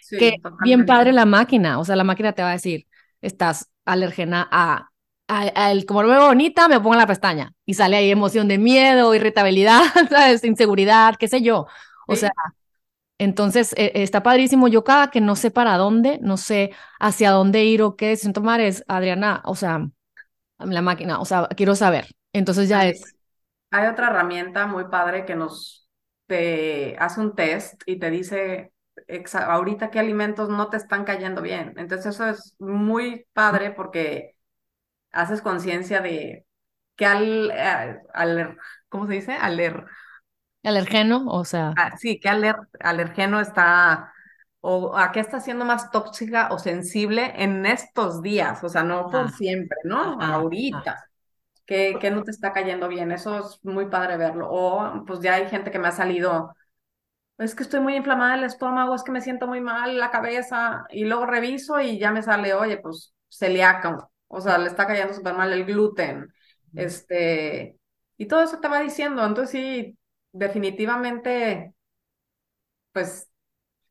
sí, 0.00 0.16
que 0.16 0.32
totalmente. 0.42 0.64
bien 0.64 0.86
padre 0.86 1.12
la 1.12 1.26
máquina. 1.26 1.78
O 1.80 1.84
sea, 1.84 1.96
la 1.96 2.04
máquina 2.04 2.32
te 2.32 2.42
va 2.42 2.50
a 2.50 2.52
decir, 2.52 2.86
estás 3.20 3.70
alergena 3.84 4.48
a, 4.50 4.90
a, 5.28 5.42
a 5.66 5.72
el, 5.72 5.86
como 5.86 6.02
lo 6.02 6.08
veo 6.08 6.26
bonita, 6.26 6.68
me 6.68 6.80
pongo 6.80 6.96
la 6.96 7.06
pestaña. 7.06 7.52
Y 7.66 7.74
sale 7.74 7.96
ahí 7.96 8.10
emoción 8.10 8.48
de 8.48 8.58
miedo, 8.58 9.14
irritabilidad, 9.14 9.82
¿sabes? 10.10 10.44
Inseguridad, 10.44 11.16
qué 11.18 11.28
sé 11.28 11.42
yo. 11.42 11.66
O 12.06 12.16
sí. 12.16 12.20
sea, 12.20 12.30
entonces, 13.20 13.74
eh, 13.76 13.92
está 13.96 14.22
padrísimo. 14.22 14.66
Yo 14.66 14.82
cada 14.82 15.10
que 15.10 15.20
no 15.20 15.36
sé 15.36 15.50
para 15.50 15.76
dónde, 15.76 16.18
no 16.22 16.38
sé 16.38 16.72
hacia 16.98 17.32
dónde 17.32 17.64
ir 17.64 17.82
o 17.82 17.94
qué 17.94 18.08
decisión 18.08 18.32
tomar 18.32 18.60
es, 18.62 18.82
Adriana, 18.88 19.42
o 19.44 19.54
sea, 19.54 19.90
la 20.58 20.80
máquina, 20.80 21.20
o 21.20 21.26
sea, 21.26 21.46
quiero 21.54 21.74
saber. 21.74 22.06
Entonces 22.32 22.70
ya 22.70 22.86
es. 22.86 23.14
Hay 23.70 23.88
otra 23.88 24.08
herramienta 24.08 24.66
muy 24.66 24.84
padre 24.84 25.26
que 25.26 25.36
nos 25.36 25.86
te 26.26 26.96
hace 26.98 27.20
un 27.20 27.34
test 27.34 27.82
y 27.84 27.98
te 27.98 28.10
dice 28.10 28.72
ahorita 29.34 29.90
qué 29.90 29.98
alimentos 29.98 30.48
no 30.48 30.70
te 30.70 30.78
están 30.78 31.04
cayendo 31.04 31.42
bien. 31.42 31.74
Entonces 31.76 32.14
eso 32.14 32.26
es 32.26 32.56
muy 32.58 33.26
padre 33.34 33.70
porque 33.70 34.34
haces 35.12 35.42
conciencia 35.42 36.00
de 36.00 36.46
que 36.96 37.04
al, 37.04 37.50
eh, 37.50 38.00
al, 38.14 38.56
¿cómo 38.88 39.06
se 39.06 39.12
dice? 39.12 39.32
Aler, 39.34 39.84
Alergeno, 40.62 41.24
o 41.26 41.44
sea. 41.44 41.72
Ah, 41.76 41.96
sí, 41.96 42.20
¿qué 42.20 42.28
aler 42.28 42.56
alergeno 42.80 43.40
está, 43.40 44.12
o 44.60 44.96
a 44.96 45.10
qué 45.12 45.20
está 45.20 45.40
siendo 45.40 45.64
más 45.64 45.90
tóxica 45.90 46.48
o 46.50 46.58
sensible 46.58 47.32
en 47.36 47.64
estos 47.66 48.22
días? 48.22 48.62
O 48.62 48.68
sea, 48.68 48.82
no 48.82 49.10
por 49.10 49.26
ah, 49.26 49.28
siempre, 49.28 49.78
¿no? 49.84 50.18
Ah, 50.20 50.34
Ahorita. 50.34 51.06
¿Qué, 51.66 51.96
¿Qué 52.00 52.10
no 52.10 52.24
te 52.24 52.32
está 52.32 52.52
cayendo 52.52 52.88
bien? 52.88 53.12
Eso 53.12 53.38
es 53.38 53.58
muy 53.62 53.86
padre 53.86 54.16
verlo. 54.16 54.48
O 54.50 55.04
pues 55.06 55.20
ya 55.20 55.34
hay 55.34 55.48
gente 55.48 55.70
que 55.70 55.78
me 55.78 55.88
ha 55.88 55.92
salido, 55.92 56.54
es 57.38 57.54
que 57.54 57.62
estoy 57.62 57.80
muy 57.80 57.96
inflamada 57.96 58.34
el 58.34 58.44
estómago, 58.44 58.94
es 58.94 59.02
que 59.02 59.12
me 59.12 59.20
siento 59.20 59.46
muy 59.46 59.60
mal 59.60 59.96
la 59.98 60.10
cabeza, 60.10 60.84
y 60.90 61.04
luego 61.04 61.26
reviso 61.26 61.80
y 61.80 61.98
ya 61.98 62.10
me 62.12 62.22
sale, 62.22 62.54
oye, 62.54 62.78
pues 62.78 63.14
celíaco, 63.30 64.12
o 64.28 64.40
sea, 64.40 64.58
le 64.58 64.66
está 64.66 64.86
cayendo 64.86 65.14
súper 65.14 65.34
mal 65.34 65.52
el 65.52 65.64
gluten, 65.64 66.32
este, 66.74 67.78
y 68.16 68.26
todo 68.26 68.42
eso 68.42 68.60
te 68.60 68.68
va 68.68 68.80
diciendo, 68.80 69.24
entonces 69.24 69.50
sí, 69.50 69.98
definitivamente, 70.32 71.74
pues, 72.92 73.28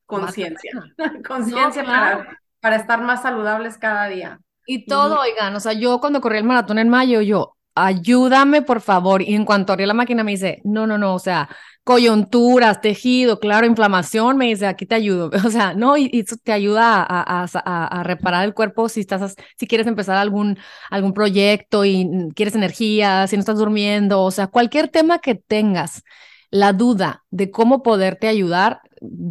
conciencia, 0.06 0.72
conciencia 1.26 1.82
no, 1.82 1.88
claro. 1.88 2.18
para, 2.18 2.40
para 2.60 2.76
estar 2.76 3.00
más 3.02 3.22
saludables 3.22 3.78
cada 3.78 4.08
día. 4.08 4.40
Y 4.66 4.86
todo, 4.86 5.14
uh 5.14 5.18
-huh. 5.18 5.22
oigan, 5.22 5.54
o 5.56 5.60
sea, 5.60 5.72
yo 5.72 6.00
cuando 6.00 6.20
corrí 6.20 6.38
el 6.38 6.44
maratón 6.44 6.78
en 6.78 6.88
mayo, 6.88 7.20
yo, 7.22 7.56
ayúdame 7.74 8.62
por 8.62 8.80
favor, 8.80 9.22
y 9.22 9.34
en 9.34 9.44
cuanto 9.44 9.72
abrí 9.72 9.86
la 9.86 9.94
máquina 9.94 10.24
me 10.24 10.32
dice, 10.32 10.60
no, 10.64 10.86
no, 10.86 10.98
no, 10.98 11.14
o 11.14 11.18
sea, 11.18 11.48
coyunturas, 11.84 12.80
tejido, 12.80 13.40
claro, 13.40 13.66
inflamación, 13.66 14.36
me 14.36 14.46
dice, 14.46 14.66
aquí 14.66 14.86
te 14.86 14.94
ayudo, 14.94 15.30
o 15.46 15.50
sea, 15.50 15.74
no, 15.74 15.96
y, 15.96 16.10
y 16.12 16.20
eso 16.20 16.36
te 16.42 16.52
ayuda 16.52 17.02
a, 17.02 17.42
a, 17.42 17.46
a, 17.52 18.00
a, 18.00 18.02
reparar 18.04 18.44
el 18.44 18.54
cuerpo 18.54 18.88
si 18.88 19.00
estás, 19.00 19.34
si 19.58 19.66
quieres 19.66 19.86
empezar 19.86 20.16
algún, 20.16 20.58
algún 20.90 21.14
proyecto 21.14 21.84
y 21.84 22.08
quieres 22.34 22.54
energía, 22.54 23.26
si 23.26 23.36
no 23.36 23.40
estás 23.40 23.58
durmiendo, 23.58 24.22
o 24.22 24.30
sea, 24.30 24.48
cualquier 24.48 24.88
tema 24.88 25.18
que 25.18 25.34
tengas, 25.34 26.02
la 26.50 26.72
duda 26.72 27.24
de 27.30 27.50
cómo 27.50 27.82
poderte 27.82 28.28
ayudar, 28.28 28.80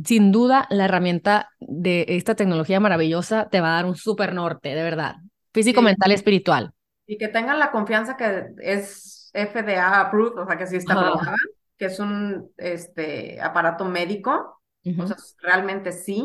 sin 0.06 0.32
duda 0.32 0.66
la 0.70 0.86
herramienta 0.86 1.50
de 1.60 2.06
esta 2.08 2.36
tecnología 2.36 2.80
maravillosa 2.80 3.50
te 3.50 3.62
va 3.62 3.70
a 3.72 3.76
dar 3.76 3.86
un 3.86 3.96
súper 3.96 4.34
norte, 4.34 4.70
de 4.70 4.84
verdad, 4.84 5.18
físico, 5.54 5.82
sí. 5.82 5.86
mental 5.86 6.12
y 6.12 6.16
espiritual. 6.16 6.74
Y 7.06 7.18
que 7.18 7.28
tengan 7.28 7.60
la 7.60 7.72
confianza 7.72 8.16
que 8.16 8.46
es 8.60 9.32
FDA 9.34 10.00
approved, 10.00 10.40
o 10.40 10.46
sea, 10.46 10.58
que 10.58 10.68
sí 10.68 10.78
está 10.78 10.94
aprobada, 10.94 11.36
que 11.78 11.86
es 11.86 12.00
un 12.00 12.52
este, 12.58 13.40
aparato 13.42 13.86
médico, 13.86 14.62
uh 14.86 14.90
-huh. 14.90 15.04
o 15.04 15.08
sea, 15.08 15.18
realmente 15.42 15.92
sí. 15.92 16.22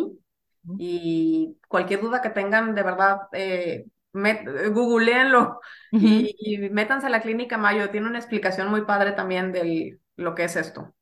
Uh 0.66 0.72
-huh. 0.72 0.76
Y 0.78 1.58
cualquier 1.68 2.00
duda 2.00 2.22
que 2.22 2.30
tengan, 2.30 2.74
de 2.74 2.82
verdad, 2.82 3.18
eh, 3.32 3.86
googleenlo 4.12 5.58
uh 5.92 5.98
-huh. 5.98 6.00
y, 6.00 6.36
y 6.38 6.70
métanse 6.70 7.06
a 7.06 7.10
la 7.10 7.20
clínica 7.20 7.58
Mayo. 7.58 7.90
Tiene 7.90 8.06
una 8.06 8.18
explicación 8.18 8.68
muy 8.68 8.82
padre 8.82 9.12
también 9.12 9.52
de 9.52 9.98
lo 10.16 10.34
que 10.34 10.44
es 10.44 10.56
esto. 10.56 10.94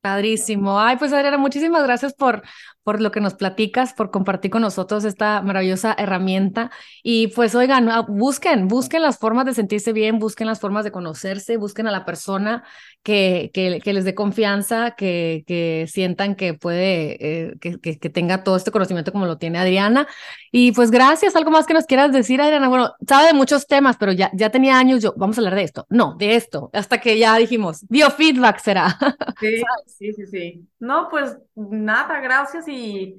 Padrísimo. 0.00 0.80
Ay, 0.80 0.96
pues 0.96 1.12
Adriana, 1.12 1.36
muchísimas 1.36 1.82
gracias 1.82 2.14
por, 2.14 2.42
por 2.82 3.02
lo 3.02 3.10
que 3.10 3.20
nos 3.20 3.34
platicas, 3.34 3.92
por 3.92 4.10
compartir 4.10 4.50
con 4.50 4.62
nosotros 4.62 5.04
esta 5.04 5.42
maravillosa 5.42 5.94
herramienta. 5.98 6.70
Y 7.02 7.26
pues 7.28 7.54
oigan, 7.54 7.90
ah, 7.90 8.06
busquen, 8.08 8.66
busquen 8.66 9.02
las 9.02 9.18
formas 9.18 9.44
de 9.44 9.52
sentirse 9.52 9.92
bien, 9.92 10.18
busquen 10.18 10.46
las 10.46 10.58
formas 10.58 10.84
de 10.84 10.90
conocerse, 10.90 11.58
busquen 11.58 11.86
a 11.86 11.90
la 11.90 12.06
persona 12.06 12.64
que, 13.02 13.50
que, 13.52 13.80
que 13.84 13.92
les 13.92 14.06
dé 14.06 14.14
confianza, 14.14 14.92
que, 14.92 15.44
que 15.46 15.86
sientan 15.86 16.34
que 16.34 16.54
puede, 16.54 17.48
eh, 17.50 17.58
que, 17.60 17.78
que, 17.78 17.98
que, 17.98 18.08
tenga 18.08 18.42
todo 18.42 18.56
este 18.56 18.70
conocimiento 18.70 19.12
como 19.12 19.26
lo 19.26 19.36
tiene 19.36 19.58
Adriana. 19.58 20.08
Y 20.52 20.72
pues 20.72 20.90
gracias, 20.90 21.36
algo 21.36 21.50
más 21.50 21.66
que 21.66 21.74
nos 21.74 21.86
quieras 21.86 22.12
decir, 22.12 22.40
Adriana. 22.40 22.68
Bueno, 22.68 22.92
sabe 23.06 23.28
de 23.28 23.34
muchos 23.34 23.66
temas, 23.66 23.96
pero 23.96 24.12
ya, 24.12 24.30
ya 24.34 24.50
tenía 24.50 24.78
años 24.78 25.02
yo, 25.02 25.14
vamos 25.16 25.38
a 25.38 25.40
hablar 25.40 25.54
de 25.54 25.62
esto. 25.62 25.86
No, 25.88 26.16
de 26.16 26.34
esto, 26.34 26.70
hasta 26.72 27.00
que 27.00 27.18
ya 27.18 27.36
dijimos, 27.36 27.86
biofeedback 27.88 28.58
será. 28.58 28.96
Sí, 29.40 29.62
sí, 29.86 30.12
sí, 30.12 30.26
sí. 30.26 30.68
No, 30.78 31.08
pues 31.08 31.38
nada, 31.54 32.20
gracias 32.20 32.68
y 32.68 33.16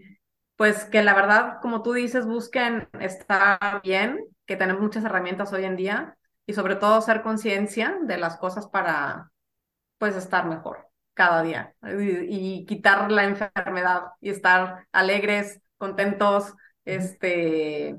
pues 0.55 0.85
que 0.85 1.01
la 1.01 1.15
verdad, 1.15 1.57
como 1.61 1.81
tú 1.81 1.93
dices, 1.93 2.27
busquen 2.27 2.87
estar 2.99 3.81
bien, 3.81 4.19
que 4.45 4.55
tenemos 4.55 4.81
muchas 4.81 5.03
herramientas 5.03 5.51
hoy 5.53 5.63
en 5.63 5.75
día 5.75 6.17
y 6.45 6.53
sobre 6.53 6.75
todo 6.75 7.01
ser 7.01 7.23
conciencia 7.23 7.97
de 8.03 8.17
las 8.17 8.37
cosas 8.37 8.67
para 8.67 9.31
pues 9.97 10.15
estar 10.15 10.45
mejor 10.45 10.87
cada 11.13 11.41
día 11.41 11.73
y, 11.81 12.59
y, 12.59 12.65
quitar 12.65 13.11
la 13.11 13.23
enfermedad 13.23 14.11
y 14.19 14.29
estar 14.29 14.87
alegres, 14.91 15.61
contentos, 15.77 16.53
este, 16.85 17.97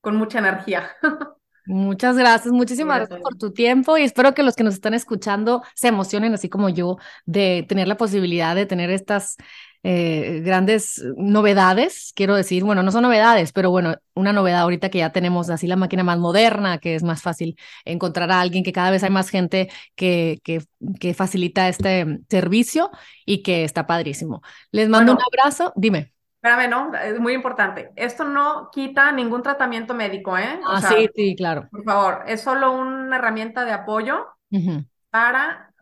con 0.00 0.16
mucha 0.16 0.38
energía. 0.38 0.90
Muchas 1.66 2.16
gracias, 2.16 2.52
muchísimas 2.52 2.98
gracias 2.98 3.20
por 3.20 3.36
tu 3.36 3.52
tiempo 3.52 3.96
y 3.96 4.02
espero 4.02 4.34
que 4.34 4.42
los 4.42 4.56
que 4.56 4.64
nos 4.64 4.74
están 4.74 4.94
escuchando 4.94 5.62
se 5.74 5.88
emocionen 5.88 6.34
así 6.34 6.48
como 6.48 6.68
yo 6.68 6.96
de 7.26 7.64
tener 7.68 7.86
la 7.86 7.96
posibilidad 7.96 8.56
de 8.56 8.66
tener 8.66 8.90
estas 8.90 9.36
eh, 9.82 10.42
grandes 10.44 11.02
novedades, 11.16 12.12
quiero 12.14 12.34
decir, 12.34 12.64
bueno, 12.64 12.82
no 12.82 12.90
son 12.92 13.02
novedades, 13.02 13.52
pero 13.52 13.70
bueno, 13.70 13.94
una 14.14 14.32
novedad 14.32 14.60
ahorita 14.60 14.90
que 14.90 14.98
ya 14.98 15.12
tenemos 15.12 15.48
así 15.48 15.66
la 15.66 15.76
máquina 15.76 16.02
más 16.02 16.18
moderna, 16.18 16.78
que 16.78 16.94
es 16.94 17.02
más 17.02 17.22
fácil 17.22 17.56
encontrar 17.84 18.30
a 18.30 18.40
alguien, 18.40 18.64
que 18.64 18.72
cada 18.72 18.90
vez 18.90 19.04
hay 19.04 19.10
más 19.10 19.30
gente 19.30 19.70
que, 19.94 20.40
que, 20.42 20.62
que 20.98 21.14
facilita 21.14 21.68
este 21.68 22.20
servicio 22.28 22.90
y 23.24 23.42
que 23.42 23.64
está 23.64 23.86
padrísimo. 23.86 24.42
Les 24.70 24.88
mando 24.88 25.12
bueno, 25.14 25.26
un 25.26 25.40
abrazo, 25.40 25.72
dime. 25.76 26.12
Espérame, 26.42 26.70
no, 26.70 26.94
es 26.94 27.20
muy 27.20 27.34
importante. 27.34 27.90
Esto 27.96 28.24
no 28.24 28.70
quita 28.72 29.12
ningún 29.12 29.42
tratamiento 29.42 29.92
médico, 29.92 30.38
¿eh? 30.38 30.58
O 30.64 30.70
ah, 30.70 30.80
sea, 30.80 30.90
sí, 30.90 31.10
sí, 31.14 31.36
claro. 31.36 31.68
Por 31.70 31.84
favor, 31.84 32.24
es 32.26 32.40
solo 32.40 32.72
una 32.72 33.16
herramienta 33.16 33.66
de 33.66 33.72
apoyo 33.72 34.26
uh 34.50 34.56
-huh. 34.56 34.86
para, 35.10 35.74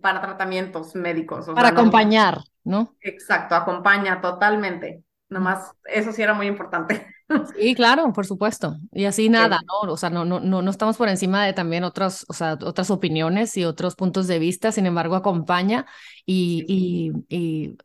para 0.00 0.20
tratamientos 0.20 0.96
médicos. 0.96 1.46
O 1.46 1.54
para 1.54 1.68
sea, 1.68 1.78
acompañar, 1.78 2.38
no, 2.64 2.78
¿no? 2.80 2.94
Exacto, 3.00 3.54
acompaña 3.54 4.20
totalmente. 4.20 5.04
Nomás, 5.28 5.70
eso 5.84 6.10
sí 6.10 6.20
era 6.20 6.34
muy 6.34 6.48
importante. 6.48 7.06
Sí, 7.56 7.74
claro, 7.74 8.12
por 8.12 8.26
supuesto. 8.26 8.76
Y 8.92 9.06
así 9.06 9.30
nada, 9.30 9.58
sí. 9.58 9.66
¿no? 9.66 9.92
O 9.92 9.96
sea, 9.96 10.10
no, 10.10 10.26
no, 10.26 10.40
no, 10.40 10.60
no 10.60 10.70
estamos 10.70 10.98
por 10.98 11.08
encima 11.08 11.46
de 11.46 11.54
también 11.54 11.82
otras, 11.82 12.26
o 12.28 12.34
sea, 12.34 12.58
otras 12.62 12.90
opiniones 12.90 13.56
y 13.56 13.64
otros 13.64 13.96
puntos 13.96 14.26
de 14.26 14.38
vista, 14.38 14.72
sin 14.72 14.84
embargo, 14.84 15.16
acompaña 15.16 15.86
y, 16.26 16.64
sí. 16.68 17.14
y, 17.30 17.34
y 17.34 17.78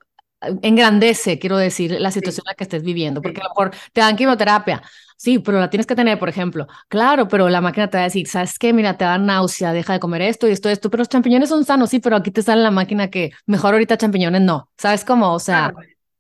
engrandece, 0.62 1.40
quiero 1.40 1.58
decir, 1.58 1.92
la 2.00 2.12
situación 2.12 2.44
en 2.48 2.52
la 2.52 2.56
que 2.56 2.64
estés 2.64 2.84
viviendo, 2.84 3.22
porque 3.22 3.42
a 3.42 3.44
lo 3.44 3.50
mejor 3.50 3.72
te 3.94 4.02
dan 4.02 4.16
quimioterapia, 4.16 4.82
sí, 5.18 5.40
pero 5.40 5.60
la 5.60 5.70
tienes 5.70 5.86
que 5.88 5.96
tener, 5.96 6.18
por 6.20 6.30
ejemplo, 6.30 6.68
claro, 6.88 7.28
pero 7.28 7.50
la 7.50 7.62
máquina 7.62 7.90
te 7.90 7.98
va 7.98 8.04
a 8.04 8.06
decir, 8.06 8.28
¿sabes 8.28 8.58
qué? 8.60 8.74
Mira, 8.74 8.98
te 8.98 9.06
da 9.06 9.18
náusea, 9.18 9.74
deja 9.74 9.94
de 9.94 10.00
comer 10.00 10.22
esto 10.22 10.48
y 10.48 10.52
esto, 10.52 10.70
esto, 10.70 10.90
pero 10.90 11.02
los 11.02 11.10
champiñones 11.10 11.50
son 11.50 11.66
sanos, 11.66 11.90
sí, 11.90 12.00
pero 12.00 12.16
aquí 12.16 12.32
te 12.32 12.42
sale 12.42 12.62
la 12.62 12.72
máquina 12.72 13.10
que 13.10 13.32
mejor 13.46 13.74
ahorita 13.74 13.98
champiñones 13.98 14.42
no, 14.42 14.70
¿sabes 14.78 15.04
cómo? 15.04 15.34
O 15.34 15.40
sea... 15.40 15.74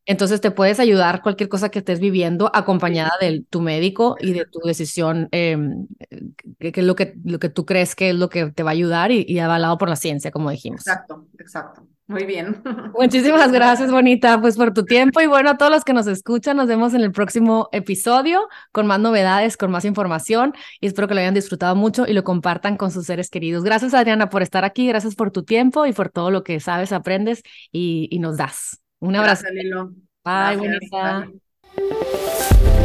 Entonces 0.09 0.41
te 0.41 0.49
puedes 0.49 0.79
ayudar 0.79 1.21
cualquier 1.21 1.49
cosa 1.49 1.69
que 1.69 1.77
estés 1.77 1.99
viviendo 1.99 2.49
acompañada 2.51 3.11
de 3.21 3.45
tu 3.47 3.61
médico 3.61 4.15
y 4.19 4.33
de 4.33 4.43
tu 4.45 4.59
decisión, 4.65 5.29
eh, 5.31 5.55
que, 6.57 6.73
es 6.75 6.83
lo 6.83 6.95
que, 6.95 7.13
lo 7.23 7.37
que 7.37 7.49
tú 7.49 7.63
crees 7.63 7.93
que 7.93 8.09
es 8.09 8.15
lo 8.15 8.27
que 8.27 8.51
te 8.51 8.63
va 8.63 8.71
a 8.71 8.73
ayudar 8.73 9.11
y, 9.11 9.23
y 9.27 9.37
avalado 9.37 9.77
por 9.77 9.87
la 9.87 9.95
ciencia, 9.95 10.31
como 10.31 10.49
dijimos. 10.49 10.81
Exacto, 10.81 11.27
exacto. 11.37 11.83
Muy 12.07 12.25
bien. 12.25 12.59
Muchísimas 12.97 13.51
gracias, 13.51 13.91
Bonita, 13.91 14.41
pues 14.41 14.57
por 14.57 14.73
tu 14.73 14.83
tiempo 14.83 15.21
y 15.21 15.27
bueno, 15.27 15.51
a 15.51 15.57
todos 15.57 15.71
los 15.71 15.83
que 15.83 15.93
nos 15.93 16.07
escuchan, 16.07 16.57
nos 16.57 16.67
vemos 16.67 16.95
en 16.95 17.01
el 17.01 17.11
próximo 17.11 17.69
episodio 17.71 18.47
con 18.71 18.87
más 18.87 18.99
novedades, 18.99 19.57
con 19.57 19.69
más 19.69 19.85
información 19.85 20.55
y 20.81 20.87
espero 20.87 21.07
que 21.07 21.13
lo 21.13 21.19
hayan 21.19 21.35
disfrutado 21.35 21.75
mucho 21.75 22.07
y 22.07 22.13
lo 22.13 22.23
compartan 22.23 22.77
con 22.77 22.89
sus 22.89 23.05
seres 23.05 23.29
queridos. 23.29 23.63
Gracias, 23.63 23.93
Adriana, 23.93 24.31
por 24.31 24.41
estar 24.41 24.65
aquí, 24.65 24.87
gracias 24.87 25.13
por 25.13 25.29
tu 25.29 25.43
tiempo 25.43 25.85
y 25.85 25.93
por 25.93 26.09
todo 26.09 26.31
lo 26.31 26.43
que 26.43 26.59
sabes, 26.59 26.93
aprendes 26.93 27.43
y, 27.71 28.07
y 28.09 28.17
nos 28.17 28.37
das. 28.37 28.81
Un 29.01 29.15
abrazo. 29.15 29.43
Gracias, 29.43 29.63
Lilo. 29.63 29.87
Bye, 30.23 30.57
Gracias, 30.57 30.89
bonita. 30.91 31.27
bye. 31.75 32.78